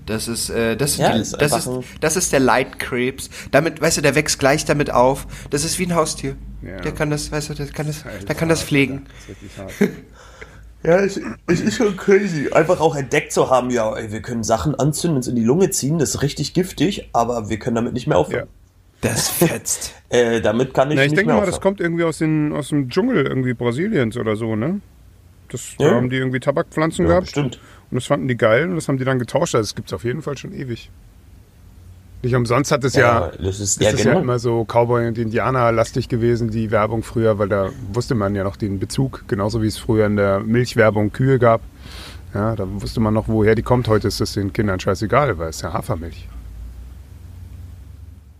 Das 0.05 0.27
ist, 0.27 0.49
äh, 0.49 0.75
das, 0.75 0.97
Ja, 0.97 1.13
die, 1.13 1.21
ist 1.21 1.33
das, 1.39 1.53
ist, 1.53 1.69
das 2.01 2.15
ist 2.17 2.33
der 2.33 2.39
Leitkrebs. 2.39 3.29
Damit, 3.51 3.79
weißt 3.81 3.97
du, 3.97 4.01
der 4.01 4.15
wächst 4.15 4.39
gleich 4.39 4.65
damit 4.65 4.89
auf. 4.91 5.27
Das 5.51 5.63
ist 5.63 5.77
wie 5.79 5.85
ein 5.85 5.95
Haustier. 5.95 6.35
Ja. 6.63 6.81
Der 6.81 6.91
kann 6.91 7.09
das, 7.11 7.31
weißt 7.31 7.49
du, 7.51 7.53
der 7.53 7.67
kann 7.67 7.87
das, 7.87 8.05
Alter, 8.05 8.25
der 8.25 8.35
kann 8.35 8.49
das 8.49 8.63
pflegen. 8.63 9.05
Das 9.59 9.79
ist. 9.79 9.93
Ja, 10.83 10.97
es, 10.97 11.21
es 11.45 11.61
ist 11.61 11.75
schon 11.77 11.95
crazy. 11.95 12.49
Einfach 12.53 12.79
auch 12.79 12.95
entdeckt 12.95 13.31
zu 13.31 13.51
haben, 13.51 13.69
ja, 13.69 13.95
ey, 13.95 14.11
wir 14.11 14.23
können 14.23 14.43
Sachen 14.43 14.73
anzünden, 14.73 15.17
uns 15.17 15.27
in 15.27 15.35
die 15.35 15.43
Lunge 15.43 15.69
ziehen, 15.69 15.99
das 15.99 16.15
ist 16.15 16.21
richtig 16.23 16.55
giftig, 16.55 17.07
aber 17.13 17.49
wir 17.49 17.59
können 17.59 17.75
damit 17.75 17.93
nicht 17.93 18.07
mehr 18.07 18.17
aufhören. 18.17 18.47
Das 19.01 19.29
fetzt. 19.29 19.93
Äh, 20.11 20.41
damit 20.41 20.73
kann 20.73 20.91
ich 20.91 20.97
Na, 20.97 21.03
ich 21.05 21.11
nicht 21.11 21.19
denke 21.19 21.31
mehr 21.31 21.39
mal, 21.39 21.45
das 21.45 21.55
aufhören. 21.55 21.61
kommt 21.77 21.79
irgendwie 21.79 22.03
aus, 22.03 22.17
den, 22.17 22.51
aus 22.51 22.67
dem 22.67 22.89
Dschungel 22.89 23.25
irgendwie 23.25 23.53
Brasiliens 23.53 24.17
oder 24.17 24.35
so, 24.35 24.57
ne? 24.57 24.81
Das, 25.47 25.75
Ja. 25.79 25.89
Da 25.91 25.95
haben 25.95 26.09
die 26.09 26.17
irgendwie 26.17 26.41
Tabakpflanzen 26.41 27.05
Ja, 27.05 27.11
gehabt. 27.11 27.27
bestimmt. 27.27 27.59
Und 27.89 27.95
das 27.95 28.05
fanden 28.07 28.27
die 28.27 28.35
geil 28.35 28.67
und 28.67 28.75
das 28.75 28.89
haben 28.89 28.97
die 28.97 29.05
dann 29.05 29.19
getauscht. 29.19 29.55
Also 29.55 29.63
das 29.69 29.75
gibt 29.75 29.87
es 29.87 29.93
auf 29.93 30.03
jeden 30.03 30.21
Fall 30.21 30.37
schon 30.37 30.51
ewig. 30.51 30.89
Nicht 32.23 32.35
umsonst 32.35 32.73
hat 32.73 32.83
es 32.83 32.95
ja, 32.95 33.01
Ja, 33.01 33.31
das 33.41 33.61
ist- 33.61 33.77
ist 33.77 33.81
ja, 33.81 33.91
es 33.91 33.95
genau. 34.03 34.15
ja 34.15 34.19
immer 34.21 34.37
so 34.37 34.65
Cowboy 34.65 35.07
und 35.07 35.17
Indianer 35.17 35.71
lastig 35.71 36.09
gewesen, 36.09 36.51
die 36.51 36.71
Werbung 36.71 37.03
früher, 37.03 37.39
weil 37.39 37.47
da 37.47 37.69
wusste 37.93 38.13
man 38.13 38.35
ja 38.35 38.43
noch 38.43 38.57
den 38.57 38.77
Bezug, 38.79 39.23
genauso 39.29 39.61
wie 39.61 39.67
es 39.67 39.77
früher 39.77 40.07
in 40.07 40.17
der 40.17 40.41
Milchwerbung 40.41 41.13
Kühe 41.13 41.39
gab. 41.39 41.61
Ja, 42.33 42.57
da 42.57 42.65
wusste 42.67 42.99
man 42.99 43.13
noch, 43.13 43.29
woher 43.29 43.55
die 43.55 43.63
kommt. 43.63 43.87
Heute 43.87 44.09
ist 44.09 44.19
das 44.19 44.33
den 44.33 44.51
Kindern 44.51 44.81
scheißegal, 44.81 45.37
weil 45.37 45.51
es 45.51 45.61
ja 45.61 45.71
Hafermilch. 45.71 46.27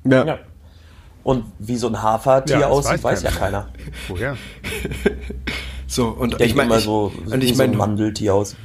Ja. 0.04 0.26
Ja. 0.26 0.40
Und 1.24 1.46
wie 1.60 1.78
so 1.78 1.88
ein 1.88 2.02
Hafertier 2.02 2.56
Ja, 2.60 2.62
das 2.62 2.70
aussieht, 2.72 3.04
weiß 3.04 3.24
weiß 3.24 3.24
ja 3.24 3.32
keiner. 3.32 3.70
Woher? 4.08 4.38
So, 5.88 6.08
und 6.08 6.40
Ich 6.40 6.56
meine, 6.56 6.80
so, 6.80 7.12
und 7.26 7.44
ich 7.44 7.50
so 7.58 7.64
ein 7.64 7.72
meine, 7.72 7.78
Mandeltier 7.78 8.34
aus. 8.34 8.56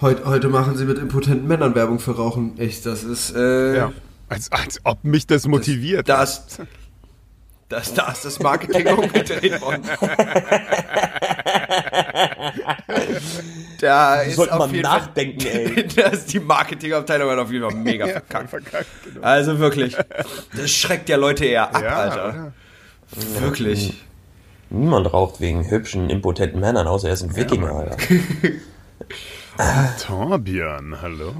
heute, 0.00 0.24
heute 0.24 0.48
machen 0.48 0.76
sie 0.76 0.84
mit 0.84 0.98
impotenten 0.98 1.46
Männern 1.46 1.76
Werbung 1.76 2.00
für 2.00 2.16
Rauchen. 2.16 2.58
Echt, 2.58 2.84
das 2.86 3.04
ist, 3.04 3.32
äh, 3.36 3.76
Ja. 3.76 3.92
Als, 4.28 4.50
als 4.50 4.80
ob 4.82 5.04
mich 5.04 5.28
das 5.28 5.46
motiviert. 5.46 6.08
Da 6.08 6.24
ist, 6.24 6.60
das, 7.68 7.94
da 7.94 8.10
ist 8.10 8.24
das 8.24 8.40
Marketing 8.40 8.84
umgedreht 8.88 9.60
worden. 9.60 9.82
da 13.80 14.20
ist 14.22 14.36
Sollte 14.36 14.52
auf 14.52 14.58
man 14.58 14.70
jeden 14.70 14.82
nachdenken, 14.82 15.40
Fall, 15.40 15.50
ey. 15.76 15.86
da 15.88 16.02
ist 16.08 16.32
die 16.32 16.40
Marketingabteilung 16.40 17.30
hat 17.30 17.38
auf 17.38 17.50
jeden 17.52 17.68
Fall 17.68 17.78
mega 17.78 18.06
Ja, 18.06 18.12
verkackt. 18.12 18.50
verkackt, 18.50 18.86
genau. 19.04 19.20
Also 19.26 19.58
wirklich, 19.58 19.96
das 20.56 20.70
schreckt 20.70 21.08
ja 21.08 21.16
Leute 21.16 21.44
eher 21.46 21.74
ab, 21.74 21.82
Ja, 21.82 21.96
Alter. 21.96 22.24
oder? 22.28 22.52
Wirklich. 23.40 24.02
Niemand 24.70 25.12
raucht 25.12 25.40
wegen 25.40 25.68
hübschen, 25.68 26.10
impotenten 26.10 26.60
Männern, 26.60 26.86
außer 26.86 27.08
er 27.08 27.14
ist 27.14 27.22
ein 27.22 27.34
Wikinger, 27.34 27.72
Alter. 27.72 27.96
Torbjörn, 30.06 30.96
hallo. 31.02 31.32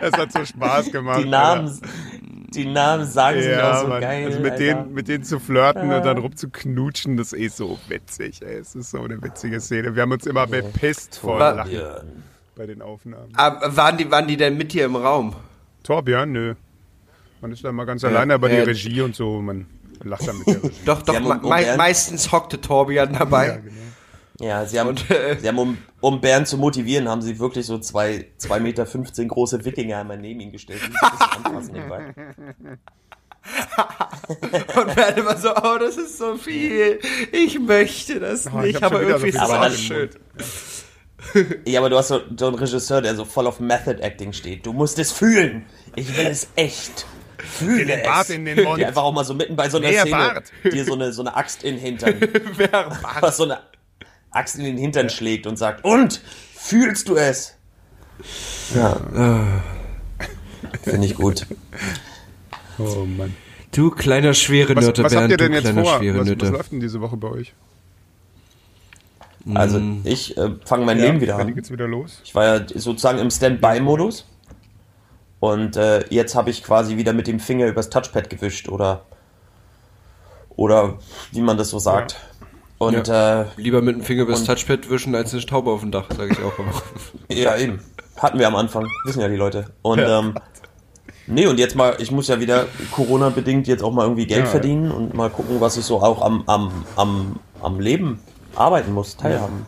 Es 0.00 0.12
hat 0.12 0.32
so 0.32 0.44
Spaß 0.44 0.92
gemacht. 0.92 1.24
Die 1.24 1.28
Namen, 1.28 1.80
die 2.54 2.66
Namen 2.66 3.06
sagen 3.06 3.36
Alter. 3.38 3.48
sich 3.48 3.58
ja, 3.58 3.72
auch 3.76 3.82
so 3.82 3.88
Mann. 3.88 4.00
geil. 4.00 4.26
also 4.26 4.38
mit 4.40 4.52
Alter. 4.52 4.64
denen, 4.64 4.94
mit 4.94 5.08
denen 5.08 5.24
zu 5.24 5.38
flirten 5.40 5.92
und 5.92 6.04
dann 6.04 6.18
rumzuknutschen, 6.18 7.16
das 7.16 7.32
ist 7.32 7.56
so 7.56 7.78
witzig. 7.88 8.40
Ey. 8.42 8.56
Es 8.58 8.74
ist 8.74 8.90
so 8.90 9.02
eine 9.02 9.22
witzige 9.22 9.60
Szene. 9.60 9.94
Wir 9.94 10.02
haben 10.02 10.12
uns 10.12 10.26
immer 10.26 10.46
bepisst 10.46 11.16
vor 11.18 11.38
War- 11.38 11.54
Lachen 11.54 11.72
Ja. 11.72 12.00
bei 12.56 12.66
den 12.66 12.82
Aufnahmen. 12.82 13.32
Aber 13.34 13.76
waren 13.76 13.96
die, 13.96 14.10
waren 14.10 14.26
die 14.28 14.36
denn 14.36 14.56
mit 14.56 14.72
dir 14.72 14.84
im 14.84 14.96
Raum? 14.96 15.34
Torbjörn, 15.82 16.30
nö. 16.32 16.54
Man 17.40 17.50
ist 17.52 17.64
da 17.64 17.72
mal 17.72 17.84
ganz 17.86 18.04
alleine, 18.04 18.34
aber 18.34 18.48
die 18.48 18.54
äh, 18.56 18.62
Regie 18.62 19.00
und 19.00 19.16
so, 19.16 19.40
man 19.42 19.66
lacht 20.04 20.28
dann 20.28 20.38
mit 20.38 20.46
der 20.46 20.54
Regie. 20.62 20.74
Doch, 20.84 21.02
doch, 21.02 21.18
me 21.42 21.74
meistens 21.76 22.30
hockte 22.30 22.60
Torbjörn 22.60 23.12
dabei. 23.14 23.46
Ja, 23.48 23.56
genau. 23.56 23.72
Ja, 24.42 24.66
sie 24.66 24.80
haben, 24.80 24.88
Und, 24.88 25.08
äh, 25.10 25.36
sie 25.38 25.46
haben 25.46 25.58
um, 25.58 25.78
um 26.00 26.20
Bernd 26.20 26.48
zu 26.48 26.58
motivieren, 26.58 27.08
haben 27.08 27.22
sie 27.22 27.38
wirklich 27.38 27.64
so 27.64 27.78
zwei, 27.78 28.26
zwei 28.38 28.58
Meter 28.58 28.86
15 28.86 29.28
große 29.28 29.64
Wikinger 29.64 29.98
einmal 29.98 30.18
neben 30.18 30.40
ihn 30.40 30.50
gestellt. 30.50 30.80
Die 30.82 30.92
so 30.92 31.06
ein 31.06 31.12
bisschen 31.12 31.44
anfassen 31.46 31.72
nebenbei. 31.72 32.14
Und 34.80 34.94
Bernd 34.94 35.18
immer 35.18 35.36
so, 35.36 35.54
oh, 35.54 35.78
das 35.78 35.96
ist 35.96 36.18
so 36.18 36.36
viel. 36.36 36.98
Ich 37.30 37.58
möchte 37.60 38.18
das 38.18 38.48
Oh, 38.52 38.60
ich 38.60 38.74
nicht, 38.74 38.82
aber 38.82 39.02
irgendwie 39.02 39.28
ist 39.28 39.36
es 39.36 39.40
auch 39.42 39.70
schön. 39.70 40.10
Ja, 41.64 41.78
aber 41.78 41.90
du 41.90 41.96
hast 41.96 42.08
so, 42.08 42.20
so 42.36 42.48
einen 42.48 42.56
Regisseur, 42.56 43.00
der 43.00 43.14
so 43.14 43.24
voll 43.24 43.46
auf 43.46 43.60
Method 43.60 44.00
Acting 44.02 44.32
steht. 44.32 44.66
Du 44.66 44.72
musst 44.72 44.98
es 44.98 45.12
fühlen. 45.12 45.66
Ich 45.94 46.16
will 46.16 46.26
es 46.26 46.48
echt. 46.56 47.06
Fühle 47.38 47.86
Den 47.86 48.00
es. 48.00 48.06
Bart 48.06 48.30
in 48.30 48.44
den 48.44 48.62
Mund. 48.62 48.80
Der 48.80 48.88
einfach 48.88 49.02
auch 49.04 49.12
mal 49.12 49.24
so 49.24 49.34
mitten 49.34 49.54
bei 49.54 49.68
so 49.68 49.78
einer 49.78 49.88
Mehr 49.88 50.02
Szene 50.02 50.16
Bart. 50.16 50.52
dir 50.64 50.84
so 50.84 50.94
eine, 50.94 51.12
so 51.12 51.22
eine 51.22 51.36
Axt 51.36 51.62
in 51.62 51.76
den 51.76 51.84
Hintern, 51.84 52.14
was 53.20 53.36
so 53.36 53.44
eine 53.44 53.60
Axt 54.32 54.56
in 54.58 54.64
den 54.64 54.78
Hintern 54.78 55.10
schlägt 55.10 55.46
und 55.46 55.56
sagt, 55.56 55.84
und? 55.84 56.20
Fühlst 56.54 57.08
du 57.08 57.16
es? 57.16 57.56
Ja. 58.74 58.96
Finde 60.82 61.06
ich 61.06 61.14
gut. 61.14 61.46
Oh 62.78 63.04
Mann. 63.04 63.34
Du 63.72 63.90
kleiner 63.90 64.34
schwere 64.34 64.76
Was, 64.76 64.84
Nöte, 64.84 65.02
was 65.02 65.14
habt 65.14 65.28
Bernd, 65.28 65.30
ihr 65.32 65.36
du 65.38 65.44
denn 65.44 65.52
jetzt 65.54 65.62
kleiner 65.62 65.84
vor? 65.84 65.98
schwere 65.98 66.20
Was, 66.20 66.40
was 66.40 66.50
läuft 66.50 66.72
denn 66.72 66.80
diese 66.80 67.00
Woche 67.00 67.16
bei 67.16 67.28
euch? 67.28 67.54
Also 69.54 69.80
ich 70.04 70.36
äh, 70.36 70.50
fange 70.64 70.84
mein 70.84 70.98
Leben 70.98 71.20
wieder 71.20 71.36
Wann 71.38 71.48
an. 71.48 71.54
geht's 71.54 71.70
wieder 71.70 71.88
los? 71.88 72.20
Ich 72.24 72.34
war 72.34 72.44
ja 72.44 72.66
sozusagen 72.68 73.18
im 73.18 73.30
Standby-Modus. 73.30 74.26
Und 75.40 75.76
äh, 75.76 76.04
jetzt 76.10 76.36
habe 76.36 76.50
ich 76.50 76.62
quasi 76.62 76.96
wieder 76.96 77.12
mit 77.12 77.26
dem 77.26 77.40
Finger 77.40 77.66
übers 77.66 77.90
Touchpad 77.90 78.30
gewischt 78.30 78.68
oder 78.68 79.04
oder 80.50 80.98
wie 81.32 81.40
man 81.40 81.56
das 81.56 81.70
so 81.70 81.80
sagt. 81.80 82.16
Und 82.86 83.08
ja. 83.08 83.46
Lieber 83.56 83.80
mit 83.82 83.96
dem 83.96 84.02
Finger 84.02 84.22
übers 84.22 84.40
Und- 84.40 84.46
Touchpad 84.46 84.90
wischen 84.90 85.14
als 85.14 85.32
eine 85.32 85.44
Taube 85.46 85.70
auf 85.70 85.80
dem 85.80 85.90
Dach, 85.90 86.06
sage 86.16 86.32
ich 86.32 86.38
auch 86.42 86.58
immer. 86.58 86.72
äh, 87.28 87.42
ja 87.42 87.56
eben. 87.56 87.80
Hatten 88.16 88.38
wir 88.38 88.46
am 88.46 88.56
Anfang, 88.56 88.86
wissen 89.04 89.20
ja 89.20 89.28
die 89.28 89.36
Leute. 89.36 89.66
Und 89.82 89.98
ähm, 90.00 90.34
nee, 91.26 91.46
und 91.46 91.58
jetzt 91.58 91.74
mal, 91.76 91.96
ich 91.98 92.10
muss 92.10 92.28
ja 92.28 92.40
wieder 92.40 92.66
Corona-bedingt 92.92 93.66
jetzt 93.66 93.82
auch 93.82 93.92
mal 93.92 94.02
irgendwie 94.04 94.26
Geld 94.26 94.44
Ja, 94.44 94.50
verdienen 94.50 94.90
und 94.90 95.14
mal 95.14 95.30
gucken, 95.30 95.60
was 95.60 95.76
ich 95.76 95.84
so 95.84 96.00
auch 96.02 96.22
am, 96.22 96.44
am, 96.46 96.84
am, 96.96 97.38
am 97.62 97.80
Leben 97.80 98.20
arbeiten 98.54 98.92
muss, 98.92 99.16
teilhaben. 99.16 99.66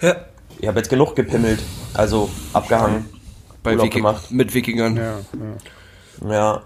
Ja. 0.00 0.16
Ich 0.60 0.66
habe 0.68 0.78
jetzt 0.78 0.90
genug 0.90 1.14
gepimmelt, 1.16 1.60
also 1.94 2.28
abgehangen. 2.52 3.06
Bei 3.62 3.72
Urlaub 3.72 3.86
Viking, 3.86 4.02
gemacht. 4.02 4.30
mit 4.30 4.54
Wikingern. 4.54 4.96
Ja, 4.96 5.18
ja. 6.22 6.32
Ja. 6.32 6.62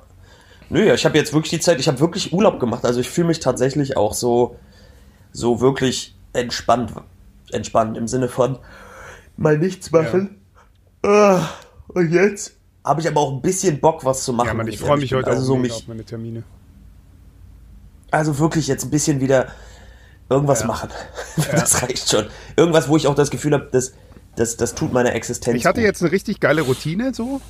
Nö, 0.69 0.87
ja, 0.87 0.95
ich 0.95 1.05
habe 1.05 1.17
jetzt 1.19 1.33
wirklich 1.33 1.51
die 1.51 1.61
Zeit, 1.61 1.79
ich 1.81 1.89
habe 1.89 2.01
wirklich 2.01 2.33
Urlaub 2.33 2.59
gemacht. 2.61 2.85
Also 2.85 3.01
ich 3.01 3.09
fühle 3.11 3.29
mich 3.29 3.41
tatsächlich 3.41 3.97
auch 3.97 4.15
so, 4.15 4.57
so 5.33 5.61
wirklich 5.61 6.15
entspannt, 6.33 6.93
entspannt 7.51 7.97
im 7.97 8.07
Sinne 8.09 8.29
von 8.29 8.59
mal 9.37 9.59
nichts 9.59 9.91
machen. 9.91 10.41
Ah, 11.03 11.49
und 11.89 12.11
jetzt 12.13 12.57
habe 12.85 13.01
ich 13.01 13.09
aber 13.09 13.21
auch 13.21 13.33
ein 13.33 13.43
bisschen 13.43 13.81
Bock, 13.81 14.05
was 14.05 14.25
zu 14.25 14.33
machen. 14.33 14.49
ja 14.49 14.55
Mann, 14.55 14.69
ich 14.69 14.79
freue 14.79 14.99
mich 14.99 15.13
heute 15.15 15.29
also 15.31 15.43
auch 15.43 15.47
so 15.47 15.57
mich, 15.57 15.73
auf 15.73 15.89
meine 15.89 16.05
Termine. 16.05 16.43
also 18.11 18.39
wirklich 18.39 18.67
jetzt 18.69 18.85
ein 18.85 18.91
bisschen 18.91 19.21
wieder 19.21 19.49
irgendwas 20.29 20.61
Ja. 20.61 20.67
machen. 20.67 20.91
Das 21.51 21.83
reicht 21.83 22.11
schon. 22.11 22.27
Irgendwas, 22.57 22.89
wo 22.89 22.97
ich 22.97 23.07
auch 23.07 23.15
das 23.15 23.31
Gefühl 23.31 23.53
habe, 23.55 23.69
das, 23.73 23.93
das, 24.37 24.57
das 24.57 24.75
tut 24.75 24.93
meiner 24.93 25.15
Existenz. 25.15 25.57
Ich 25.59 25.67
hatte 25.67 25.81
gut. 25.81 25.87
jetzt 25.87 26.03
eine 26.03 26.13
richtig 26.13 26.41
geile 26.41 26.63
Routine 26.63 27.13
so. 27.15 27.41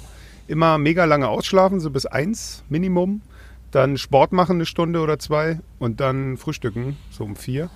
Immer 0.48 0.78
mega 0.78 1.04
lange 1.04 1.28
ausschlafen, 1.28 1.78
so 1.80 1.90
bis 1.90 2.04
eins 2.06 2.62
Minimum. 2.68 3.22
Dann 3.72 3.96
Sport 3.96 4.32
machen 4.32 4.56
eine 4.56 4.66
Stunde 4.66 5.00
oder 5.00 5.18
zwei 5.18 5.58
und 5.78 6.00
dann 6.00 6.36
frühstücken, 6.36 6.96
so 7.10 7.24
um 7.24 7.36
vier. 7.36 7.70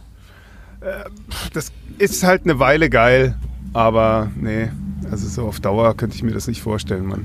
Äh, 0.80 1.04
Das 1.52 1.72
ist 1.98 2.22
halt 2.22 2.44
eine 2.44 2.58
Weile 2.58 2.90
geil, 2.90 3.34
aber 3.72 4.30
nee, 4.36 4.70
also 5.10 5.26
so 5.26 5.48
auf 5.48 5.58
Dauer 5.58 5.96
könnte 5.96 6.14
ich 6.14 6.22
mir 6.22 6.32
das 6.32 6.46
nicht 6.46 6.62
vorstellen, 6.62 7.06
Mann. 7.06 7.24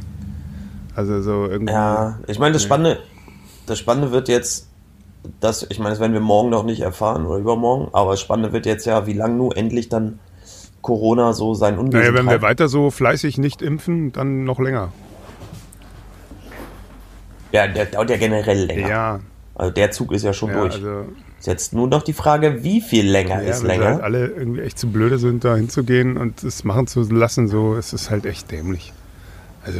Also 0.95 1.21
so 1.21 1.47
irgendwie. 1.47 1.73
Ja, 1.73 2.19
ich 2.27 2.39
meine, 2.39 2.53
das. 2.53 2.63
Spannende, 2.63 2.99
das 3.65 3.77
Spannende 3.77 4.11
wird 4.11 4.29
jetzt, 4.29 4.69
das, 5.41 5.65
ich 5.69 5.79
meine, 5.79 5.91
das 5.91 5.99
werden 5.99 6.13
wir 6.13 6.21
morgen 6.21 6.49
noch 6.49 6.63
nicht 6.63 6.79
erfahren 6.81 7.25
oder 7.25 7.37
übermorgen, 7.37 7.89
aber 7.93 8.11
das 8.11 8.21
Spannende 8.21 8.53
wird 8.53 8.65
jetzt 8.65 8.85
ja, 8.85 9.05
wie 9.05 9.13
lange 9.13 9.35
nun 9.35 9.51
endlich 9.51 9.89
dann 9.89 10.19
Corona 10.81 11.33
so 11.33 11.53
sein 11.53 11.77
Unwesen 11.77 11.99
Naja, 11.99 12.13
wenn 12.13 12.25
wir 12.25 12.41
weiter 12.41 12.67
so 12.67 12.89
fleißig 12.89 13.37
nicht 13.37 13.61
impfen, 13.61 14.11
dann 14.13 14.45
noch 14.45 14.59
länger. 14.59 14.91
Ja, 17.51 17.67
der 17.67 17.85
dauert 17.85 18.09
ja 18.09 18.17
generell 18.17 18.65
länger. 18.65 18.87
Ja, 18.89 19.19
Also 19.55 19.71
der 19.73 19.91
Zug 19.91 20.11
ist 20.11 20.23
ja 20.23 20.33
schon 20.33 20.49
ja 20.51 20.59
durch. 20.61 20.75
also 20.75 21.05
Ist 21.39 21.47
jetzt 21.47 21.73
nur 21.73 21.87
noch 21.87 22.03
die 22.03 22.13
Frage, 22.13 22.63
wie 22.63 22.81
viel 22.81 23.09
länger 23.09 23.41
ja, 23.41 23.49
ist 23.49 23.61
wenn 23.63 23.67
länger? 23.69 23.85
halt 23.85 24.01
alle 24.01 24.27
irgendwie 24.27 24.61
echt 24.61 24.77
zu 24.79 24.89
blöde 24.91 25.17
sind, 25.17 25.43
da 25.43 25.55
hinzugehen 25.55 26.17
und 26.17 26.43
es 26.43 26.63
machen 26.63 26.87
zu 26.87 27.01
lassen, 27.01 27.47
so, 27.47 27.75
es 27.75 27.93
ist 27.93 28.09
halt 28.09 28.25
echt 28.25 28.51
dämlich. 28.51 28.93
Also 29.65 29.79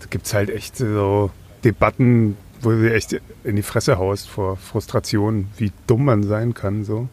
da 0.00 0.06
gibt 0.10 0.26
es 0.26 0.34
halt 0.34 0.50
echt 0.50 0.76
so 0.76 1.30
Debatten, 1.64 2.36
wo 2.60 2.70
du 2.70 2.82
dir 2.82 2.94
echt 2.94 3.20
in 3.44 3.56
die 3.56 3.62
Fresse 3.62 3.98
haust 3.98 4.28
vor 4.28 4.56
Frustration, 4.56 5.48
wie 5.56 5.72
dumm 5.86 6.04
man 6.04 6.22
sein 6.22 6.52
kann. 6.54 6.84
So. 6.84 7.08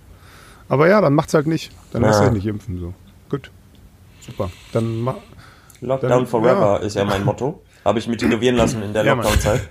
Aber 0.70 0.88
ja, 0.88 1.02
dann 1.02 1.14
macht's 1.16 1.34
halt 1.34 1.48
nicht. 1.48 1.72
Dann 1.92 2.04
Ja. 2.04 2.22
dich 2.26 2.32
nicht 2.34 2.46
impfen. 2.48 2.80
So. 2.80 2.94
Gut. 3.30 3.50
Super. 4.20 4.50
Dann 4.72 4.98
ma 5.02 5.16
Lockdown 5.82 6.10
Dann- 6.10 6.28
Forever 6.28 6.80
ja. 6.80 6.86
ist 6.86 6.96
ja 6.96 7.04
mein 7.06 7.24
Motto. 7.26 7.62
Habe 7.86 8.00
ich 8.00 8.08
mir 8.08 8.18
tätowieren 8.18 8.56
lassen 8.56 8.82
in 8.82 8.94
der 8.94 9.04
Ja. 9.06 9.14
Lockdown-Zeit. 9.14 9.62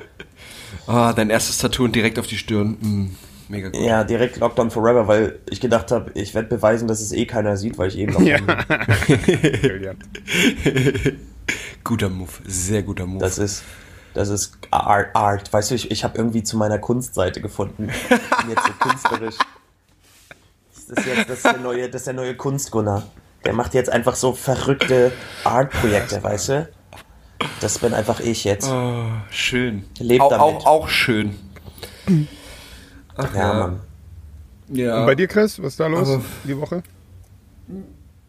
Ah, 0.87 1.13
dein 1.13 1.31
erstes 1.31 1.59
Tattoo 1.59 1.85
und 1.85 1.95
direkt 1.95 2.19
auf 2.19 2.27
die 2.27 2.37
Stirn. 2.37 2.77
Mm, 2.81 3.17
mega 3.49 3.69
gut. 3.69 3.81
Ja, 3.81 4.05
direkt 4.05 4.39
Lockdown 4.39 4.71
Forever, 4.71 5.07
weil 5.09 5.39
ich 5.49 5.61
gedacht 5.61 5.91
habe, 5.91 6.11
ich 6.15 6.35
werde 6.35 6.49
beweisen, 6.49 6.89
dass 6.89 7.01
es 7.01 7.13
eh 7.13 7.27
keiner 7.27 7.57
sieht, 7.57 7.79
weil 7.79 7.89
ich 7.89 7.99
eben 7.99 8.13
noch 8.13 8.21
Ja. 8.21 8.39
Brillant. 9.07 10.03
Guter 11.85 12.09
Move, 12.09 12.31
sehr 12.47 12.83
guter 12.83 13.07
Move. 13.07 13.19
Das 13.21 13.39
ist, 13.39 13.65
das 14.15 14.29
ist 14.29 14.57
Art. 14.71 15.15
Art. 15.15 15.53
Weißt 15.53 15.71
du, 15.71 15.75
ich, 15.75 15.91
ich 15.91 16.05
habe 16.05 16.17
irgendwie 16.17 16.43
zu 16.43 16.57
meiner 16.57 16.79
Kunstseite 16.79 17.41
gefunden. 17.41 17.89
Ich 17.91 18.09
bin 18.09 18.51
jetzt 18.51 18.67
so 18.67 18.73
künstlerisch. 18.79 19.35
Das 20.89 20.99
ist, 20.99 21.07
jetzt, 21.07 21.29
das, 21.29 21.37
ist 21.39 21.45
der 21.45 21.59
neue, 21.59 21.89
das 21.89 22.03
ist 22.03 22.07
der 22.07 22.15
neue 22.15 22.37
Kunstgunner. 22.37 23.05
Der 23.45 23.53
macht 23.53 23.75
jetzt 23.75 23.91
einfach 23.91 24.15
so 24.15 24.33
verrückte 24.33 25.13
Art-Projekte, 25.45 26.23
weißt 26.23 26.49
du? 26.51 26.69
Das 27.61 27.79
bin 27.79 27.95
einfach 27.95 28.21
ich 28.21 28.45
jetzt. 28.45 28.69
oh, 28.69 29.05
schön. 29.31 29.85
Lebt 29.99 30.21
auch, 30.23 30.31
damit. 30.31 30.43
auch, 30.45 30.67
auch 30.67 30.89
schön. 30.89 31.35
Ach, 33.17 33.35
Ja, 33.35 33.53
Mann. 33.55 33.81
Ja. 34.73 35.01
Und 35.01 35.07
bei 35.07 35.15
dir, 35.15 35.27
Chris, 35.29 35.59
was 35.61 35.69
ist 35.75 35.81
da 35.81 35.87
los 35.87 36.09
Aber- 36.09 36.23
die 36.45 36.57
Woche? 36.59 36.83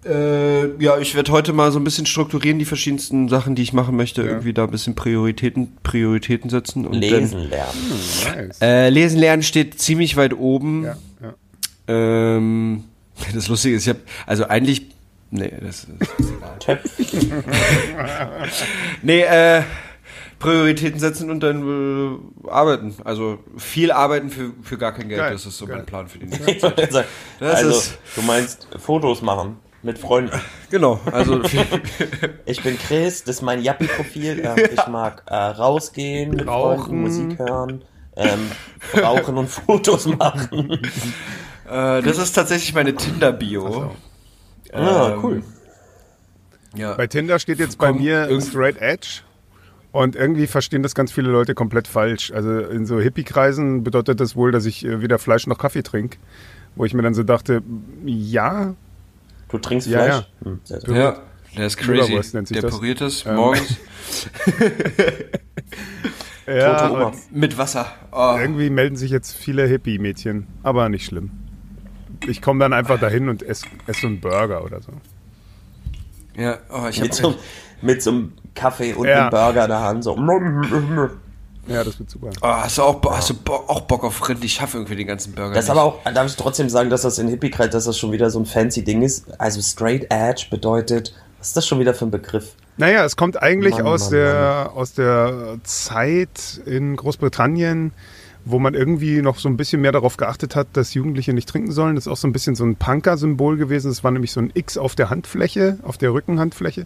Äh, 0.05 0.83
ja, 0.83 0.97
ich 0.97 1.15
werde 1.15 1.31
heute 1.31 1.53
mal 1.53 1.71
so 1.71 1.79
ein 1.79 1.85
bisschen 1.85 2.05
strukturieren, 2.05 2.59
die 2.59 2.65
verschiedensten 2.65 3.29
Sachen, 3.29 3.55
die 3.55 3.61
ich 3.61 3.71
machen 3.71 3.95
möchte, 3.95 4.21
irgendwie 4.21 4.51
da 4.51 4.65
ein 4.65 4.71
bisschen 4.71 4.95
Prioritäten, 4.95 5.77
Prioritäten 5.81 6.49
setzen. 6.49 6.85
Und 6.85 6.95
Lesen 6.95 7.39
lernen. 7.49 7.71
Nice. 8.25 8.59
Dann, 8.59 8.67
äh, 8.69 8.89
Lesen 8.89 9.17
lernen 9.19 9.43
steht 9.43 9.79
ziemlich 9.79 10.17
weit 10.17 10.33
oben. 10.33 10.83
ja, 10.83 10.97
ja. 11.21 11.33
Ähm, 11.87 12.83
das 13.33 13.47
Lustige 13.47 13.77
ist, 13.77 13.83
ich 13.83 13.89
habe, 13.89 13.99
also 14.27 14.45
eigentlich, 14.45 14.87
nee, 15.33 15.53
das 15.61 15.83
ist 15.83 15.87
egal. 16.19 16.59
Töpf. 16.59 16.91
Nee, 19.01 19.21
äh, 19.21 19.63
Prioritäten 20.39 20.99
setzen 20.99 21.29
und 21.31 21.39
dann 21.41 22.17
äh, 22.45 22.49
arbeiten. 22.49 22.95
Also 23.05 23.39
viel 23.57 23.91
arbeiten 23.91 24.29
für, 24.29 24.51
für 24.61 24.77
gar 24.77 24.91
kein 24.93 25.07
Geld. 25.09 25.19
Geil, 25.21 25.31
das 25.33 25.45
ist 25.45 25.57
so 25.57 25.65
geil. 25.65 25.77
mein 25.77 25.85
Plan 25.85 26.07
für 26.07 26.19
die 26.19 26.25
nächste 26.45 26.69
Das 26.71 27.05
also, 27.55 27.69
ist- 27.69 27.97
du 28.15 28.21
meinst 28.23 28.67
Fotos 28.77 29.21
machen 29.21 29.57
mit 29.83 29.97
Freunden. 29.99 30.39
Genau, 30.69 30.99
also 31.11 31.41
Ich 32.45 32.61
bin 32.63 32.77
Chris, 32.77 33.23
das 33.23 33.37
ist 33.37 33.41
mein 33.41 33.61
Yappi-Profil. 33.61 34.41
Ähm, 34.45 34.65
Ich 34.73 34.87
mag 34.87 35.23
äh, 35.27 35.35
rausgehen, 35.35 36.31
mit 36.31 36.47
Rauchen. 36.47 36.79
Freunden, 36.85 37.01
Musik 37.01 37.39
hören, 37.39 37.85
ähm, 38.15 38.51
rauchen 39.01 39.37
und 39.37 39.49
Fotos 39.49 40.05
machen. 40.07 40.71
äh, 41.69 42.01
das 42.01 42.17
ist 42.17 42.33
tatsächlich 42.33 42.73
meine 42.73 42.95
Tinder-Bio. 42.95 43.91
Ah, 44.73 45.11
Ähm, 45.13 45.19
cool. 45.23 45.43
Ja. 46.75 46.93
Bei 46.95 47.07
Tinder 47.07 47.37
steht 47.39 47.59
jetzt 47.59 47.77
bei 47.77 47.89
Komm, 47.89 47.99
mir 48.01 48.27
irgend- 48.27 48.43
Straight 48.47 48.81
Edge. 48.81 49.21
Und 49.91 50.15
irgendwie 50.15 50.47
verstehen 50.47 50.81
das 50.81 50.95
ganz 50.95 51.11
viele 51.11 51.29
Leute 51.29 51.53
komplett 51.53 51.87
falsch. 51.87 52.31
Also 52.31 52.57
in 52.61 52.87
so 52.87 52.99
Hippie-Kreisen 52.99 53.83
bedeutet 53.83 54.19
das 54.19 54.35
wohl, 54.35 54.51
dass 54.51 54.65
ich 54.65 54.83
äh, 54.83 55.01
weder 55.01 55.19
Fleisch 55.19 55.45
noch 55.45 55.59
Kaffee 55.59 55.83
trinke. 55.83 56.17
Wo 56.75 56.83
ich 56.85 56.95
mir 56.95 57.03
dann 57.03 57.13
so 57.13 57.21
dachte, 57.21 57.61
ja, 58.03 58.73
Du 59.49 59.59
trinkst 59.59 59.87
Ja, 59.87 59.99
Fleisch? 60.03 60.27
ja. 60.43 60.85
Hm. 60.87 60.95
Ja, 60.95 61.17
der 61.55 61.67
ist 61.67 61.77
crazy. 61.77 61.91
Leberwurst 62.01 62.33
nennt 62.33 62.47
sich 62.47 62.55
der 62.55 62.63
das. 62.63 62.71
puriert 62.79 63.01
es 63.01 63.23
Ähm. 63.27 63.35
morgens 63.35 63.77
ja 66.47 66.79
Tote 66.79 66.91
Oma. 66.93 67.03
und 67.09 67.35
mit 67.35 67.57
Wasser. 67.59 67.85
Oh. 68.11 68.35
irgendwie 68.39 68.71
melden 68.71 68.95
sich 68.95 69.11
jetzt 69.11 69.35
viele 69.35 69.67
Hippie-Mädchen. 69.67 70.47
Aber 70.63 70.89
nicht 70.89 71.05
schlimm. 71.05 71.29
Ich 72.27 72.41
komme 72.41 72.59
dann 72.59 72.73
einfach 72.73 72.99
dahin 72.99 73.29
und 73.29 73.43
esse 73.43 73.65
ess 73.87 74.01
so 74.01 74.07
einen 74.07 74.19
Burger 74.19 74.63
oder 74.63 74.81
so. 74.81 74.91
Ja, 76.35 76.57
oh, 76.71 76.87
ich 76.89 76.99
Mit, 77.01 77.13
so, 77.13 77.35
mit 77.81 78.01
so 78.01 78.11
einem 78.11 78.33
Kaffee 78.55 78.93
und 78.93 79.07
Ja. 79.07 79.21
einem 79.21 79.29
Burger 79.29 79.63
in 79.63 79.69
der 79.69 79.81
Hand. 79.81 80.03
So. 80.03 80.15
Ja, 81.67 81.83
das 81.83 81.97
wird 81.97 82.09
super. 82.09 82.29
oh, 82.41 82.47
hast 82.47 82.77
du 82.77 82.81
auch, 82.81 83.01
hast 83.11 83.29
du 83.29 83.35
Bo 83.35 83.53
auch 83.53 83.81
Bock 83.81 84.03
auf 84.03 84.27
Rind? 84.27 84.43
Ich 84.43 84.53
schaffe 84.53 84.77
irgendwie 84.77 84.97
den 84.97 85.07
ganzen 85.07 85.33
Burger 85.33 85.53
Das 85.53 85.65
ist 85.65 85.69
nicht. 85.69 85.79
aber 85.79 85.83
auch, 85.83 86.03
darf 86.13 86.27
ich 86.27 86.35
trotzdem 86.35 86.67
sagen, 86.69 86.89
dass 86.89 87.03
das 87.03 87.19
in 87.19 87.29
Hippie-Kreis, 87.29 87.69
dass 87.69 87.85
das 87.85 87.97
schon 87.97 88.11
wieder 88.11 88.29
so 88.29 88.39
ein 88.39 88.45
fancy 88.45 88.83
Ding 88.83 89.01
ist. 89.01 89.39
Also 89.39 89.61
Straight 89.61 90.07
Edge 90.09 90.47
bedeutet, 90.49 91.13
was 91.39 91.47
ist 91.49 91.57
das 91.57 91.65
schon 91.67 91.79
wieder 91.79 91.93
für 91.93 92.05
ein 92.05 92.11
Begriff? 92.11 92.55
Naja, 92.75 93.05
es 93.05 93.15
kommt 93.15 93.41
eigentlich 93.41 93.75
Mann, 93.77 93.85
aus, 93.87 94.05
Mann, 94.05 94.11
der, 94.19 94.71
aus 94.75 94.93
der 94.93 95.57
Zeit 95.63 96.59
in 96.65 96.95
Großbritannien, 96.97 97.93
wo 98.45 98.59
man 98.59 98.73
irgendwie 98.73 99.21
noch 99.21 99.37
so 99.39 99.47
ein 99.47 99.55
bisschen 99.57 99.81
mehr 99.81 99.91
darauf 99.93 100.17
geachtet 100.17 100.55
hat, 100.55 100.67
dass 100.73 100.93
Jugendliche 100.93 101.33
nicht 101.33 101.47
trinken 101.47 101.71
sollen. 101.71 101.95
Das 101.95 102.05
ist 102.07 102.11
auch 102.11 102.17
so 102.17 102.27
ein 102.27 102.33
bisschen 102.33 102.55
so 102.55 102.65
ein 102.65 102.75
Punker-Symbol 102.75 103.55
gewesen. 103.57 103.89
Das 103.89 104.03
war 104.03 104.11
nämlich 104.11 104.31
so 104.31 104.41
ein 104.41 104.51
X 104.53 104.77
auf 104.77 104.95
der 104.95 105.09
Handfläche, 105.09 105.77
auf 105.83 105.97
der 105.97 106.13
Rückenhandfläche. 106.13 106.85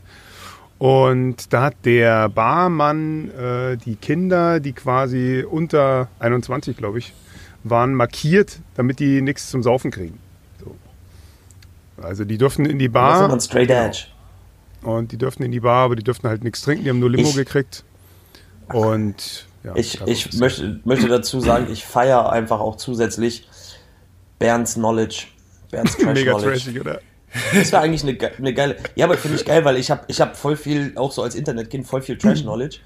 Und 0.77 1.51
da 1.53 1.63
hat 1.63 1.75
der 1.85 2.29
Barmann 2.29 3.31
äh, 3.31 3.77
die 3.77 3.95
Kinder, 3.95 4.59
die 4.59 4.73
quasi 4.73 5.43
unter 5.49 6.07
21, 6.19 6.77
glaube 6.77 6.99
ich, 6.99 7.13
waren 7.63 7.95
markiert, 7.95 8.59
damit 8.75 8.99
die 8.99 9.21
nichts 9.23 9.49
zum 9.49 9.63
Saufen 9.63 9.89
kriegen. 9.89 10.19
So. 10.63 10.75
Also 12.03 12.23
die 12.23 12.37
durften 12.37 12.65
in 12.67 12.77
die 12.77 12.89
Das 12.89 13.13
ist 13.13 13.17
Bar. 13.17 13.25
immer 13.25 13.33
ein 13.33 13.41
Straight 13.41 13.71
Edge. 13.71 14.05
Und 14.83 15.11
die 15.11 15.17
dürften 15.17 15.41
in 15.41 15.51
die 15.51 15.59
Bar, 15.61 15.85
aber 15.85 15.95
die 15.95 16.03
dürften 16.03 16.27
halt 16.27 16.43
nichts 16.43 16.61
trinken. 16.61 16.83
Die 16.83 16.91
haben 16.91 16.99
nur 16.99 17.09
Limo 17.09 17.29
Ich- 17.29 17.35
gekriegt. 17.35 17.83
Und 18.71 19.46
ja, 19.67 19.75
Ich, 19.75 20.01
ich 20.05 20.33
möchte, 20.33 20.79
möchte 20.85 21.07
dazu 21.07 21.39
sagen, 21.39 21.67
ich 21.71 21.85
feiere 21.85 22.31
einfach 22.31 22.59
auch 22.59 22.75
zusätzlich 22.75 23.47
Bernds 24.39 24.75
Knowledge. 24.75 25.25
Bernds 25.71 25.97
Trash 25.97 26.13
mega 26.13 26.31
Knowledge. 26.33 26.51
trashig, 26.59 26.81
oder? 26.81 27.01
Das 27.53 27.71
war 27.73 27.81
eigentlich 27.81 28.03
eine, 28.03 28.31
eine 28.37 28.53
geile. 28.53 28.77
Ja, 28.95 29.05
aber 29.05 29.17
finde 29.17 29.37
ich 29.37 29.45
geil, 29.45 29.65
weil 29.65 29.77
ich 29.77 29.91
habe 29.91 30.01
ich 30.07 30.21
hab 30.21 30.37
voll 30.37 30.55
viel, 30.55 30.93
auch 30.95 31.11
so 31.11 31.21
als 31.23 31.35
Internetkind, 31.35 31.85
voll 31.85 32.01
viel 32.01 32.17
Trash 32.17 32.41
Knowledge. 32.43 32.79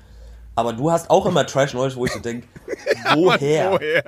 Aber 0.55 0.73
du 0.73 0.91
hast 0.91 1.09
auch 1.09 1.25
immer 1.25 1.45
Trash 1.45 1.71
Knowledge, 1.71 1.95
wo 1.95 2.05
ich 2.05 2.11
so 2.11 2.19
denke, 2.19 2.45
woher? 3.13 3.71
Woher? 3.71 4.03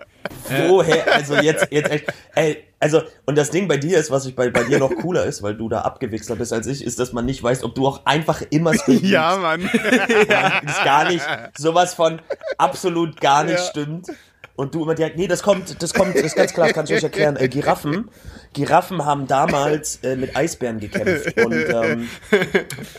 Woher? 0.68 1.14
Also 1.14 1.36
jetzt, 1.36 1.68
jetzt 1.72 1.90
echt, 1.90 2.06
ey, 2.36 2.64
also, 2.80 3.02
und 3.26 3.38
das 3.38 3.50
Ding 3.50 3.68
bei 3.70 3.78
dir 3.78 3.98
ist, 3.98 4.12
was 4.12 4.26
ich 4.26 4.36
bei, 4.36 4.50
bei 4.50 4.64
dir 4.66 4.78
noch 4.78 4.94
cooler 4.94 5.24
ist, 5.26 5.42
weil 5.42 5.56
du 5.56 5.70
da 5.70 5.82
abgewichster 5.82 6.36
bist 6.36 6.52
als 6.52 6.68
ich, 6.68 6.84
ist, 6.84 7.00
dass 7.00 7.14
man 7.14 7.26
nicht 7.26 7.42
weiß, 7.42 7.64
ob 7.64 7.76
du 7.76 7.88
auch 7.88 8.06
einfach 8.06 8.42
immer 8.50 8.74
straight 8.78 9.04
Ja, 9.04 9.38
Mann. 9.38 9.62
liegst. 9.72 9.76
ist 9.84 10.84
gar 10.84 11.08
nicht, 11.10 11.26
sowas 11.58 11.94
von 11.94 12.22
absolut 12.58 13.22
gar 13.22 13.44
nicht 13.46 13.60
Ja. 13.60 13.64
stimmt. 13.70 14.08
Und 14.56 14.76
du 14.76 14.84
immer 14.84 14.94
direkt, 14.94 15.18
nee, 15.18 15.26
das 15.28 15.42
kommt, 15.42 15.82
das 15.82 15.96
kommt, 15.96 16.14
das 16.16 16.22
ist 16.26 16.36
ganz 16.36 16.54
klar, 16.54 16.70
kann 16.74 16.86
ich 16.86 16.94
euch 16.94 17.02
erklären. 17.04 17.38
Äh, 17.38 17.48
Giraffen, 17.50 18.12
Giraffen 18.54 19.04
haben 19.04 19.26
damals 19.28 19.96
äh, 20.04 20.16
mit 20.16 20.36
Eisbären 20.36 20.80
gekämpft 20.80 21.36
und, 21.40 21.54
ähm, 21.54 22.08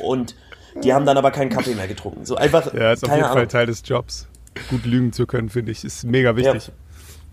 und 0.01 0.35
die 0.83 0.93
haben 0.93 1.07
dann 1.07 1.17
aber 1.17 1.31
keinen 1.31 1.51
Kaffee 1.51 1.75
mehr 1.75 1.87
getrunken. 1.89 2.25
So 2.25 2.37
einfach, 2.37 2.73
Ja, 2.75 2.93
ist 2.93 3.05
auf 3.05 3.11
jeden 3.11 3.23
Fall 3.25 3.33
Ahnung. 3.37 3.49
Teil 3.49 3.67
des 3.67 3.83
Jobs. 3.85 4.29
Gut 4.71 4.85
lügen 4.85 5.13
zu 5.13 5.27
können, 5.27 5.49
finde 5.49 5.73
ich, 5.73 5.85
ist 5.85 6.05
mega 6.05 6.37
wichtig. 6.37 6.71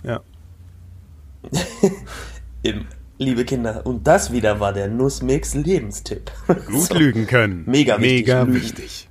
Ja. 0.04 0.22
Im, 2.64 2.86
liebe 3.18 3.46
Kinder, 3.46 3.86
und 3.86 4.06
das 4.08 4.32
wieder 4.32 4.60
war 4.60 4.74
der 4.74 4.88
Nussmix 4.88 5.54
Lebenstipp. 5.54 6.32
Gut 6.68 6.82
So. 6.88 6.96
lügen 6.96 7.28
können. 7.28 7.64
Mega 7.68 8.00
wichtig, 8.00 8.28
Mega 8.28 8.42
lügen. 8.44 8.56
wichtig. 8.62 9.10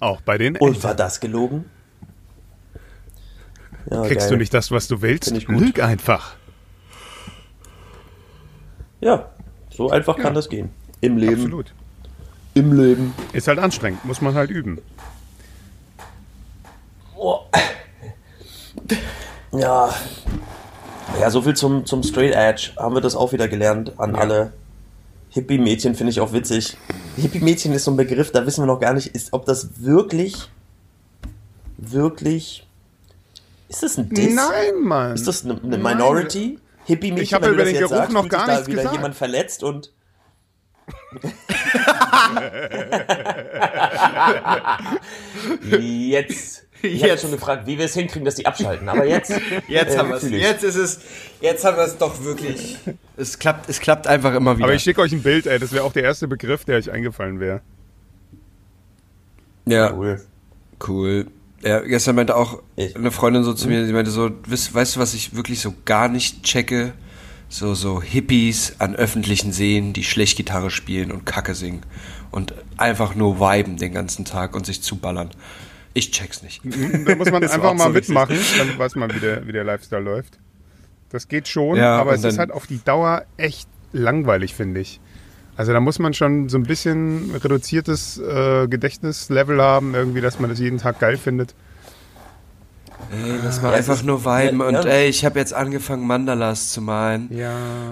Auch 0.00 0.20
bei 0.22 0.38
den 0.38 0.56
Und 0.56 0.68
Eltern. 0.68 0.82
war 0.84 0.94
das 0.94 1.20
gelogen? 1.20 1.64
Ja, 3.90 4.02
Kriegst 4.02 4.20
geil. 4.28 4.30
du 4.30 4.36
nicht 4.36 4.54
das, 4.54 4.70
was 4.70 4.86
du 4.88 5.02
willst? 5.02 5.30
Lüg 5.48 5.80
einfach. 5.82 6.36
Ja, 9.00 9.30
so 9.70 9.90
einfach 9.90 10.16
kann 10.16 10.34
das 10.34 10.48
gehen. 10.48 10.70
Im 11.00 11.16
Leben. 11.16 11.34
Absolut. 11.42 11.74
Im 12.54 12.72
Leben. 12.72 13.14
Ist 13.32 13.48
halt 13.48 13.58
anstrengend, 13.58 14.04
muss 14.04 14.20
man 14.20 14.34
halt 14.34 14.50
üben. 14.50 14.80
Oh. 17.16 17.40
Ja. 19.52 19.94
Ja, 21.20 21.30
so 21.30 21.42
viel 21.42 21.54
zum, 21.54 21.86
zum 21.86 22.02
Straight 22.02 22.34
Edge. 22.34 22.72
Haben 22.76 22.94
wir 22.94 23.00
das 23.00 23.14
auch 23.14 23.32
wieder 23.32 23.48
gelernt 23.48 23.92
an 23.98 24.14
alle. 24.14 24.52
Hippie-Mädchen 25.30 25.94
finde 25.94 26.10
ich 26.10 26.20
auch 26.20 26.32
witzig. 26.32 26.76
Hippie-Mädchen 27.16 27.72
ist 27.72 27.84
so 27.84 27.90
ein 27.90 27.96
Begriff, 27.96 28.32
da 28.32 28.46
wissen 28.46 28.62
wir 28.62 28.66
noch 28.66 28.80
gar 28.80 28.92
nicht, 28.92 29.08
ist, 29.08 29.32
ob 29.32 29.46
das 29.46 29.82
wirklich, 29.82 30.50
wirklich, 31.78 32.66
ist 33.68 33.82
das 33.82 33.96
ein 33.96 34.10
Diss? 34.10 34.34
Nein, 34.34 34.82
Mann. 34.82 35.14
Ist 35.14 35.26
das 35.26 35.44
eine, 35.44 35.58
eine. 35.62 35.78
Minority? 35.78 36.58
Hippie-Mädchen, 36.84 37.22
Ich 37.22 37.32
habe 37.32 37.48
über 37.48 37.64
den 37.64 37.74
Geruch 37.74 37.88
sagst, 37.88 38.12
noch 38.12 38.28
gar 38.28 38.40
sich 38.40 38.46
da 38.46 38.52
nichts 38.52 38.68
wieder 38.68 38.76
gesagt. 38.82 38.96
jemand 38.96 39.14
verletzt 39.14 39.62
und 39.62 39.92
jetzt. 45.70 46.66
Ich 46.84 47.00
hätte 47.00 47.12
Jetzt. 47.12 47.22
schon 47.22 47.30
gefragt, 47.30 47.64
wie 47.68 47.78
wir 47.78 47.84
es 47.84 47.94
hinkriegen, 47.94 48.24
dass 48.24 48.34
die 48.34 48.44
abschalten. 48.44 48.88
Aber 48.88 49.04
jetzt. 49.06 49.30
Jetzt 49.68 49.94
äh, 49.94 49.98
haben 49.98 50.08
wir 50.08 50.16
es. 50.16 50.28
Jetzt 50.28 50.64
ist 50.64 50.74
es. 50.74 51.00
Jetzt 51.40 51.64
haben 51.64 51.76
wir 51.76 51.84
es 51.84 51.96
doch 51.96 52.24
wirklich. 52.24 52.76
Es 53.16 53.38
klappt, 53.38 53.68
es 53.68 53.78
klappt 53.78 54.08
einfach 54.08 54.34
immer 54.34 54.56
wieder. 54.56 54.64
Aber 54.64 54.74
ich 54.74 54.82
schicke 54.82 55.00
euch 55.00 55.12
ein 55.12 55.22
Bild, 55.22 55.46
ey. 55.46 55.60
Das 55.60 55.70
wäre 55.70 55.84
auch 55.84 55.92
der 55.92 56.02
erste 56.02 56.26
Begriff, 56.26 56.64
der 56.64 56.78
euch 56.78 56.90
eingefallen 56.90 57.38
wäre. 57.38 57.60
ja, 59.66 59.92
Cool. 59.92 60.20
cool. 60.88 61.26
Ja, 61.62 61.78
gestern 61.78 62.16
meinte 62.16 62.34
auch 62.34 62.60
Ich- 62.74 62.96
eine 62.96 63.12
Freundin 63.12 63.44
so 63.44 63.54
zu 63.54 63.68
mir, 63.68 63.86
sie 63.86 63.92
meinte 63.92 64.10
so, 64.10 64.32
weißt, 64.48 64.74
weißt 64.74 64.96
du, 64.96 65.00
was 65.00 65.14
ich 65.14 65.36
wirklich 65.36 65.60
so 65.60 65.72
gar 65.84 66.08
nicht 66.08 66.42
checke? 66.42 66.94
So, 67.52 67.74
so 67.74 68.00
Hippies 68.00 68.76
an 68.78 68.96
öffentlichen 68.96 69.52
Seen, 69.52 69.92
die 69.92 70.04
schlecht 70.04 70.38
Gitarre 70.38 70.70
spielen 70.70 71.12
und 71.12 71.26
Kacke 71.26 71.54
singen. 71.54 71.82
Und 72.30 72.54
einfach 72.78 73.14
nur 73.14 73.40
viben 73.40 73.76
den 73.76 73.92
ganzen 73.92 74.24
Tag 74.24 74.56
und 74.56 74.64
sich 74.64 74.82
zuballern. 74.82 75.28
Ich 75.92 76.12
check's 76.12 76.42
nicht. 76.42 76.62
Da 76.64 77.14
muss 77.14 77.30
man 77.30 77.42
einfach 77.44 77.74
mal 77.74 77.78
so 77.78 77.90
richtig. 77.90 78.08
mitmachen, 78.08 78.38
dann 78.56 78.78
weiß 78.78 78.94
man, 78.94 79.14
wie 79.14 79.20
der, 79.20 79.46
wie 79.46 79.52
der 79.52 79.64
Lifestyle 79.64 80.00
läuft. 80.00 80.38
Das 81.10 81.28
geht 81.28 81.46
schon, 81.46 81.76
Ja, 81.76 81.98
aber 81.98 82.14
es 82.14 82.24
ist 82.24 82.38
halt 82.38 82.52
auf 82.52 82.66
die 82.66 82.82
Dauer 82.82 83.26
echt 83.36 83.68
langweilig, 83.92 84.54
finde 84.54 84.80
ich. 84.80 84.98
Also 85.54 85.74
da 85.74 85.80
muss 85.80 85.98
man 85.98 86.14
schon 86.14 86.48
so 86.48 86.56
ein 86.56 86.62
bisschen 86.62 87.34
reduziertes 87.34 88.16
äh, 88.16 88.66
Gedächtnislevel 88.66 89.60
haben, 89.60 89.94
irgendwie, 89.94 90.22
dass 90.22 90.40
man 90.40 90.48
das 90.48 90.58
jeden 90.58 90.78
Tag 90.78 91.00
geil 91.00 91.18
findet. 91.18 91.54
Ey, 93.10 93.34
lass 93.44 93.60
mal 93.60 93.70
Ja, 93.70 93.76
einfach 93.78 93.94
ist- 93.96 94.04
nur 94.04 94.24
viben 94.24 94.60
ja, 94.60 94.66
und 94.66 94.74
ja. 94.74 94.80
ey, 94.84 95.08
ich 95.08 95.24
habe 95.24 95.38
jetzt 95.38 95.52
angefangen 95.52 96.06
Mandalas 96.06 96.70
zu 96.72 96.80
malen. 96.80 97.28
Ja. 97.30 97.50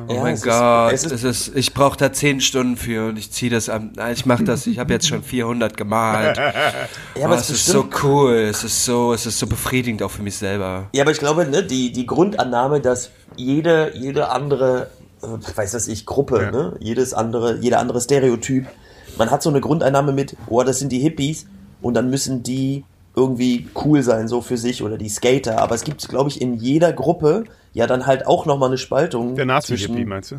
Oh 0.09 0.15
Ja, 0.15 0.21
mein 0.23 0.35
es 0.35 0.41
ist- 0.41 0.47
Gott, 0.47 0.93
es 0.93 1.05
ist- 1.05 1.13
es 1.13 1.25
ist, 1.49 1.57
ich 1.57 1.75
brauche 1.75 1.97
da 1.99 2.13
zehn 2.13 2.41
Stunden 2.41 2.77
für 2.77 3.09
und 3.09 3.19
ich 3.19 3.31
ziehe 3.33 3.51
das 3.51 3.69
am, 3.69 3.91
nein, 3.97 4.13
ich 4.15 4.25
mache 4.27 4.45
das, 4.45 4.67
ich 4.67 4.79
habe 4.79 4.93
jetzt 4.93 5.09
schon 5.09 5.23
400 5.23 5.77
gemalt. 5.77 6.39
Ja, 7.17 7.23
oh, 7.23 7.25
aber 7.25 7.35
es 7.35 7.51
es 7.51 7.57
ist 7.57 7.67
so 7.67 7.87
cool, 8.03 8.35
es 8.51 8.65
ist 8.65 8.85
so, 8.85 9.13
es 9.13 9.27
ist 9.27 9.39
so 9.39 9.47
befriedigend 9.47 10.03
auch 10.03 10.11
für 10.11 10.23
mich 10.23 10.37
selber. 10.37 10.89
Ja, 10.95 11.03
aber 11.03 11.11
ich 11.11 11.19
glaube, 11.19 11.45
ne, 11.47 11.63
die, 11.65 11.93
die 11.93 12.07
Grundannahme, 12.07 12.81
dass 12.81 13.11
jede, 13.37 13.93
jede 13.95 14.31
andere, 14.31 14.89
äh, 15.23 15.27
weiß 15.57 15.73
das 15.73 15.89
ich, 15.89 16.07
Gruppe, 16.07 16.41
Ja. 16.43 16.51
ne, 16.51 16.77
jedes 16.81 17.13
andere, 17.13 17.59
jeder 17.61 17.79
andere 17.81 18.01
Stereotyp, 18.01 18.67
man 19.19 19.31
hat 19.31 19.43
so 19.43 19.51
eine 19.51 19.61
Grundeinnahme 19.61 20.13
mit, 20.13 20.37
oh, 20.47 20.63
das 20.63 20.79
sind 20.79 20.93
die 20.93 21.01
Hippies 21.01 21.47
und 21.83 21.95
dann 21.95 22.09
müssen 22.11 22.43
die 22.43 22.85
irgendwie 23.21 23.69
cool 23.85 24.03
sein, 24.03 24.29
so 24.29 24.41
für 24.41 24.57
sich 24.57 24.83
oder 24.83 24.97
die 24.99 25.09
Skater. 25.09 25.59
Aber 25.61 25.75
es 25.75 25.85
gibt, 25.85 26.09
glaube 26.09 26.31
ich, 26.31 26.41
in 26.41 26.55
jeder 26.55 26.93
Gruppe 26.93 27.45
ja 27.73 27.87
dann 27.87 28.07
halt 28.07 28.27
auch 28.27 28.47
nochmal 28.47 28.71
eine 28.71 28.79
Spaltung. 28.79 29.37
Der 29.37 29.45
Nazi-Hippie, 29.47 29.87
zwischen 29.93 30.09
meinst 30.09 30.33
du? 30.33 30.37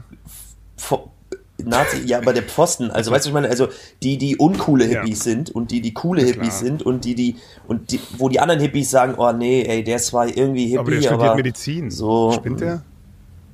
Nazi, 1.63 2.01
ja, 2.07 2.17
aber 2.17 2.34
der 2.34 2.41
Pfosten, 2.41 2.89
also 2.89 3.11
weißt 3.11 3.25
du, 3.25 3.29
ich 3.29 3.34
meine, 3.36 3.47
also 3.47 3.67
die, 4.01 4.17
die 4.17 4.36
uncoole 4.38 4.86
Ja. 4.91 5.01
Hippies 5.01 5.23
sind 5.23 5.51
und 5.51 5.69
die, 5.69 5.79
die 5.82 5.93
coole 5.93 6.21
Ja, 6.21 6.27
Hippies 6.29 6.57
klar. 6.57 6.63
sind 6.63 6.82
und 6.82 7.05
die, 7.05 7.13
die, 7.13 7.36
und 7.67 7.91
die, 7.91 7.99
wo 8.17 8.29
die 8.29 8.39
anderen 8.39 8.59
Hippies 8.61 8.89
sagen, 8.89 9.13
oh 9.17 9.32
nee, 9.32 9.61
ey, 9.61 9.84
der 9.84 9.97
ist 9.97 10.07
zwar 10.07 10.25
irgendwie 10.27 10.63
Hippie, 10.65 10.77
Aber 10.79 10.89
der 10.91 11.01
studiert 11.03 11.36
Medizin. 11.36 11.91
so, 11.91 12.32
Spinnt 12.32 12.61
der? 12.61 12.82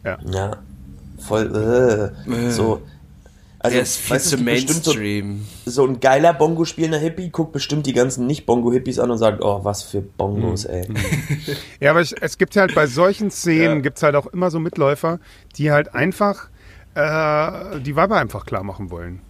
Ja. 0.05 0.17
ja, 0.31 0.51
voll, 1.19 2.13
äh, 2.27 2.31
Äh. 2.31 2.49
so. 2.51 2.81
Also, 3.67 3.75
Der 3.75 3.83
ist 3.83 3.97
viel 3.97 4.15
weißt 4.15 4.25
zu 4.29 4.35
es 4.35 4.39
gibt 4.43 4.45
bestimmt 4.51 4.83
so, 4.85 4.91
Mainstream. 4.93 5.45
so 5.65 5.85
ein 5.85 5.99
geiler 5.99 6.33
Bongo 6.33 6.65
spielender 6.65 6.97
Hippie 6.99 7.29
guckt 7.29 7.51
bestimmt 7.53 7.85
die 7.85 7.93
ganzen 7.93 8.27
Nicht-Bongo-Hippies 8.27 8.99
an 8.99 9.11
und 9.11 9.17
sagt, 9.17 9.43
oh, 9.43 9.63
was 9.63 9.83
für 9.83 10.01
Bongos, 10.01 10.65
Hm. 10.65 10.71
ey. 10.73 10.87
Ja, 11.79 11.91
aber 11.91 12.01
ich, 12.01 12.15
es 12.21 12.37
gibt 12.37 12.55
halt 12.55 12.73
bei 12.75 12.87
solchen 12.87 13.31
Szenen, 13.31 13.75
Ja. 13.77 13.81
gibt's 13.81 14.03
halt 14.03 14.15
auch 14.15 14.27
immer 14.27 14.49
so 14.51 14.59
Mitläufer, 14.59 15.19
die 15.57 15.71
halt 15.71 15.93
einfach 15.95 16.49
äh, 16.95 17.79
die 17.81 17.95
Weiber 17.95 18.17
einfach 18.17 18.45
klar 18.45 18.63
machen 18.63 18.89
wollen. 18.89 19.21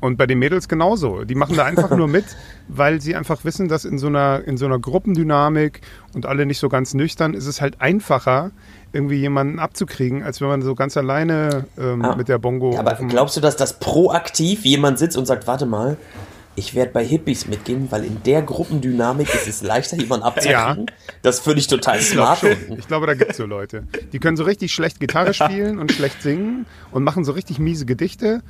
Und 0.00 0.18
bei 0.18 0.26
den 0.26 0.38
Mädels 0.38 0.68
genauso. 0.68 1.24
Die 1.24 1.34
machen 1.34 1.56
da 1.56 1.64
einfach 1.64 1.90
nur 1.96 2.06
mit, 2.06 2.24
weil 2.68 3.00
sie 3.00 3.14
einfach 3.16 3.44
wissen, 3.44 3.68
dass 3.68 3.84
in 3.86 3.98
so 3.98 4.08
einer, 4.08 4.42
in 4.46 4.56
so 4.58 4.66
einer 4.66 4.78
Gruppendynamik 4.78 5.80
und 6.14 6.26
alle 6.26 6.44
nicht 6.46 6.58
so 6.58 6.68
ganz 6.68 6.92
nüchtern, 6.94 7.32
ist 7.32 7.46
es 7.46 7.60
halt 7.62 7.80
einfacher, 7.80 8.50
irgendwie 8.92 9.16
jemanden 9.16 9.58
abzukriegen, 9.58 10.22
als 10.22 10.40
wenn 10.40 10.48
man 10.48 10.62
so 10.62 10.74
ganz 10.74 10.96
alleine 10.96 11.64
ähm, 11.78 12.02
Ah. 12.04 12.16
mit 12.16 12.28
der 12.28 12.38
Bongo. 12.38 12.72
Ja, 12.72 12.80
aber 12.80 12.94
glaubst 13.08 13.36
du, 13.36 13.40
dass 13.40 13.56
das 13.56 13.78
proaktiv 13.78 14.64
jemand 14.64 14.98
sitzt 14.98 15.16
und 15.16 15.26
sagt, 15.26 15.46
warte 15.46 15.66
mal, 15.66 15.96
ich 16.58 16.74
werde 16.74 16.90
bei 16.92 17.04
Hippies 17.04 17.46
mitgehen, 17.48 17.88
weil 17.90 18.04
in 18.04 18.22
der 18.24 18.40
Gruppendynamik 18.40 19.28
ist 19.34 19.46
es 19.46 19.62
leichter, 19.62 19.98
jemanden 19.98 20.24
abzukriegen? 20.24 20.86
Das 21.20 21.46
würde 21.46 21.60
ich 21.60 21.66
total 21.66 22.00
smart. 22.00 22.42
Ich 22.78 22.88
glaube, 22.88 23.06
da 23.06 23.12
gibt 23.12 23.32
es 23.32 23.36
so 23.36 23.44
Leute. 23.44 23.84
Die 24.14 24.18
können 24.18 24.38
so 24.38 24.44
richtig 24.44 24.72
schlecht 24.72 24.98
Gitarre 24.98 25.34
spielen 25.34 25.78
und 25.78 25.92
schlecht 25.92 26.22
singen 26.22 26.64
und 26.92 27.04
machen 27.04 27.24
so 27.24 27.32
richtig 27.32 27.58
miese 27.58 27.84
Gedichte. 27.84 28.40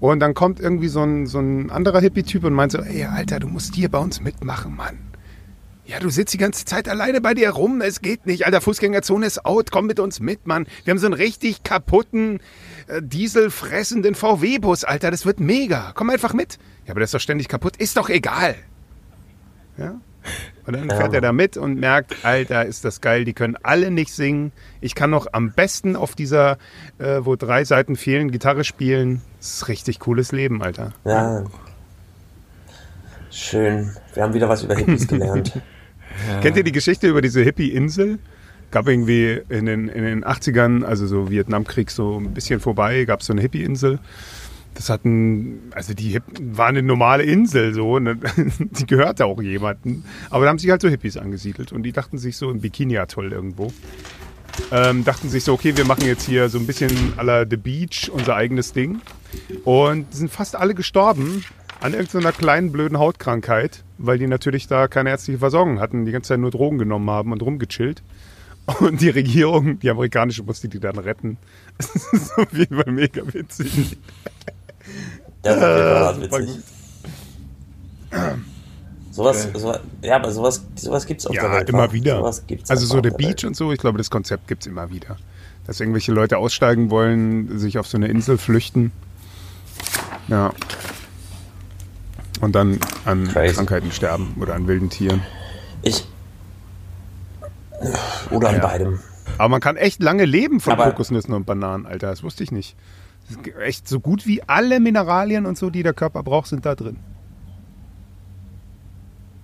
Und 0.00 0.20
dann 0.20 0.34
kommt 0.34 0.60
irgendwie 0.60 0.88
so 0.88 1.02
ein, 1.02 1.26
so 1.26 1.38
ein 1.38 1.70
anderer 1.70 2.00
Hippie-Typ 2.00 2.44
und 2.44 2.52
meint 2.52 2.72
so, 2.72 2.78
ey, 2.78 3.04
Alter, 3.06 3.38
du 3.40 3.46
musst 3.48 3.74
hier 3.74 3.88
bei 3.88 3.98
uns 3.98 4.20
mitmachen, 4.20 4.76
Mann. 4.76 4.98
Ja, 5.86 6.00
du 6.00 6.08
sitzt 6.08 6.32
die 6.32 6.38
ganze 6.38 6.64
Zeit 6.64 6.88
alleine 6.88 7.20
bei 7.20 7.34
dir 7.34 7.50
rum, 7.50 7.82
es 7.82 8.00
geht 8.00 8.24
nicht. 8.24 8.46
Alter, 8.46 8.62
Fußgängerzone 8.62 9.26
ist 9.26 9.44
out, 9.44 9.70
komm 9.70 9.86
mit 9.86 10.00
uns 10.00 10.18
mit, 10.18 10.46
Mann. 10.46 10.66
Wir 10.84 10.92
haben 10.92 10.98
so 10.98 11.06
einen 11.06 11.14
richtig 11.14 11.62
kaputten, 11.62 12.40
äh, 12.86 13.02
dieselfressenden 13.02 14.14
VW-Bus, 14.14 14.84
Alter, 14.84 15.10
das 15.10 15.26
wird 15.26 15.40
mega. 15.40 15.92
Komm 15.94 16.08
einfach 16.08 16.32
mit. 16.32 16.58
Ja, 16.86 16.92
aber 16.92 17.00
der 17.00 17.04
ist 17.04 17.14
doch 17.14 17.20
ständig 17.20 17.48
kaputt. 17.48 17.76
Ist 17.76 17.98
doch 17.98 18.08
egal. 18.08 18.54
Ja? 19.76 20.00
Und 20.66 20.74
dann 20.74 20.88
fährt 20.88 21.12
er 21.12 21.20
da 21.20 21.32
mit 21.32 21.58
und 21.58 21.78
merkt, 21.78 22.24
Alter, 22.24 22.64
ist 22.64 22.86
das 22.86 23.02
geil, 23.02 23.26
die 23.26 23.34
können 23.34 23.58
alle 23.62 23.90
nicht 23.90 24.10
singen. 24.10 24.52
Ich 24.80 24.94
kann 24.94 25.10
noch 25.10 25.26
am 25.32 25.52
besten 25.52 25.96
auf 25.96 26.14
dieser, 26.14 26.56
äh, 26.98 27.20
wo 27.20 27.36
drei 27.36 27.64
Seiten 27.64 27.96
fehlen, 27.96 28.30
Gitarre 28.30 28.64
spielen. 28.64 29.20
Das 29.38 29.56
ist 29.56 29.68
richtig 29.68 30.00
cooles 30.00 30.32
Leben, 30.32 30.62
Alter. 30.62 30.94
Ja. 31.04 31.44
Schön. 33.30 33.94
Wir 34.14 34.22
haben 34.22 34.32
wieder 34.32 34.48
was 34.48 34.62
über 34.62 34.76
Hippies 34.76 35.06
gelernt. 35.06 35.60
Kennt 36.40 36.56
ihr 36.56 36.64
die 36.64 36.72
Geschichte 36.72 37.08
über 37.08 37.22
diese 37.22 37.42
Hippie-Insel? 37.42 38.18
Gab 38.70 38.88
irgendwie 38.88 39.40
in 39.48 39.66
den, 39.66 39.88
in 39.88 40.04
den 40.04 40.24
80ern, 40.24 40.84
also 40.84 41.06
so 41.06 41.30
Vietnamkrieg 41.30 41.90
so 41.90 42.18
ein 42.18 42.34
bisschen 42.34 42.60
vorbei, 42.60 43.04
gab 43.04 43.20
es 43.20 43.26
so 43.26 43.32
eine 43.32 43.42
Hippie-Insel. 43.42 43.98
Das 44.74 44.88
hatten, 44.88 45.60
also 45.70 45.94
die 45.94 46.18
war 46.40 46.66
eine 46.66 46.82
normale 46.82 47.22
Insel 47.22 47.72
so, 47.72 48.00
ne? 48.00 48.18
die 48.58 48.86
gehörte 48.86 49.26
auch 49.26 49.40
jemandem. 49.40 50.02
Aber 50.30 50.44
da 50.44 50.50
haben 50.50 50.58
sich 50.58 50.70
halt 50.70 50.82
so 50.82 50.88
Hippies 50.88 51.16
angesiedelt 51.16 51.72
und 51.72 51.84
die 51.84 51.92
dachten 51.92 52.18
sich 52.18 52.36
so 52.36 52.50
im 52.50 52.60
Bikini-Atoll 52.60 53.32
irgendwo. 53.32 53.72
Ähm, 54.72 55.04
dachten 55.04 55.28
sich 55.28 55.44
so, 55.44 55.52
okay, 55.52 55.76
wir 55.76 55.84
machen 55.84 56.04
jetzt 56.04 56.26
hier 56.26 56.48
so 56.48 56.58
ein 56.58 56.66
bisschen 56.66 56.90
à 57.16 57.22
la 57.22 57.44
The 57.48 57.56
Beach 57.56 58.10
unser 58.12 58.34
eigenes 58.34 58.72
Ding. 58.72 59.00
Und 59.64 60.12
sind 60.12 60.30
fast 60.30 60.56
alle 60.56 60.74
gestorben 60.74 61.44
an 61.84 61.92
irgendeiner 61.92 62.32
kleinen 62.32 62.72
blöden 62.72 62.98
Hautkrankheit, 62.98 63.84
weil 63.98 64.16
die 64.16 64.26
natürlich 64.26 64.66
da 64.68 64.88
keine 64.88 65.10
ärztliche 65.10 65.38
Versorgung 65.38 65.80
hatten, 65.80 66.06
die 66.06 66.12
ganze 66.12 66.28
Zeit 66.28 66.40
nur 66.40 66.50
Drogen 66.50 66.78
genommen 66.78 67.10
haben 67.10 67.30
und 67.30 67.42
rumgechillt. 67.42 68.02
Und 68.80 69.02
die 69.02 69.10
Regierung, 69.10 69.78
die 69.80 69.90
amerikanische, 69.90 70.42
musste 70.42 70.68
die 70.68 70.80
dann 70.80 70.98
retten. 70.98 71.36
Das 71.76 71.94
ist 72.12 72.38
auf 72.38 72.52
jeden 72.54 72.80
Fall 72.82 72.90
mega 72.92 73.20
witzig. 73.34 73.98
Das 75.42 75.56
ist 75.58 75.62
auf 75.62 75.76
jeden 75.76 75.90
Fall 75.90 76.14
super 76.14 76.38
witzig. 76.40 76.62
Sowas, 79.10 79.48
sowas, 79.54 79.80
ja, 80.00 80.16
aber 80.16 80.30
sowas, 80.30 80.64
sowas 80.76 81.04
gibt's 81.04 81.26
auf 81.26 81.34
der 81.34 81.44
Ja, 81.44 81.52
Welt. 81.52 81.68
immer 81.68 81.88
wa? 81.88 81.92
wieder. 81.92 82.24
Also 82.24 82.86
so 82.86 82.94
auf 82.96 83.02
der 83.02 83.12
Welt. 83.12 83.18
Beach 83.18 83.44
und 83.44 83.54
so, 83.56 83.72
ich 83.72 83.78
glaube, 83.78 83.98
das 83.98 84.08
Konzept 84.08 84.48
gibt 84.48 84.62
es 84.62 84.66
immer 84.68 84.90
wieder. 84.90 85.18
Dass 85.66 85.80
irgendwelche 85.80 86.12
Leute 86.12 86.38
aussteigen 86.38 86.88
wollen, 86.90 87.58
sich 87.58 87.76
auf 87.76 87.86
so 87.86 87.98
eine 87.98 88.08
Insel 88.08 88.38
flüchten. 88.38 88.90
Ja. 90.28 90.54
Und 92.44 92.52
dann 92.54 92.78
an 93.06 93.26
Crazy. 93.28 93.54
Krankheiten 93.54 93.90
sterben 93.90 94.36
oder 94.38 94.54
an 94.54 94.66
wilden 94.66 94.90
Tieren. 94.90 95.22
Ich. 95.80 96.06
Oder 98.30 98.50
an 98.50 98.56
Ja. 98.56 98.60
beidem. 98.60 99.00
Aber 99.38 99.48
man 99.48 99.62
kann 99.62 99.76
echt 99.76 100.02
lange 100.02 100.26
leben 100.26 100.60
von 100.60 100.74
Aber- 100.74 100.84
Kokosnüssen 100.90 101.32
und 101.32 101.46
Bananen, 101.46 101.86
Alter. 101.86 102.08
Das 102.08 102.22
wusste 102.22 102.44
ich 102.44 102.52
nicht. 102.52 102.76
Echt 103.62 103.88
so 103.88 103.98
gut 103.98 104.26
wie 104.26 104.42
alle 104.46 104.78
Mineralien 104.78 105.46
und 105.46 105.56
so, 105.56 105.70
die 105.70 105.82
der 105.82 105.94
Körper 105.94 106.22
braucht, 106.22 106.48
sind 106.48 106.66
da 106.66 106.74
drin. 106.74 106.98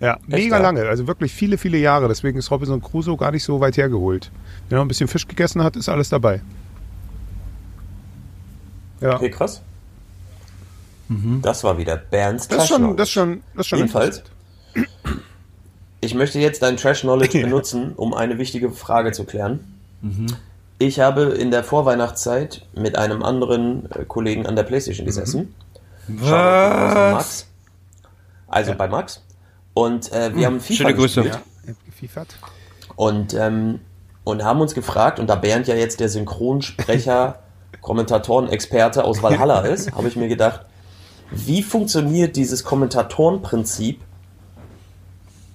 Ja, 0.00 0.18
mega 0.26 0.56
ja? 0.56 0.62
lange. 0.62 0.82
Also 0.86 1.06
wirklich 1.06 1.32
viele, 1.32 1.56
viele 1.56 1.78
Jahre. 1.78 2.06
Deswegen 2.06 2.38
ist 2.38 2.50
Robinson 2.50 2.82
Crusoe 2.82 3.16
gar 3.16 3.32
nicht 3.32 3.44
so 3.44 3.60
weit 3.60 3.78
hergeholt. 3.78 4.30
Wenn 4.68 4.76
er 4.78 4.82
ein 4.82 4.88
bisschen 4.88 5.08
Fisch 5.08 5.26
gegessen 5.26 5.64
hat, 5.64 5.76
ist 5.76 5.88
alles 5.88 6.10
dabei. 6.10 6.42
Ja, 9.00 9.14
Okay, 9.16 9.30
krass. 9.30 9.62
Das 11.42 11.64
war 11.64 11.76
wieder 11.76 11.96
Bernds 11.96 12.46
das 12.46 12.64
ist 12.64 12.68
Trash 12.68 12.80
schon, 12.80 12.96
das 12.96 13.08
ist 13.08 13.12
schon, 13.12 13.42
das 13.56 13.66
schon 13.66 13.78
Jedenfalls. 13.78 14.22
Ich 16.00 16.14
möchte 16.14 16.38
jetzt 16.38 16.62
dein 16.62 16.76
Trash 16.76 17.00
Knowledge 17.00 17.40
benutzen, 17.42 17.92
um 17.96 18.14
eine 18.14 18.38
wichtige 18.38 18.70
Frage 18.70 19.12
zu 19.12 19.24
klären. 19.24 19.60
Ich 20.78 21.00
habe 21.00 21.22
in 21.24 21.50
der 21.50 21.62
Vorweihnachtszeit 21.64 22.66
mit 22.74 22.96
einem 22.96 23.22
anderen 23.22 23.90
äh, 23.90 24.04
Kollegen 24.06 24.46
an 24.46 24.56
der 24.56 24.62
Playstation 24.62 25.04
gesessen. 25.04 25.54
Shoutout 26.08 26.32
an 26.32 27.12
Max. 27.12 27.46
Also 28.48 28.74
bei 28.74 28.88
Max. 28.88 29.22
Und 29.74 30.10
äh, 30.12 30.34
wir 30.34 30.46
haben 30.46 30.60
FIFA 30.60 30.74
Schöne 30.74 30.94
Grüße. 30.94 31.22
gespielt. 31.22 31.42
Ja. 32.14 32.24
Und, 32.96 33.34
ähm, 33.34 33.80
und 34.24 34.42
haben 34.42 34.60
uns 34.60 34.74
gefragt, 34.74 35.18
und 35.18 35.26
da 35.26 35.34
Bernd 35.34 35.66
ja 35.66 35.74
jetzt 35.74 36.00
der 36.00 36.08
Synchronsprecher, 36.08 37.40
Kommentatorenexperte 37.80 39.04
aus 39.04 39.22
Valhalla 39.22 39.60
ist, 39.60 39.92
habe 39.96 40.08
ich 40.08 40.16
mir 40.16 40.28
gedacht, 40.28 40.66
wie 41.30 41.62
funktioniert 41.62 42.36
dieses 42.36 42.64
Kommentatorenprinzip 42.64 44.00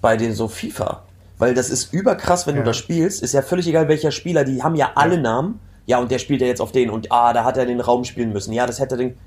bei 0.01 0.17
den 0.17 0.33
so 0.33 0.47
FIFA? 0.47 1.03
Weil 1.37 1.53
das 1.53 1.69
ist 1.69 1.93
überkrass, 1.93 2.47
wenn 2.47 2.55
Ja. 2.55 2.61
du 2.61 2.67
das 2.67 2.77
spielst, 2.77 3.21
ist 3.21 3.33
ja 3.33 3.41
völlig 3.41 3.67
egal 3.67 3.87
welcher 3.87 4.11
Spieler, 4.11 4.45
die 4.45 4.63
haben 4.63 4.75
ja 4.75 4.91
alle 4.95 5.17
Namen. 5.17 5.59
Ja, 5.85 5.99
und 5.99 6.09
der 6.09 6.19
spielt 6.19 6.41
ja 6.41 6.47
jetzt 6.47 6.61
auf 6.61 6.71
den 6.71 6.89
und 6.89 7.11
ah, 7.11 7.33
da 7.33 7.43
hat 7.43 7.57
er 7.57 7.65
den 7.65 7.79
Raum 7.81 8.05
spielen 8.05 8.33
müssen. 8.33 8.53
Ja, 8.53 8.65
das 8.65 8.79
hätte 8.79 8.95
er 8.95 8.99
den. 8.99 9.17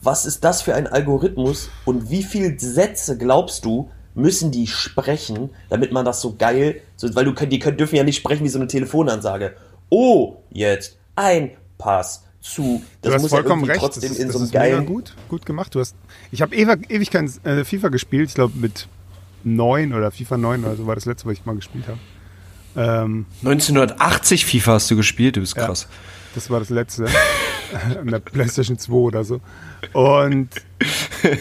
Was 0.00 0.24
ist 0.26 0.44
das 0.44 0.62
für 0.62 0.74
ein 0.74 0.86
Algorithmus 0.86 1.68
und 1.84 2.10
wie 2.10 2.22
viele 2.22 2.58
Sätze 2.58 3.18
glaubst 3.18 3.64
du, 3.64 3.90
müssen 4.14 4.50
die 4.50 4.66
sprechen, 4.66 5.50
damit 5.68 5.92
man 5.92 6.04
das 6.04 6.20
so 6.20 6.36
geil, 6.38 6.80
so, 6.96 7.14
weil 7.14 7.24
du 7.26 7.32
die 7.32 7.58
können, 7.58 7.76
dürfen 7.76 7.96
ja 7.96 8.04
nicht 8.04 8.16
sprechen 8.16 8.44
wie 8.44 8.48
so 8.48 8.58
eine 8.58 8.66
Telefonansage. 8.68 9.56
Oh, 9.90 10.36
jetzt 10.50 10.96
ein 11.16 11.50
Pass 11.78 12.24
zu. 12.54 12.82
Das 13.02 13.10
Du 13.10 13.14
hast 13.16 13.22
muss 13.22 13.30
ja 13.30 13.36
vollkommen 13.38 13.62
irgendwie 13.62 13.72
recht. 13.72 13.80
trotzdem 13.80 14.02
das 14.02 14.10
ist, 14.12 14.18
in 14.24 14.30
so 14.30 14.38
einem 14.38 14.46
ist 14.46 14.54
mega 14.54 14.64
geilen. 14.66 14.86
gut, 14.86 15.14
gut 15.28 15.46
gemacht. 15.46 15.74
Du 15.74 15.80
hast, 15.80 15.94
ich 16.30 16.42
habe 16.42 16.54
ewig, 16.54 16.90
ewig 16.90 17.10
kein 17.10 17.30
äh, 17.44 17.64
FIFA 17.64 17.88
gespielt. 17.88 18.28
Ich 18.28 18.34
glaube 18.34 18.56
mit 18.58 18.88
9 19.44 19.92
oder 19.92 20.10
FIFA 20.10 20.36
9 20.38 20.64
oder 20.64 20.76
so 20.76 20.86
war 20.86 20.94
das 20.94 21.04
letzte, 21.04 21.26
was 21.26 21.34
ich 21.34 21.44
mal 21.46 21.54
gespielt 21.56 21.84
habe. 21.86 21.98
Ähm, 22.76 23.26
1980 23.44 24.44
FIFA 24.46 24.72
hast 24.74 24.90
du 24.90 24.96
gespielt, 24.96 25.36
du 25.36 25.40
bist 25.40 25.56
Ja. 25.56 25.66
krass. 25.66 25.88
Das 26.34 26.50
war 26.50 26.58
das 26.60 26.68
letzte. 26.70 27.06
An 28.00 28.06
der 28.08 28.18
PlayStation 28.20 28.78
2 28.78 28.92
oder 28.92 29.24
so. 29.24 29.40
Und 29.94 30.50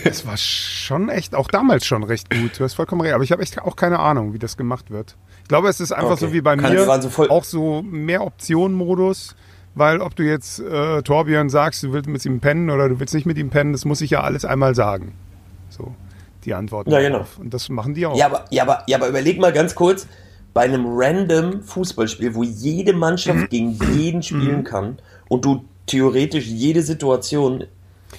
es 0.05 0.25
war 0.25 0.37
schon 0.37 1.09
echt, 1.09 1.35
auch 1.35 1.49
damals 1.49 1.85
schon 1.85 2.03
recht 2.03 2.29
gut. 2.29 2.57
Du 2.59 2.63
hast 2.63 2.73
vollkommen 2.75 3.01
recht. 3.01 3.13
Aber 3.13 3.23
ich 3.23 3.31
habe 3.31 3.41
echt 3.41 3.59
auch 3.61 3.75
keine 3.75 3.99
Ahnung, 3.99 4.33
wie 4.33 4.39
das 4.39 4.55
gemacht 4.57 4.91
wird. 4.91 5.17
Ich 5.43 5.49
glaube, 5.49 5.67
es 5.67 5.79
ist 5.81 5.91
einfach 5.91 6.11
Okay. 6.11 6.27
so 6.27 6.33
wie 6.33 6.41
bei 6.41 6.55
Kann- 6.55 6.73
mir. 6.73 7.01
so 7.01 7.09
voll- 7.09 7.29
auch 7.29 7.43
so 7.43 7.81
mehr 7.83 8.23
Optionen-Modus. 8.23 9.35
Weil 9.75 9.99
ob 10.01 10.15
du 10.15 10.23
jetzt 10.23 10.59
äh, 10.59 11.01
Torbjörn 11.03 11.49
sagst, 11.49 11.83
du 11.83 11.91
willst 11.91 12.07
mit 12.09 12.25
ihm 12.25 12.39
pennen 12.39 12.69
oder 12.69 12.87
du 12.89 12.99
willst 12.99 13.13
nicht 13.13 13.25
mit 13.25 13.37
ihm 13.37 13.49
pennen, 13.49 13.73
das 13.73 13.83
muss 13.85 13.99
ich 14.01 14.09
ja 14.11 14.21
alles 14.21 14.45
einmal 14.45 14.73
sagen. 14.73 15.13
So, 15.69 15.93
die 16.45 16.53
Antworten. 16.53 16.91
Ja, 16.91 17.01
genau. 17.01 17.25
Und 17.39 17.53
das 17.53 17.67
machen 17.69 17.93
die 17.93 18.05
auch. 18.05 18.17
Ja 18.17 18.27
aber, 18.27 18.45
ja, 18.51 18.63
aber, 18.63 18.83
ja, 18.87 18.97
aber 18.97 19.09
überleg 19.09 19.39
mal 19.39 19.51
ganz 19.51 19.75
kurz, 19.75 20.07
bei 20.53 20.61
einem 20.61 20.85
random 20.87 21.61
Fußballspiel, 21.61 22.33
wo 22.35 22.43
jede 22.43 22.93
Mannschaft 22.93 23.37
Mhm. 23.41 23.49
gegen 23.49 23.71
jeden 23.93 24.23
spielen 24.23 24.63
kann 24.63 24.97
und 25.27 25.43
du 25.43 25.65
theoretisch 25.87 26.45
jede 26.47 26.81
Situation 26.81 27.65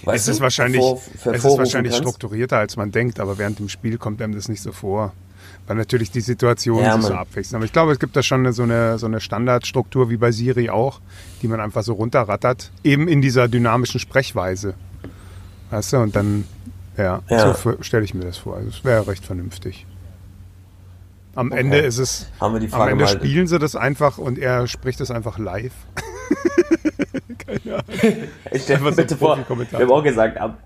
weißt 0.05 0.25
es 0.25 0.29
ist 0.33 0.39
du, 0.41 0.43
wahrscheinlich, 0.43 0.83
hervor- 0.83 1.01
es 1.33 1.45
ist 1.45 1.57
wahrscheinlich 1.59 1.93
kannst. 1.95 2.07
strukturierter, 2.07 2.59
als 2.59 2.77
man 2.77 2.93
denkt, 2.93 3.19
aber 3.19 3.39
während 3.39 3.59
dem 3.59 3.71
Spiel 3.71 3.97
kommt 3.97 4.21
einem 4.21 4.35
das 4.35 4.51
nicht 4.51 4.61
so 4.61 4.73
vor. 4.73 5.15
Weil 5.67 5.77
natürlich 5.77 6.11
die 6.13 6.21
Situationen 6.21 6.85
Ja, 6.85 6.97
sich 6.97 7.07
so 7.07 7.15
abwechseln. 7.15 7.57
Aber 7.57 7.65
ich 7.65 7.73
glaube, 7.73 7.91
es 7.93 7.99
gibt 7.99 8.15
da 8.17 8.23
schon 8.23 8.53
so, 8.53 8.63
eine, 8.63 8.99
so 8.99 9.07
eine 9.07 9.21
Standardstruktur 9.21 10.11
wie 10.11 10.17
bei 10.17 10.31
Siri 10.31 10.71
auch, 10.71 11.01
die 11.43 11.49
man 11.49 11.61
einfach 11.61 11.83
so 11.83 11.95
runterrattert. 11.95 12.71
Eben 12.85 13.09
in 13.09 13.21
dieser 13.21 13.49
dynamischen 13.49 13.99
Sprechweise. 13.99 14.75
Weißt 15.71 15.93
du, 15.95 15.97
und 15.99 16.15
dann, 16.15 16.45
ja, 16.97 17.21
Ja. 17.29 17.55
so 17.55 17.77
stelle 17.83 18.05
ich 18.05 18.15
mir 18.15 18.25
das 18.25 18.39
vor. 18.39 18.57
Also 18.57 18.69
es 18.69 18.85
wäre 18.85 19.09
recht 19.09 19.25
vernünftig. 19.25 19.87
Am 21.35 21.51
Ende 21.53 21.79
ist 21.79 21.99
es, 21.99 22.29
Haben 22.41 22.55
wir 22.55 22.61
die 22.61 22.67
am 22.67 22.73
Frage 22.73 22.93
Ende 22.93 23.05
mal. 23.05 23.11
spielen 23.11 23.47
sie 23.49 23.59
das 23.59 23.75
einfach 23.77 24.17
und 24.19 24.39
er 24.39 24.67
spricht 24.69 25.01
es 25.01 25.11
einfach 25.11 25.39
live. 25.39 25.73
Ich 28.53 28.63
stell 28.63 28.79
mir 28.79 28.87
Einfach 28.87 28.91
so 28.91 28.97
bitte 28.97 29.17
vor, 29.17 29.37
wir 29.39 29.79
haben 29.79 29.91
auch 29.93 30.03
gesagt, 30.03 30.39
ab- 30.39 30.59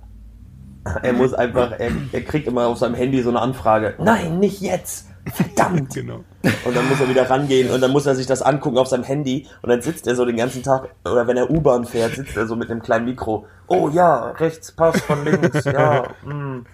er 1.02 1.12
muss 1.12 1.34
einfach, 1.34 1.72
er, 1.72 1.90
er 2.12 2.20
kriegt 2.22 2.46
immer 2.46 2.66
auf 2.66 2.78
seinem 2.78 2.94
Handy 2.94 3.22
so 3.22 3.30
eine 3.30 3.40
Anfrage. 3.40 3.94
Nein, 3.98 4.38
nicht 4.38 4.60
jetzt! 4.60 5.06
Verdammt! 5.32 5.94
Genau. 5.94 6.24
Und 6.64 6.76
dann 6.76 6.88
muss 6.88 7.00
er 7.00 7.08
wieder 7.08 7.28
rangehen 7.28 7.70
und 7.70 7.80
dann 7.82 7.90
muss 7.90 8.06
er 8.06 8.14
sich 8.14 8.26
das 8.26 8.40
angucken 8.40 8.78
auf 8.78 8.88
seinem 8.88 9.04
Handy 9.04 9.46
und 9.62 9.68
dann 9.68 9.82
sitzt 9.82 10.06
er 10.06 10.16
so 10.16 10.24
den 10.24 10.36
ganzen 10.36 10.62
Tag, 10.62 10.88
oder 11.04 11.26
wenn 11.26 11.36
er 11.36 11.50
U-Bahn 11.50 11.84
fährt, 11.84 12.14
sitzt 12.14 12.36
er 12.36 12.46
so 12.46 12.56
mit 12.56 12.70
einem 12.70 12.80
kleinen 12.82 13.04
Mikro. 13.04 13.46
Oh 13.66 13.90
ja, 13.92 14.30
rechts, 14.32 14.72
Pass 14.72 15.00
von 15.02 15.24
links, 15.24 15.64
ja. 15.64 16.08
Mm. 16.24 16.64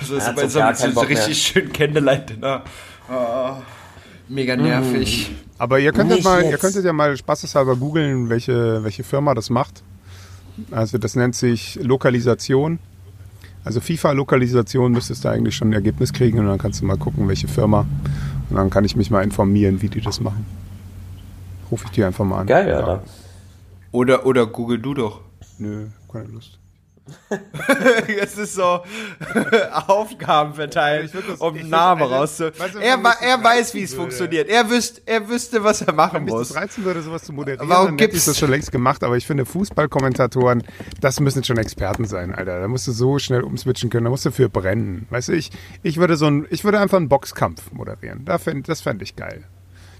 Also 0.00 0.14
Er 0.14 0.18
ist 0.18 0.36
bei 0.36 0.46
so 0.48 0.58
gar 0.60 0.74
so, 0.74 1.00
richtig 1.00 1.42
schön 1.42 1.72
Candlelight-Dinner. 1.72 2.62
Oh, 3.10 3.50
mega 4.28 4.56
nervig. 4.56 5.32
Aber 5.58 5.80
ihr 5.80 5.92
könntet 5.92 6.18
Nicht 6.18 6.24
mal, 6.24 6.42
ihr 6.42 6.50
jetzt. 6.50 6.60
könntet 6.60 6.84
ja 6.84 6.92
mal 6.92 7.16
spaßeshalber 7.16 7.76
googeln, 7.76 8.30
welche, 8.30 8.82
welche 8.84 9.02
Firma 9.02 9.34
das 9.34 9.50
macht. 9.50 9.82
Also 10.70 10.98
das 10.98 11.16
nennt 11.16 11.34
sich 11.34 11.78
Lokalisation. 11.82 12.78
Also 13.64 13.80
FIFA-Lokalisation 13.80 14.92
müsstest 14.92 15.24
du 15.24 15.28
eigentlich 15.28 15.56
schon 15.56 15.70
ein 15.70 15.72
Ergebnis 15.74 16.12
kriegen 16.12 16.38
und 16.38 16.46
dann 16.46 16.58
kannst 16.58 16.80
du 16.80 16.86
mal 16.86 16.96
gucken, 16.96 17.28
welche 17.28 17.48
Firma. 17.48 17.86
Und 18.48 18.56
dann 18.56 18.70
kann 18.70 18.84
ich 18.84 18.96
mich 18.96 19.10
mal 19.10 19.22
informieren, 19.22 19.82
wie 19.82 19.88
die 19.88 20.00
das 20.00 20.20
machen. 20.20 20.46
Rufe 21.70 21.86
ich 21.86 21.90
die 21.92 22.04
einfach 22.04 22.24
mal 22.24 22.40
an. 22.40 22.46
Geil, 22.46 22.72
Alter. 22.72 23.02
Oder, 23.92 24.24
oder 24.26 24.46
google 24.46 24.78
du 24.78 24.94
doch. 24.94 25.20
Nö, 25.58 25.86
keine 26.10 26.26
Lust. 26.28 26.59
Jetzt 28.08 28.38
ist 28.38 28.54
so 28.54 28.62
Aufgaben 29.86 30.54
das- 30.56 31.14
um 31.40 31.54
würd- 31.56 31.64
Namen 31.68 32.02
also, 32.02 32.14
rauszu. 32.14 32.44
weißt 32.60 32.74
du, 32.74 32.78
wenn 32.78 32.82
er 32.86 33.02
wa- 33.02 33.16
er 33.20 33.42
weiß, 33.42 33.74
wie 33.74 33.82
es 33.82 33.94
funktioniert. 33.94 34.48
Er, 34.48 34.68
wüsst, 34.70 35.02
er 35.06 35.28
wüsste, 35.28 35.62
was 35.64 35.82
er 35.82 35.92
machen 35.92 36.26
Wenn 36.26 36.34
muss. 36.34 36.48
das 36.48 36.56
reizen 36.56 36.84
würde, 36.84 37.02
sowas 37.02 37.24
zu 37.24 37.32
moderieren, 37.32 37.68
Warum 37.68 37.86
dann 37.86 37.94
hätte 37.94 38.04
ich 38.04 38.10
gibt's- 38.12 38.26
das 38.26 38.38
schon 38.38 38.50
längst 38.50 38.70
gemacht. 38.72 39.02
Aber 39.02 39.16
ich 39.16 39.26
finde, 39.26 39.44
Fußballkommentatoren, 39.46 40.62
das 41.00 41.20
müssen 41.20 41.42
schon 41.44 41.56
Experten 41.58 42.04
sein, 42.04 42.34
Alter. 42.34 42.60
Da 42.60 42.68
musst 42.68 42.86
du 42.86 42.92
so 42.92 43.18
schnell 43.18 43.42
umswitchen 43.42 43.90
können, 43.90 44.04
da 44.04 44.10
musst 44.10 44.24
du 44.26 44.30
für 44.30 44.48
brennen. 44.48 45.06
Weißt 45.10 45.28
du, 45.28 45.32
ich, 45.32 45.50
ich 45.82 45.96
würde 45.98 46.16
so 46.16 46.26
ein, 46.26 46.46
ich 46.50 46.64
würde 46.64 46.78
einfach 46.80 46.98
einen 46.98 47.08
Boxkampf 47.08 47.72
moderieren. 47.72 48.24
Da 48.24 48.38
fänd, 48.38 48.68
das 48.68 48.80
fände 48.80 49.04
ich 49.04 49.16
geil. 49.16 49.44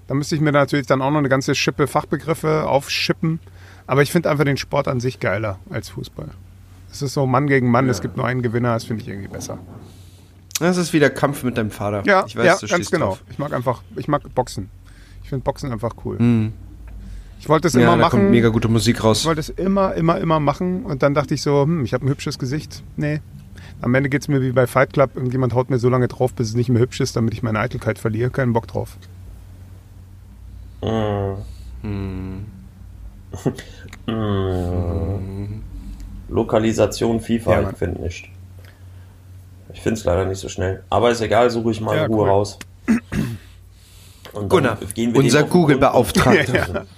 Da 0.07 0.15
müsste 0.15 0.35
ich 0.35 0.41
mir 0.41 0.53
natürlich 0.53 0.87
dann 0.87 1.03
auch 1.03 1.11
noch 1.11 1.19
eine 1.19 1.29
ganze 1.29 1.55
Schippe 1.55 1.87
Fachbegriffe 1.87 2.67
aufschippen. 2.67 3.41
Aber 3.87 4.03
ich 4.03 4.13
finde 4.13 4.31
einfach 4.31 4.45
den 4.45 4.57
Sport 4.57 4.87
an 4.89 5.01
sich 5.01 5.19
geiler 5.21 5.59
als 5.71 5.89
Fußball. 5.89 6.29
Es 6.91 7.03
ist 7.03 7.15
so 7.15 7.27
Mann 7.27 7.47
gegen 7.47 7.71
Mann, 7.71 7.89
es 7.89 8.01
gibt 8.01 8.17
nur 8.17 8.27
einen 8.27 8.43
Gewinner, 8.43 8.75
das 8.75 8.85
finde 8.85 9.03
ich 9.03 9.09
irgendwie 9.09 9.29
besser. 9.29 9.59
Das 10.59 10.77
ist 10.77 10.93
wieder 10.93 11.09
Kampf 11.09 11.43
mit 11.43 11.57
deinem 11.57 11.71
Vater. 11.71 12.03
Ja, 12.05 12.25
ich 12.27 12.37
weiß, 12.37 12.45
ja 12.45 12.57
du 12.61 12.67
ganz 12.67 12.91
genau. 12.91 13.07
drauf. 13.07 13.25
Ich 13.31 13.39
mag 13.39 13.53
einfach, 13.53 13.83
ich 13.97 14.09
mag 14.09 14.23
Boxen. 14.35 14.69
Ich 15.23 15.31
finde 15.31 15.43
Boxen 15.45 15.73
einfach 15.73 15.95
cool. 16.05 16.51
Ich 17.39 17.49
wollte 17.49 17.69
es 17.69 17.75
Ja, 17.75 17.81
immer 17.81 17.93
da 17.93 17.97
machen. 17.97 18.21
kommt 18.21 18.31
mega 18.31 18.49
gute 18.51 18.69
Musik 18.69 19.03
raus. 19.03 19.21
Ich 19.21 19.27
wollte 19.27 19.41
es 19.41 19.49
immer, 19.49 19.95
immer, 19.95 20.19
immer 20.19 20.41
machen 20.41 20.85
und 20.85 21.03
dann 21.03 21.15
dachte 21.15 21.33
ich 21.35 21.43
so, 21.43 21.63
hm, 21.63 21.85
ich 21.85 21.95
habe 21.95 22.05
ein 22.05 22.09
hübsches 22.11 22.39
Gesicht. 22.39 22.83
Nee. 22.97 23.21
Am 23.81 23.95
Ende 23.95 24.11
geht 24.11 24.23
es 24.23 24.29
mir 24.29 24.43
wie 24.43 24.53
bei 24.53 24.67
Fight 24.67 24.93
Club. 24.93 25.13
Irgendjemand 25.15 25.55
haut 25.55 25.71
mir 25.71 25.79
so 25.79 25.89
lange 25.89 26.09
drauf, 26.09 26.35
bis 26.35 26.49
es 26.49 26.55
nicht 26.55 26.69
mehr 26.69 26.83
hübsch 26.83 27.01
ist, 27.01 27.17
damit 27.17 27.33
ich 27.33 27.43
meine 27.43 27.61
Eitelkeit 27.61 27.99
verliere. 27.99 28.31
Keinen 28.31 28.53
Bock 28.53 28.67
drauf. 28.67 28.99
Lokalisation 36.31 37.21
FIFA, 37.21 37.61
Ja, 37.61 37.71
ich 37.71 37.77
finde 37.77 38.03
nicht. 38.03 38.29
Ich 39.73 39.81
finde 39.81 39.99
es 39.99 40.05
leider 40.05 40.25
nicht 40.25 40.39
so 40.39 40.49
schnell. 40.49 40.83
Aber 40.91 41.11
ist 41.11 41.21
egal, 41.21 41.51
suche 41.51 41.71
ich 41.73 41.81
mal 41.81 41.97
Ja, 41.97 42.05
in 42.07 42.13
Ruhe 42.13 42.23
cool. 42.25 42.29
raus. 42.29 42.59
Und 44.33 44.43
dann 44.43 44.49
Gunnar, 44.49 44.79
gehen 44.95 45.13
wir 45.13 45.21
unser. 45.23 45.43
Google-Beauftragter. 45.45 46.87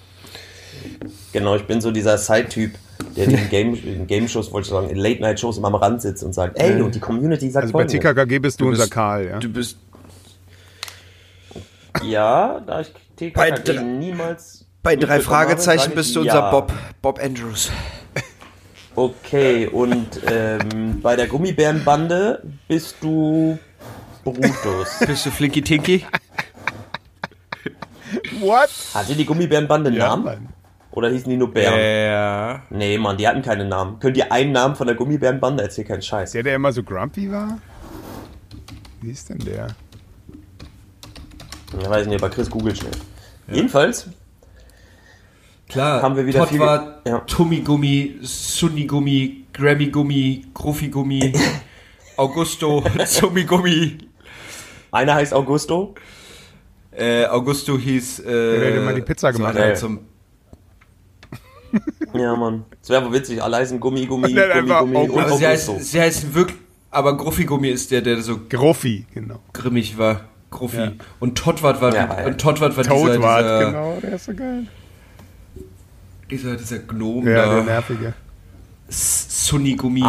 Genau, 1.32 1.56
ich 1.56 1.66
bin 1.66 1.80
so 1.80 1.90
dieser 1.90 2.18
Side-Typ. 2.18 2.72
der 3.16 3.24
in 3.26 3.48
Game, 3.48 4.06
Game-Shows, 4.06 4.52
wollte 4.52 4.66
ich 4.66 4.70
sagen, 4.70 4.90
in 4.90 4.96
Late-Night-Shows 4.98 5.56
immer 5.56 5.68
am 5.68 5.76
Rand 5.76 6.02
sitzt 6.02 6.22
und 6.24 6.34
sagt, 6.34 6.58
ey, 6.58 6.80
und 6.82 6.94
die 6.94 7.00
Community 7.00 7.48
sagt 7.50 7.62
Also 7.64 7.72
bei. 7.72 7.84
TKKG 7.84 8.38
bist 8.38 8.60
du, 8.60 8.64
Du 8.64 8.70
unser 8.70 8.82
bist- 8.82 8.92
Karl, 8.92 9.26
ja? 9.26 9.38
Du 9.38 9.48
bist. 9.48 9.78
Ja, 12.04 12.60
da 12.66 12.80
ich 12.80 12.92
Bei 13.34 13.50
TKKG 13.50 13.72
dr- 13.74 13.82
niemals 13.84 14.66
Bei 14.82 14.96
drei 14.96 15.20
Fragezeichen 15.20 15.94
bist 15.94 16.14
du 16.16 16.22
ja. 16.24 16.34
unser 16.34 16.50
Bob. 16.50 16.72
Bob 17.00 17.18
Andrews. 17.22 17.70
Okay, 18.94 19.66
und 19.66 20.20
ähm, 20.30 21.00
bei 21.00 21.16
der 21.16 21.26
Gummibärenbande 21.26 22.42
bist 22.68 22.96
du 23.00 23.58
Brutus. 24.24 24.98
Bist 25.06 25.26
du 25.26 25.30
Flinky 25.30 25.62
Tinky? 25.62 26.06
What? 28.40 28.70
Hatte 28.94 29.14
die 29.14 29.24
Gummibärenbande 29.24 29.88
einen 29.88 29.96
Ja, 29.98 30.08
Namen? 30.08 30.24
Mann. 30.24 30.48
Oder 30.92 31.08
hießen 31.10 31.28
die 31.30 31.36
nur 31.38 31.52
Bären? 31.52 31.78
Ja. 31.80 32.62
Nee, 32.70 32.98
Mann, 32.98 33.16
die 33.16 33.26
hatten 33.26 33.40
keinen 33.42 33.68
Namen. 33.68 33.98
Könnt 33.98 34.16
ihr 34.18 34.30
einen 34.30 34.52
Namen 34.52 34.76
von 34.76 34.86
der 34.86 34.94
Gummibärenbande? 34.94 35.62
Erzähl 35.62 35.84
keinen 35.84 36.02
Scheiß. 36.02 36.32
Der, 36.32 36.42
der 36.42 36.56
immer 36.56 36.70
so 36.72 36.82
grumpy 36.82 37.32
war? 37.32 37.58
Wie 39.00 39.10
ist 39.10 39.30
denn 39.30 39.38
der? 39.38 39.68
Ich 41.80 41.88
weiß 41.88 42.06
nicht, 42.06 42.22
aber 42.22 42.30
Chris 42.30 42.50
googelt 42.50 42.76
schnell. 42.78 42.92
Jedenfalls, 43.50 44.06
Klar. 45.72 46.02
Haben 46.02 46.16
wir 46.16 46.26
wieder 46.26 46.46
viel- 46.46 46.58
Potwart, 46.58 47.06
ja. 47.08 47.18
Tummi-Gummi, 47.20 48.16
Sunni-Gummi, 48.22 49.44
Grammy-Gummi, 49.52 50.46
Gruffi-Gummi, 50.54 51.32
Augusto, 52.16 52.84
Zummi-Gummi. 53.06 53.98
einer 54.90 55.14
heißt 55.14 55.32
Augusto. 55.34 55.94
Äh, 56.94 57.24
Augusto 57.26 57.78
hieß. 57.78 58.18
Äh, 58.20 58.24
der 58.24 58.74
immer 58.76 58.92
die 58.92 59.00
Pizza 59.00 59.32
so 59.32 59.38
gemacht 59.38 59.58
hat. 59.58 59.78
Zum, 59.78 60.00
Ja, 62.12 62.36
Mann. 62.36 62.66
Das 62.80 62.90
wäre 62.90 63.04
wohl 63.06 63.12
witzig. 63.14 63.42
Alle 63.42 63.56
heißen 63.56 63.80
Gummi, 63.80 64.04
Gummi, 64.04 64.28
Gummi, 64.34 64.68
Gummi 64.68 64.72
Augusto. 64.96 65.12
und 65.14 65.18
aber 65.24 65.36
sie 65.38 65.46
Augusto. 65.46 65.72
heißt, 65.74 65.84
sie 65.90 66.00
heißt 66.00 66.34
wirklich. 66.34 66.58
Aber 66.90 67.16
Gruffi-Gummi 67.16 67.70
ist 67.70 67.90
der, 67.90 68.02
der 68.02 68.20
so 68.20 68.38
Gruffi, 68.50 69.06
genau. 69.14 69.38
grimmig 69.54 69.96
war. 69.96 70.24
Gruffi. 70.50 70.76
Ja. 70.76 70.92
Und 71.20 71.38
Todwart 71.38 71.80
war, 71.80 71.94
Ja, 71.94 72.20
ja. 72.20 72.26
und 72.26 72.38
Todwart 72.38 72.76
war 72.76 72.84
dieser, 72.84 72.94
Toadwart, 72.94 73.44
dieser, 73.44 73.64
genau, 73.70 73.98
der 74.02 74.12
ist 74.12 74.24
so 74.26 74.34
geil. 74.34 74.66
Dieser, 76.32 76.56
dieser 76.56 76.78
Gnom 76.80 77.26
Ja, 77.26 77.54
der 77.54 77.62
nervige. 77.64 78.14
Sunni-Gummi, 78.88 80.02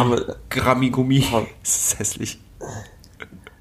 Grammi-Gummi. 0.50 1.24
Das 1.62 1.76
ist 1.76 1.98
hässlich. 1.98 2.38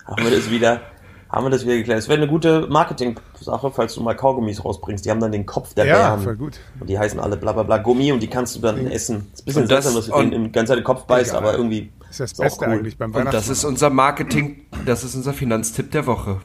Haben 0.05 0.24
wir 0.26 0.32
das 0.32 0.49
wieder, 0.49 0.82
haben 1.30 1.45
wir 1.45 1.49
das 1.49 1.64
wieder 1.64 1.76
geklärt. 1.78 1.99
Es 1.99 2.09
wäre 2.09 2.18
eine 2.22 2.28
gute 2.30 2.68
Marketing-Sache, 2.68 3.72
falls 3.72 3.93
du 3.95 4.01
mal 4.01 4.16
Kaugummis 4.16 4.64
rausbringst. 4.64 5.05
Die 5.05 5.11
haben 5.11 5.20
dann 5.22 5.32
den 5.32 5.45
Kopf 5.45 5.74
der 5.76 5.86
Ja, 5.86 6.09
Bären. 6.09 6.22
voll 6.24 6.36
gut. 6.36 6.59
Und 6.80 6.89
die 6.89 6.99
heißen 6.99 7.20
alle 7.20 7.38
bla 7.38 7.53
bla 7.53 7.64
bla 7.64 7.78
Gummi 7.78 8.11
und 8.11 8.22
die 8.22 8.28
kannst 8.28 8.55
du 8.55 8.59
dann 8.59 8.86
essen. 8.88 9.28
Ist 9.34 9.41
ein 9.41 9.45
bisschen 9.45 9.61
das- 9.68 9.84
seltsam, 9.86 9.95
dass 9.95 10.07
du 10.07 10.30
den 10.30 10.34
in 10.45 10.51
ganz 10.51 10.70
den 10.70 10.84
Kopf 10.84 11.03
beißt, 11.05 11.30
Egal. 11.32 11.41
aber 11.41 11.53
irgendwie 11.53 11.91
Das 11.99 12.20
ist 12.20 12.20
das 12.20 12.32
ist 12.32 12.39
auch 12.39 12.43
Beste 12.43 12.66
cool. 12.66 12.72
eigentlich 12.74 12.97
beim 12.97 13.14
Und 13.16 13.34
das 13.34 13.47
ist 13.49 13.64
unser 13.64 13.89
Marketing, 13.89 14.66
das 14.86 15.03
ist 15.05 15.16
unser 15.16 15.34
Finanztipp 15.34 15.91
der 15.91 16.05
Woche. 16.05 16.41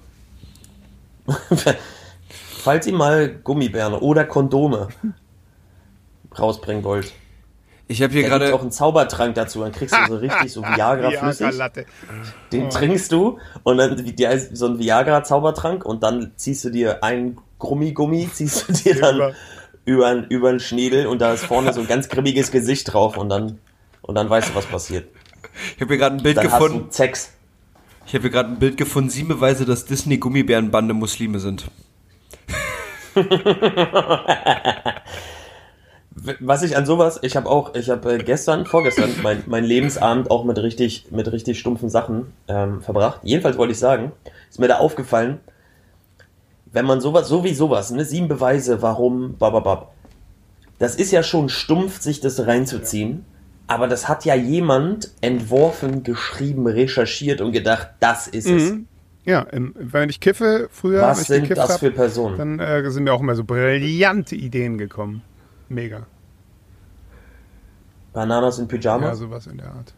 Falls 2.63 2.87
ihr 2.87 2.95
mal 2.95 3.29
Gummibären 3.43 3.95
oder 3.95 4.25
Kondome 4.25 4.89
rausbringen 6.41 6.85
wollt, 6.85 7.13
Ich 7.87 8.03
habe 8.03 8.13
hier 8.13 8.23
da 8.23 8.29
gerade 8.39 8.55
auch 8.55 8.61
einen 8.61 8.71
Zaubertrank 8.71 9.35
dazu. 9.35 9.61
Dann 9.61 9.73
kriegst 9.73 9.95
du 9.95 10.07
so 10.09 10.17
richtig 10.17 10.53
so 10.53 10.63
Viagra 10.63 11.11
flüssig. 11.11 11.59
Den 12.53 12.71
trinkst 12.71 13.11
du 13.13 13.39
und 13.63 13.79
dann 13.79 13.97
so 14.53 14.67
ein 14.67 14.79
Viagra-Zaubertrank 14.79 15.85
und 15.85 16.03
dann 16.03 16.33
ziehst 16.37 16.65
du 16.65 16.71
dir 16.71 17.03
ein 17.03 17.39
Grummigummi, 17.59 18.29
ziehst 18.33 18.69
du 18.69 18.73
dir 18.73 19.01
dann 19.01 19.17
Über. 19.17 19.35
über, 19.85 20.31
über 20.31 20.51
den 20.51 20.61
Schniedel 20.61 21.07
und 21.07 21.21
da 21.21 21.33
ist 21.33 21.45
vorne 21.45 21.73
so 21.73 21.81
ein 21.81 21.87
ganz 21.87 22.09
grimmiges 22.09 22.51
Gesicht 22.51 22.93
drauf 22.93 23.17
und 23.17 23.29
dann 23.29 23.59
und 24.03 24.15
dann 24.15 24.31
weißt 24.31 24.51
du, 24.51 24.55
was 24.55 24.67
passiert. 24.67 25.09
ich 25.75 25.81
habe 25.81 25.89
hier 25.93 25.99
gerade 25.99 26.17
ein 26.17 26.23
Bild 26.23 26.37
Dann 26.39 26.45
gefunden. 26.45 26.87
hast 26.89 26.99
du 26.99 27.03
Sex. 27.05 27.33
Ich 28.07 28.15
habe 28.15 28.23
hier 28.23 28.31
gerade 28.31 28.49
ein 28.51 28.59
Bild 28.59 28.79
gefunden. 28.79 29.11
Sieben 29.11 29.29
Beweise, 29.29 29.67
dass 29.67 29.85
Disney 29.85 30.17
Gummibärenbande 30.17 30.95
Muslime 30.95 31.41
sind. 31.41 31.71
Was 36.41 36.63
ich 36.63 36.77
an 36.77 36.87
sowas, 36.87 37.19
ich 37.23 37.37
habe 37.37 37.49
auch, 37.49 37.75
ich 37.75 37.91
habe 37.91 38.15
äh, 38.15 38.19
gestern, 38.19 38.67
vorgestern, 38.67 39.11
mein, 39.23 39.43
mein 39.47 39.65
Lebensabend 39.65 40.31
auch 40.31 40.45
mit 40.45 40.59
richtig, 40.59 41.07
mit 41.11 41.31
richtig 41.31 41.59
stumpfen 41.59 41.89
Sachen 41.89 42.33
ähm, 42.49 42.81
verbracht. 42.83 43.21
Jedenfalls 43.23 43.59
wollte 43.59 43.73
ich 43.73 43.79
sagen, 43.79 44.13
ist 44.49 44.59
mir 44.59 44.69
da 44.69 44.79
aufgefallen, 44.79 45.41
wenn 46.73 46.85
man 46.85 47.01
sowas, 47.01 47.29
so 47.29 47.45
wie 47.45 47.55
sowas, 47.55 47.91
ne, 47.91 48.05
sieben 48.05 48.29
Beweise, 48.29 48.83
warum, 48.83 49.37
bababab, 49.39 49.93
das 50.79 50.95
ist 50.95 51.11
ja 51.11 51.23
schon 51.23 51.49
stumpf, 51.49 52.01
sich 52.01 52.21
das 52.21 52.47
reinzuziehen, 52.47 53.25
aber 53.67 53.89
das 53.89 54.09
hat 54.09 54.25
ja 54.25 54.35
jemand 54.35 55.11
entworfen, 55.21 56.03
geschrieben, 56.03 56.67
recherchiert 56.67 57.41
und 57.41 57.53
gedacht, 57.53 57.89
das 58.01 58.29
ist 58.29 58.49
es. 58.49 58.73
Mhm. 58.73 58.87
Ja, 59.25 59.43
im, 59.43 59.75
wenn 59.77 60.09
ich 60.09 60.21
kiffe, 60.21 60.69
früher, 60.71 61.03
wenn 61.03 61.09
Was 61.09 61.23
ich 61.23 61.27
sind 61.27 61.51
das 61.51 61.71
hab, 61.71 61.81
für 61.81 61.91
Personen? 61.91 62.39
dann 62.39 62.59
äh, 62.61 62.91
sind 62.91 63.05
mir 63.05 63.13
auch 63.13 63.21
immer 63.21 63.35
so 63.35 63.45
brillante 63.45 64.37
Ideen 64.37 64.79
gekommen. 64.79 65.23
Mega. 65.69 66.07
Bananas 68.19 68.59
in 68.59 68.65
Ja, 68.65 68.69
Pyjamas? 68.69 69.19
sowas 69.19 69.47
in 69.47 69.59
der 69.59 69.67
Art. 69.69 69.95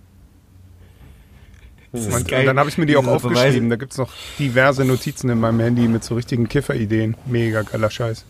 Hm. 1.93 2.05
Und, 2.05 2.13
und 2.15 2.29
geil. 2.29 2.45
dann 2.45 2.59
habe 2.59 2.69
ich 2.69 2.77
mir 2.77 2.85
die 2.85 2.97
auch 2.97 3.01
Diese 3.03 3.15
aufgeschrieben. 3.15 3.71
Da 3.71 3.77
gibt 3.77 3.93
es 3.93 3.99
noch 3.99 4.13
diverse 4.39 4.85
Notizen 4.85 5.31
in 5.31 5.41
meinem 5.41 5.59
Handy 5.61 5.89
mit 5.89 6.05
so 6.05 6.15
richtigen 6.17 6.47
Kifferideen. 6.47 7.17
Mega 7.25 7.63
geiler 7.63 7.89
Scheiß. 7.91 8.25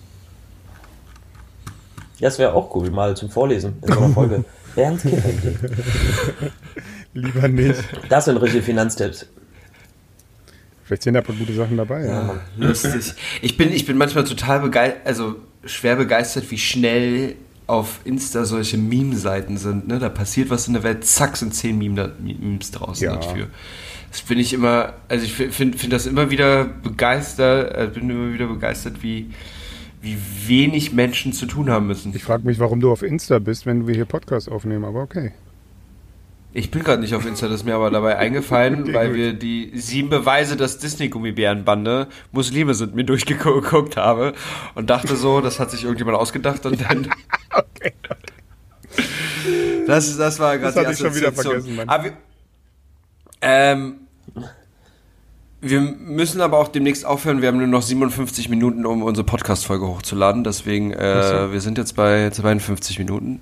Ja, 2.21 2.29
das 2.29 2.39
wäre 2.39 2.53
auch 2.55 2.73
cool, 2.77 2.91
mal 2.91 3.17
zum 3.17 3.31
Vorlesen 3.31 3.79
in 3.83 3.93
so 3.93 3.99
einer 3.99 4.15
Folge. 4.15 4.45
Bernd 4.77 5.03
Kiffer. 5.03 5.29
Lieber 7.15 7.49
nicht. 7.49 7.83
Das 8.09 8.27
sind 8.27 8.37
richtige 8.37 8.63
Finanztipps. 8.63 9.27
Vielleicht 10.85 11.03
sind 11.03 11.15
da 11.15 11.21
ein 11.21 11.27
paar 11.27 11.35
gute 11.35 11.53
Sachen 11.53 11.77
dabei. 11.77 12.05
Ja. 12.07 12.41
Lustig. 12.57 13.15
Ich 13.43 13.57
bin, 13.57 13.73
ich 13.73 13.87
bin 13.87 13.97
manchmal 13.99 14.23
total 14.25 14.61
begeistert, 14.61 15.05
also 15.05 15.37
schwer 15.65 15.97
begeistert, 15.97 16.49
wie 16.51 16.59
schnell 16.59 17.35
auf 17.71 18.01
Insta 18.05 18.45
solche 18.45 18.77
Meme-Seiten 18.77 19.57
sind. 19.57 19.89
Ne? 19.89 19.99
Da 19.99 20.09
passiert 20.09 20.51
was 20.51 20.67
in 20.67 20.75
der 20.75 20.83
Welt, 20.83 21.05
zack, 21.05 21.37
sind 21.37 21.55
zehn 21.55 21.79
Meme 21.79 22.13
Memes 22.19 22.71
draußen 22.73 23.05
Ja. 23.05 23.17
dafür. 23.17 23.47
Das 24.11 24.23
bin 24.23 24.39
ich 24.39 24.53
immer, 24.53 24.95
also 25.09 25.25
ich 25.25 25.33
finde 25.33 25.79
find 25.79 25.93
das 25.93 26.07
immer 26.07 26.31
wieder 26.31 26.65
begeistert, 26.65 27.77
äh, 27.77 27.87
bin 27.87 28.11
immer 28.11 28.33
wieder 28.35 28.49
begeistert, 28.49 29.03
wie, 29.03 29.31
wie 30.03 30.17
wenig 30.47 30.93
Menschen 30.93 31.33
zu 31.33 31.47
tun 31.47 31.71
haben 31.71 31.87
müssen. 31.87 32.13
Ich 32.17 32.25
frage 32.25 32.45
mich, 32.45 32.59
warum 32.59 32.81
du 32.81 32.91
auf 32.91 33.03
Insta 33.03 33.39
bist, 33.39 33.67
wenn 33.67 33.87
wir 33.87 33.95
hier 33.95 34.07
Podcast 34.07 34.51
aufnehmen, 34.51 34.85
aber 34.85 35.03
okay. 35.03 35.31
Ich 36.53 36.71
bin 36.71 36.83
gerade 36.83 37.01
nicht 37.01 37.15
auf 37.15 37.27
Insta, 37.27 37.47
das 37.47 37.61
ist 37.61 37.65
mir 37.65 37.75
aber 37.75 37.91
dabei 37.91 38.17
eingefallen, 38.17 38.83
Okay, 38.83 38.95
weil 38.95 39.15
wir 39.15 39.33
die 39.35 39.71
sieben 39.75 40.09
Beweise, 40.09 40.57
dass 40.57 40.79
Disney-Gummibärenbande 40.79 42.09
Muslime 42.33 42.75
sind, 42.75 42.95
mir 42.95 43.05
durchgeguckt 43.05 43.97
habe 43.97 44.33
und 44.75 44.91
dachte 44.91 45.17
so, 45.17 45.41
das 45.41 45.61
hat 45.61 45.71
sich 45.71 45.85
irgendjemand 45.85 46.19
ausgedacht 46.19 46.67
und 46.67 46.81
dann. 46.81 47.09
Okay. 47.53 47.93
Das, 49.87 50.17
das 50.17 50.39
war 50.39 50.57
gerade 50.57 50.73
Das 50.73 50.75
die 50.75 50.81
hatte 50.81 50.93
ich 50.93 50.99
schon 50.99 51.15
wieder 51.17 51.33
vergessen, 51.33 51.75
Mann. 51.75 51.89
Aber 51.89 52.05
wir, 52.05 52.13
ähm, 53.43 53.95
wir 55.61 55.81
müssen 55.81 56.41
aber 56.41 56.59
auch 56.59 56.69
demnächst 56.69 57.05
aufhören. 57.05 57.43
Wir 57.43 57.49
haben 57.49 57.59
nur 57.59 57.67
noch 57.67 57.83
57 57.83 58.49
Minuten, 58.49 58.87
um 58.87 59.03
unsere 59.03 59.27
Podcast-Folge 59.27 59.87
hochzuladen. 59.87 60.45
Deswegen, 60.45 60.93
äh, 60.93 61.23
so. 61.23 61.53
wir 61.53 61.61
sind 61.61 61.77
jetzt 61.77 61.97
bei 61.97 62.31
52 62.31 62.99
Minuten. 62.99 63.41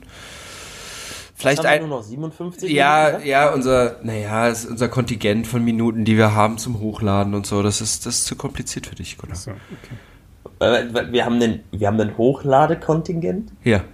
Vielleicht 1.39 1.59
Haben 1.59 1.65
wir 1.67 1.71
ein, 1.71 1.81
nur 1.89 1.99
noch 1.99 2.03
57 2.03 2.69
ja, 2.69 3.11
Minuten, 3.11 3.29
ja, 3.29 3.55
unser, 3.55 3.97
naja, 4.03 4.49
ist 4.49 4.65
unser 4.65 4.89
Kontingent 4.89 5.47
von 5.47 5.65
Minuten, 5.65 6.05
die 6.05 6.17
wir 6.17 6.35
haben 6.35 6.59
zum 6.59 6.81
Hochladen 6.81 7.33
und 7.35 7.47
so. 7.47 7.63
Das 7.63 7.81
ist, 7.81 8.07
das 8.07 8.17
ist 8.17 8.25
zu 8.27 8.35
kompliziert 8.35 8.89
für 8.89 8.97
dich, 8.97 9.17
Gunnar. 9.19 9.37
So, 9.37 9.53
okay. 9.53 11.13
Wir 11.13 11.25
haben 11.25 11.39
den, 11.39 11.61
wir 11.71 11.87
haben 11.87 11.97
den 11.97 12.19
Hochladekontingent. 12.19 13.53
Ja. 13.63 13.85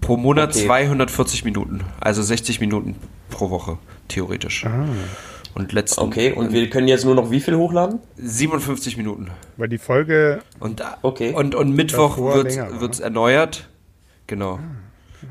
Pro 0.00 0.16
Monat 0.16 0.50
Okay. 0.50 0.66
240 0.66 1.44
Minuten. 1.44 1.80
Also 2.00 2.22
60 2.22 2.60
Minuten 2.60 2.94
pro 3.30 3.50
Woche, 3.50 3.78
theoretisch. 4.06 4.64
Und 5.54 5.72
letzten 5.72 6.02
Okay, 6.02 6.32
und 6.32 6.52
wir 6.52 6.70
können 6.70 6.86
jetzt 6.86 7.04
nur 7.04 7.16
noch 7.16 7.32
wie 7.32 7.40
viel 7.40 7.56
hochladen? 7.56 7.98
57 8.16 8.96
Minuten. 8.96 9.32
Weil 9.56 9.68
die 9.68 9.78
Folge, 9.78 10.38
Und, 10.60 10.84
Okay. 11.02 11.32
und, 11.32 11.56
und 11.56 11.74
Mittwoch 11.74 12.16
wird 12.16 12.92
es 12.92 13.00
erneuert. 13.00 13.68
Genau. 14.28 14.60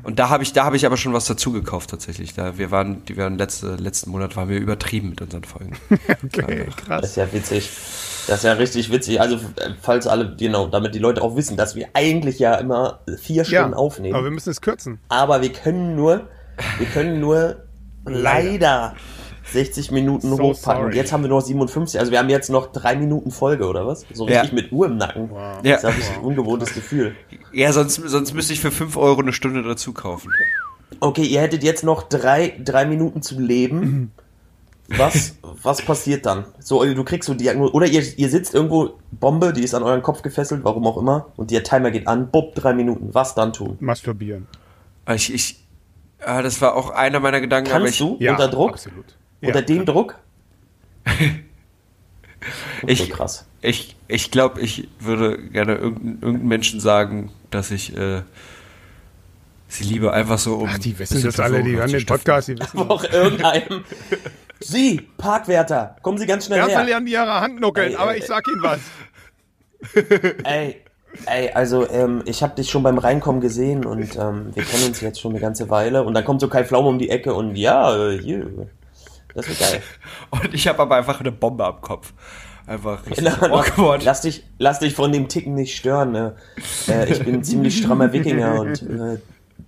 Und 0.02 0.18
da 0.18 0.28
habe 0.28 0.42
ich, 0.42 0.52
da 0.52 0.64
habe 0.64 0.76
ich 0.76 0.84
aber 0.86 0.96
schon 0.96 1.12
was 1.12 1.24
dazu 1.26 1.50
gekauft 1.52 1.90
tatsächlich. 1.90 2.34
Da 2.34 2.58
wir 2.58 2.70
waren, 2.70 3.04
die 3.06 3.16
waren 3.16 3.38
letzte, 3.38 3.76
letzten 3.76 4.10
Monat 4.10 4.36
waren 4.36 4.48
wir 4.48 4.58
übertrieben 4.58 5.10
mit 5.10 5.22
unseren 5.22 5.44
Folgen. 5.44 5.76
okay, 6.24 6.64
Das 6.66 6.76
krass. 6.76 7.04
ist 7.06 7.16
ja 7.16 7.32
witzig. 7.32 7.70
Das 8.26 8.38
ist 8.38 8.44
ja 8.44 8.52
richtig 8.52 8.92
witzig. 8.92 9.20
Also, 9.20 9.36
äh, 9.36 9.70
falls 9.80 10.06
alle, 10.06 10.36
genau, 10.36 10.66
damit 10.66 10.94
die 10.94 10.98
Leute 10.98 11.22
auch 11.22 11.36
wissen, 11.36 11.56
dass 11.56 11.74
wir 11.74 11.88
eigentlich 11.94 12.38
ja 12.38 12.56
immer 12.56 13.00
vier 13.18 13.44
Ja, 13.44 13.60
Stunden 13.62 13.74
aufnehmen. 13.74 14.14
aber 14.14 14.24
wir 14.24 14.30
müssen 14.30 14.50
es 14.50 14.60
kürzen. 14.60 14.98
aber 15.08 15.40
wir 15.40 15.52
können 15.52 15.96
nur, 15.96 16.28
wir 16.78 16.86
können 16.88 17.20
nur 17.20 17.64
leider 18.04 18.94
60 19.52 19.90
Minuten 19.90 20.28
So 20.28 20.38
hochpacken. 20.38 20.82
Sorry. 20.84 20.96
jetzt 20.96 21.12
haben 21.12 21.22
wir 21.22 21.30
noch 21.30 21.40
57. 21.40 21.98
Also 21.98 22.12
wir 22.12 22.18
haben 22.18 22.28
jetzt 22.28 22.50
noch 22.50 22.70
drei 22.72 22.96
Minuten 22.96 23.30
Folge, 23.30 23.66
oder 23.66 23.86
was? 23.86 24.04
So 24.12 24.28
Ja. 24.28 24.40
richtig 24.42 24.52
mit 24.62 24.72
Uhr 24.72 24.86
im 24.86 24.96
Nacken. 24.96 25.30
Wow. 25.30 25.58
Ja. 25.62 25.80
Das 25.80 25.96
ist 25.96 26.12
ein 26.12 26.20
ungewohntes 26.20 26.74
Gefühl. 26.74 27.14
Ja, 27.52 27.72
sonst, 27.72 27.96
sonst 27.96 28.34
müsste 28.34 28.52
ich 28.52 28.60
für 28.60 28.70
5 28.70 28.96
Euro 28.96 29.20
eine 29.20 29.32
Stunde 29.32 29.62
dazu 29.62 29.92
kaufen. 29.92 30.32
Okay, 31.00 31.24
ihr 31.24 31.40
hättet 31.40 31.62
jetzt 31.62 31.84
noch 31.84 32.02
drei, 32.02 32.54
drei 32.62 32.84
Minuten 32.86 33.22
zu 33.22 33.38
leben. 33.38 34.12
Was, 34.96 35.36
was 35.42 35.82
passiert 35.82 36.24
dann? 36.24 36.46
So, 36.60 36.82
du 36.82 37.04
kriegst 37.04 37.26
so 37.26 37.34
Diagnose. 37.34 37.74
Oder 37.74 37.86
ihr, 37.86 38.02
ihr 38.18 38.28
sitzt 38.30 38.54
irgendwo, 38.54 38.94
Bombe, 39.12 39.52
die 39.52 39.62
ist 39.62 39.74
an 39.74 39.82
euren 39.82 40.00
Kopf 40.02 40.22
gefesselt, 40.22 40.64
warum 40.64 40.86
auch 40.86 40.96
immer, 40.96 41.26
und 41.36 41.50
der 41.50 41.62
Timer 41.62 41.90
geht 41.90 42.08
an, 42.08 42.30
bupp, 42.30 42.54
drei 42.54 42.72
Minuten. 42.72 43.10
Was 43.12 43.34
dann 43.34 43.52
tun? 43.52 43.76
Masturbieren. 43.80 44.46
Ich, 45.14 45.32
ich, 45.32 45.62
ja, 46.20 46.40
das 46.40 46.62
war 46.62 46.74
auch 46.74 46.88
einer 46.90 47.20
meiner 47.20 47.40
Gedanken. 47.42 47.70
aber 47.70 47.80
Kannst 47.84 48.00
ich, 48.00 48.06
du 48.06 48.16
Ja, 48.18 48.32
unter 48.32 48.48
Druck? 48.48 48.70
Absolut. 48.72 49.04
Unter 49.40 49.60
Ja, 49.60 49.64
dem 49.66 49.84
Druck? 49.86 50.18
Okay, 51.04 51.42
Ich- 52.86 53.10
krass. 53.10 53.44
Ich, 53.60 53.96
ich 54.06 54.30
glaube, 54.30 54.60
ich 54.60 54.88
würde 55.00 55.36
gerne 55.48 55.74
irgendeinem 55.74 56.18
irgendeinem 56.22 56.46
Menschen 56.48 56.78
sagen, 56.78 57.32
dass 57.50 57.72
ich 57.72 57.96
äh, 57.96 58.22
sie 59.66 59.82
liebe, 59.84 60.12
einfach 60.12 60.38
so 60.38 60.54
um. 60.58 60.68
Ach, 60.72 60.78
die 60.78 60.96
wissen 60.96 61.20
das 61.24 61.40
alle, 61.40 61.64
die 61.64 61.76
hören 61.76 61.90
den. 61.90 62.06
Podcast, 62.06 62.46
die 62.46 62.56
wissen. 62.58 62.78
Aber 62.78 62.90
auch 62.94 63.02
irgendeinem. 63.04 63.82
Sie, 64.60 65.00
Parkwärter, 65.18 65.96
kommen 66.02 66.18
Sie 66.18 66.26
ganz 66.26 66.46
schnell 66.46 66.58
Erstmal 66.58 66.82
her. 66.84 66.90
lernen 66.90 67.06
die 67.06 67.12
ihre 67.12 67.40
Hand 67.40 67.60
nuckeln, 67.60 67.90
Ey, 67.90 67.96
aber 67.96 68.12
ey, 68.12 68.18
ich 68.20 68.26
sag 68.26 68.44
Ihnen 68.48 68.62
was. 68.62 68.80
Ey, 70.44 70.76
ey, 71.26 71.50
also 71.52 71.88
ähm, 71.90 72.22
ich 72.24 72.42
habe 72.44 72.54
dich 72.54 72.70
schon 72.70 72.84
beim 72.84 72.98
Reinkommen 72.98 73.40
gesehen 73.40 73.84
und 73.84 74.14
ähm, 74.16 74.54
wir 74.54 74.62
kennen 74.64 74.84
uns 74.86 75.00
jetzt 75.00 75.20
schon 75.20 75.32
eine 75.32 75.40
ganze 75.40 75.68
Weile 75.68 76.04
und 76.04 76.14
dann 76.14 76.24
kommt 76.24 76.40
so 76.40 76.48
Kai 76.48 76.64
Pflaume 76.64 76.88
um 76.88 76.98
die 77.00 77.10
Ecke 77.10 77.34
und 77.34 77.56
ja, 77.56 78.08
äh, 78.08 78.18
hier, 78.20 78.68
das 79.38 79.48
wird 79.48 79.58
geil. 79.60 79.82
Und 80.30 80.52
ich 80.54 80.66
habe 80.68 80.80
aber 80.82 80.96
einfach 80.96 81.20
eine 81.20 81.32
Bombe 81.32 81.64
am 81.64 81.80
Kopf. 81.80 82.12
Einfach 82.66 83.06
richtig 83.06 83.24
Genau, 83.24 83.56
awkward. 83.58 84.04
lass, 84.04 84.20
dich, 84.22 84.44
lass 84.58 84.78
dich 84.80 84.94
von 84.94 85.10
dem 85.10 85.28
Ticken 85.28 85.54
nicht 85.54 85.74
stören. 85.76 86.12
Ne? 86.12 86.36
Äh, 86.86 87.10
ich 87.10 87.24
bin 87.24 87.36
ein 87.36 87.44
ziemlich 87.44 87.78
strammer 87.78 88.12
Wikinger 88.12 88.60
und 88.60 88.82
äh, 88.82 89.18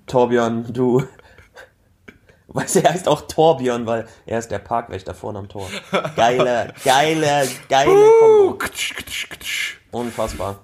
Torbjörn, 0.07 0.71
du. 0.73 1.03
Weißt 2.49 2.75
du, 2.77 2.81
er 2.85 2.93
heißt 2.93 3.07
auch 3.09 3.23
Torbjörn, 3.29 3.87
weil 3.87 4.07
er 4.27 4.39
ist 4.41 4.51
der 4.51 4.59
Parkwächter 4.59 5.15
vorne 5.15 5.39
am 5.39 5.49
Tor. 5.49 5.69
Geile, 6.17 6.75
geile, 6.85 7.49
geile 7.69 7.91
Kombo. 8.21 8.59
Unfassbar. 9.93 10.59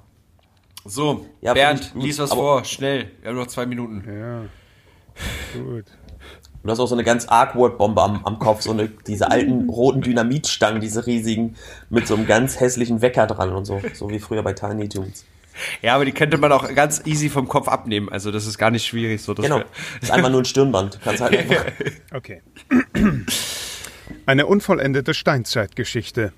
So, 0.85 1.27
Ja, 1.41 1.55
Bernd, 1.55 1.93
lies 1.95 2.19
was 2.19 2.33
aber- 2.33 2.41
vor, 2.41 2.65
schnell. 2.65 3.13
Wir 3.23 3.31
haben 3.31 3.37
noch 3.37 3.47
zwei 3.47 3.67
Minuten. 3.67 4.05
Ja. 4.07 5.61
Gut. 5.63 5.85
Du 6.67 6.73
hast 6.73 6.81
auch 6.81 6.87
so 6.89 6.95
eine 6.95 7.05
ganz 7.05 7.27
Arcword-Bombe 7.29 8.03
am, 8.03 8.25
am 8.25 8.39
Kopf, 8.39 8.63
so 8.63 8.73
eine, 8.73 8.89
diese 8.89 9.31
alten 9.31 9.69
roten 9.71 10.01
Dynamitstangen, 10.01 10.81
diese 10.81 11.07
riesigen, 11.07 11.57
mit 11.91 12.07
so 12.07 12.15
einem 12.15 12.27
ganz 12.27 12.61
hässlichen 12.61 13.03
Wecker 13.03 13.27
dran 13.27 13.53
und 13.53 13.65
so. 13.65 13.81
So 13.95 14.11
wie 14.11 14.19
früher 14.19 14.43
bei 14.43 14.53
Tiny 14.53 14.89
Toons. 14.89 15.25
Ja, 15.81 15.95
aber 15.95 16.05
die 16.05 16.13
könnte 16.13 16.37
man 16.39 16.53
auch 16.53 16.75
ganz 16.75 17.03
easy 17.07 17.29
vom 17.29 17.49
Kopf 17.49 17.69
abnehmen. 17.69 18.09
Also 18.11 18.31
das 18.31 18.47
ist 18.47 18.59
gar 18.59 18.71
nicht 18.71 18.87
schwierig. 18.87 19.23
So, 19.23 19.33
das 19.33 19.45
Genau. 19.45 19.63
Ist 20.01 20.11
einfach 20.11 20.31
nur 20.31 20.43
ein 20.43 20.45
Stirnband. 20.45 20.97
Du 20.97 20.99
kannst 20.99 21.23
halt 21.23 21.37
einfach. 21.39 21.65
Okay. 22.13 22.43
Eine 24.27 24.47
unvollendete 24.47 25.15
Steinzeitgeschichte. 25.15 26.33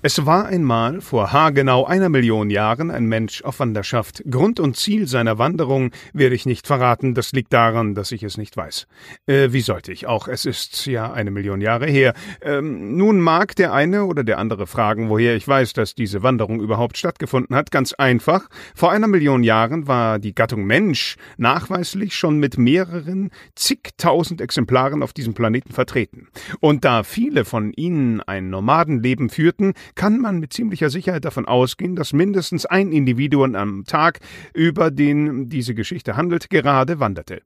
Es 0.00 0.24
war 0.24 0.46
einmal 0.46 1.00
vor 1.00 1.32
haargenau 1.32 1.84
einer 1.84 2.08
Million 2.08 2.50
Jahren 2.50 2.92
ein 2.92 3.06
Mensch 3.06 3.42
auf 3.42 3.58
Wanderschaft. 3.58 4.22
Grund 4.30 4.60
und 4.60 4.76
Ziel 4.76 5.08
seiner 5.08 5.38
Wanderung 5.38 5.90
werde 6.12 6.36
ich 6.36 6.46
nicht 6.46 6.68
verraten, 6.68 7.14
das 7.14 7.32
liegt 7.32 7.52
daran, 7.52 7.96
dass 7.96 8.12
ich 8.12 8.22
es 8.22 8.38
nicht 8.38 8.56
weiß. 8.56 8.86
Äh, 9.26 9.48
wie 9.50 9.60
sollte 9.60 9.90
ich 9.90 10.06
auch? 10.06 10.28
Es 10.28 10.44
ist 10.44 10.86
ja 10.86 11.12
eine 11.12 11.32
Million 11.32 11.60
Jahre 11.60 11.86
her. 11.88 12.14
Ähm, 12.42 12.96
nun 12.96 13.20
mag 13.20 13.56
der 13.56 13.72
eine 13.72 14.04
oder 14.04 14.22
der 14.22 14.38
andere 14.38 14.68
fragen, 14.68 15.08
woher 15.08 15.34
ich 15.34 15.48
weiß, 15.48 15.72
dass 15.72 15.96
diese 15.96 16.22
Wanderung 16.22 16.60
überhaupt 16.60 16.96
stattgefunden 16.96 17.56
hat. 17.56 17.72
Ganz 17.72 17.92
einfach. 17.92 18.48
Vor 18.76 18.92
einer 18.92 19.08
Million 19.08 19.42
Jahren 19.42 19.88
war 19.88 20.20
die 20.20 20.32
Gattung 20.32 20.64
Mensch 20.64 21.16
nachweislich 21.38 22.14
schon 22.14 22.38
mit 22.38 22.56
mehreren 22.56 23.30
zigtausend 23.56 24.40
Exemplaren 24.40 25.02
auf 25.02 25.12
diesem 25.12 25.34
Planeten 25.34 25.72
vertreten. 25.72 26.28
Und 26.60 26.84
da 26.84 27.02
viele 27.02 27.44
von 27.44 27.72
ihnen 27.72 28.20
ein 28.20 28.48
Nomadenleben 28.48 29.28
führten, 29.28 29.74
kann 29.94 30.18
man 30.18 30.38
mit 30.38 30.52
ziemlicher 30.52 30.90
Sicherheit 30.90 31.24
davon 31.24 31.46
ausgehen, 31.46 31.96
dass 31.96 32.12
mindestens 32.12 32.66
ein 32.66 32.92
Individuum 32.92 33.54
am 33.54 33.84
Tag, 33.84 34.20
über 34.54 34.90
den 34.90 35.48
diese 35.48 35.74
Geschichte 35.74 36.16
handelt, 36.16 36.50
gerade 36.50 37.00
wanderte. 37.00 37.42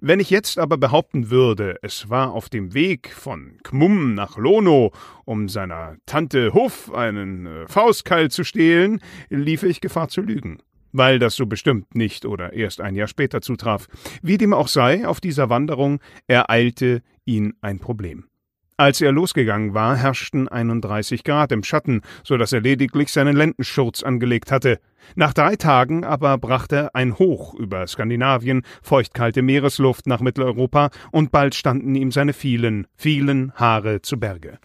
Wenn 0.00 0.20
ich 0.20 0.30
jetzt 0.30 0.58
aber 0.58 0.76
behaupten 0.76 1.30
würde, 1.30 1.76
es 1.82 2.08
war 2.08 2.32
auf 2.32 2.48
dem 2.48 2.74
Weg 2.74 3.12
von 3.12 3.58
Kmum 3.62 4.14
nach 4.14 4.36
Lono, 4.36 4.92
um 5.24 5.48
seiner 5.48 5.96
Tante 6.06 6.54
Huff 6.54 6.92
einen 6.92 7.46
äh, 7.46 7.66
Faustkeil 7.68 8.30
zu 8.30 8.44
stehlen, 8.44 9.00
liefe 9.30 9.66
ich 9.66 9.80
Gefahr 9.80 10.08
zu 10.08 10.20
lügen. 10.20 10.58
Weil 10.92 11.18
das 11.18 11.34
so 11.34 11.46
bestimmt 11.46 11.94
nicht 11.96 12.24
oder 12.24 12.52
erst 12.52 12.80
ein 12.80 12.94
Jahr 12.94 13.08
später 13.08 13.40
zutraf. 13.40 13.88
Wie 14.22 14.38
dem 14.38 14.52
auch 14.54 14.68
sei, 14.68 15.08
auf 15.08 15.20
dieser 15.20 15.50
Wanderung 15.50 15.98
ereilte 16.28 17.02
ihn 17.24 17.54
ein 17.60 17.80
Problem. 17.80 18.26
Als 18.76 19.00
er 19.00 19.12
losgegangen 19.12 19.72
war, 19.72 19.96
herrschten 19.96 20.48
31 20.48 21.22
Grad 21.22 21.52
im 21.52 21.62
Schatten, 21.62 22.00
so 22.24 22.36
dass 22.36 22.52
er 22.52 22.60
lediglich 22.60 23.12
seinen 23.12 23.36
Lendenschurz 23.36 24.02
angelegt 24.02 24.50
hatte. 24.50 24.80
Nach 25.14 25.32
drei 25.32 25.54
Tagen 25.54 26.02
aber 26.02 26.38
brachte 26.38 26.92
ein 26.92 27.16
Hoch 27.16 27.54
über 27.54 27.86
Skandinavien 27.86 28.62
feuchtkalte 28.82 29.42
Meeresluft 29.42 30.08
nach 30.08 30.20
Mitteleuropa 30.20 30.90
und 31.12 31.30
bald 31.30 31.54
standen 31.54 31.94
ihm 31.94 32.10
seine 32.10 32.32
vielen, 32.32 32.88
vielen 32.96 33.52
Haare 33.54 34.02
zu 34.02 34.18
Berge. 34.18 34.58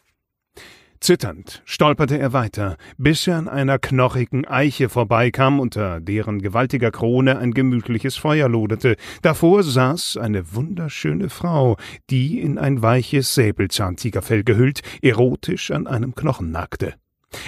Zitternd 1.02 1.62
stolperte 1.66 2.20
er 2.20 2.34
weiter, 2.34 2.76
bis 2.98 3.26
er 3.26 3.38
an 3.38 3.48
einer 3.48 3.80
knochigen 3.80 4.46
Eiche 4.46 4.90
vorbeikam, 4.90 5.60
unter 5.60 6.02
deren 6.02 6.42
gewaltiger 6.42 6.92
Krone 6.92 7.38
ein 7.38 7.54
gemütliches 7.54 8.18
Feuer 8.18 8.50
loderte. 8.50 8.98
Davor 9.22 9.64
saß 9.64 10.18
eine 10.18 10.54
wunderschöne 10.54 11.30
Frau, 11.30 11.78
die 12.10 12.42
in 12.42 12.58
ein 12.58 12.82
weiches 12.82 13.34
Säbelzahntigerfell 13.34 14.44
gehüllt, 14.44 14.82
erotisch 15.02 15.72
an 15.72 15.88
einem 15.88 16.16
Knochen 16.16 16.52
nagte. 16.52 16.96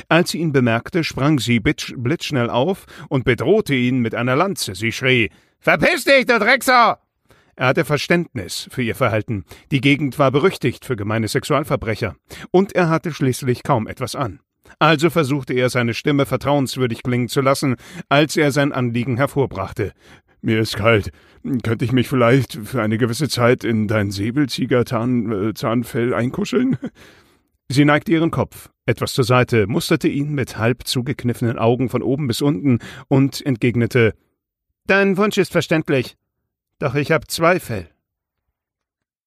Als 0.08 0.32
sie 0.32 0.39
ihn 0.39 0.54
bemerkte, 0.54 1.04
sprang 1.04 1.39
sie 1.39 1.60
blitzschnell 1.60 2.49
auf 2.49 2.86
und 3.10 3.26
bedrohte 3.26 3.76
ihn 3.76 3.99
mit 3.99 4.16
einer 4.16 4.36
Lanze. 4.36 4.76
Sie 4.76 4.91
schrie, 4.91 5.30
Verpiss 5.60 6.06
dich, 6.06 6.26
du 6.26 6.39
Drecksau! 6.39 6.95
Er 7.56 7.68
hatte 7.68 7.86
Verständnis 7.86 8.68
für 8.72 8.82
ihr 8.82 8.95
Verhalten. 8.95 9.45
Die 9.72 9.82
Gegend 9.82 10.20
war 10.20 10.32
berüchtigt 10.32 10.86
für 10.86 10.95
gemeine 10.95 11.28
Sexualverbrecher. 11.28 12.16
Und 12.52 12.74
er 12.74 12.89
hatte 12.89 13.14
schließlich 13.14 13.64
kaum 13.64 13.88
etwas 13.88 14.16
an. 14.16 14.39
Also 14.80 15.10
versuchte 15.10 15.54
er 15.54 15.70
seine 15.70 15.93
Stimme 15.93 16.26
vertrauenswürdig 16.26 17.04
klingen 17.04 17.28
zu 17.28 17.41
lassen, 17.41 17.76
als 18.10 18.38
er 18.38 18.52
sein 18.52 18.72
Anliegen 18.72 19.18
hervorbrachte. 19.18 19.93
Mir 20.41 20.60
ist 20.60 20.76
kalt. 20.76 21.12
Könnte 21.64 21.86
ich 21.86 21.91
mich 21.91 22.08
vielleicht 22.08 22.54
für 22.54 22.82
eine 22.82 22.97
gewisse 22.97 23.30
Zeit 23.30 23.64
in 23.64 23.88
dein 23.88 24.12
Säbelzieger-Zahnfell 24.12 26.14
einkuscheln? 26.14 26.78
Sie 27.70 27.86
neigte 27.86 28.12
ihren 28.12 28.32
Kopf 28.32 28.70
etwas 28.86 29.14
zur 29.14 29.24
Seite, 29.24 29.68
musterte 29.68 30.08
ihn 30.08 30.34
mit 30.34 30.58
halb 30.58 30.86
zugekniffenen 30.86 31.58
Augen 31.58 31.89
von 31.89 32.02
oben 32.02 32.28
bis 32.28 32.41
unten 32.41 32.80
und 33.08 33.45
entgegnete 33.45 34.14
Dein 34.88 35.16
Wunsch 35.18 35.38
ist 35.38 35.52
verständlich. 35.52 36.18
Doch 36.82 36.96
ich 36.96 37.12
hab 37.12 37.30
zwei 37.30 37.60
Fell. 37.60 37.91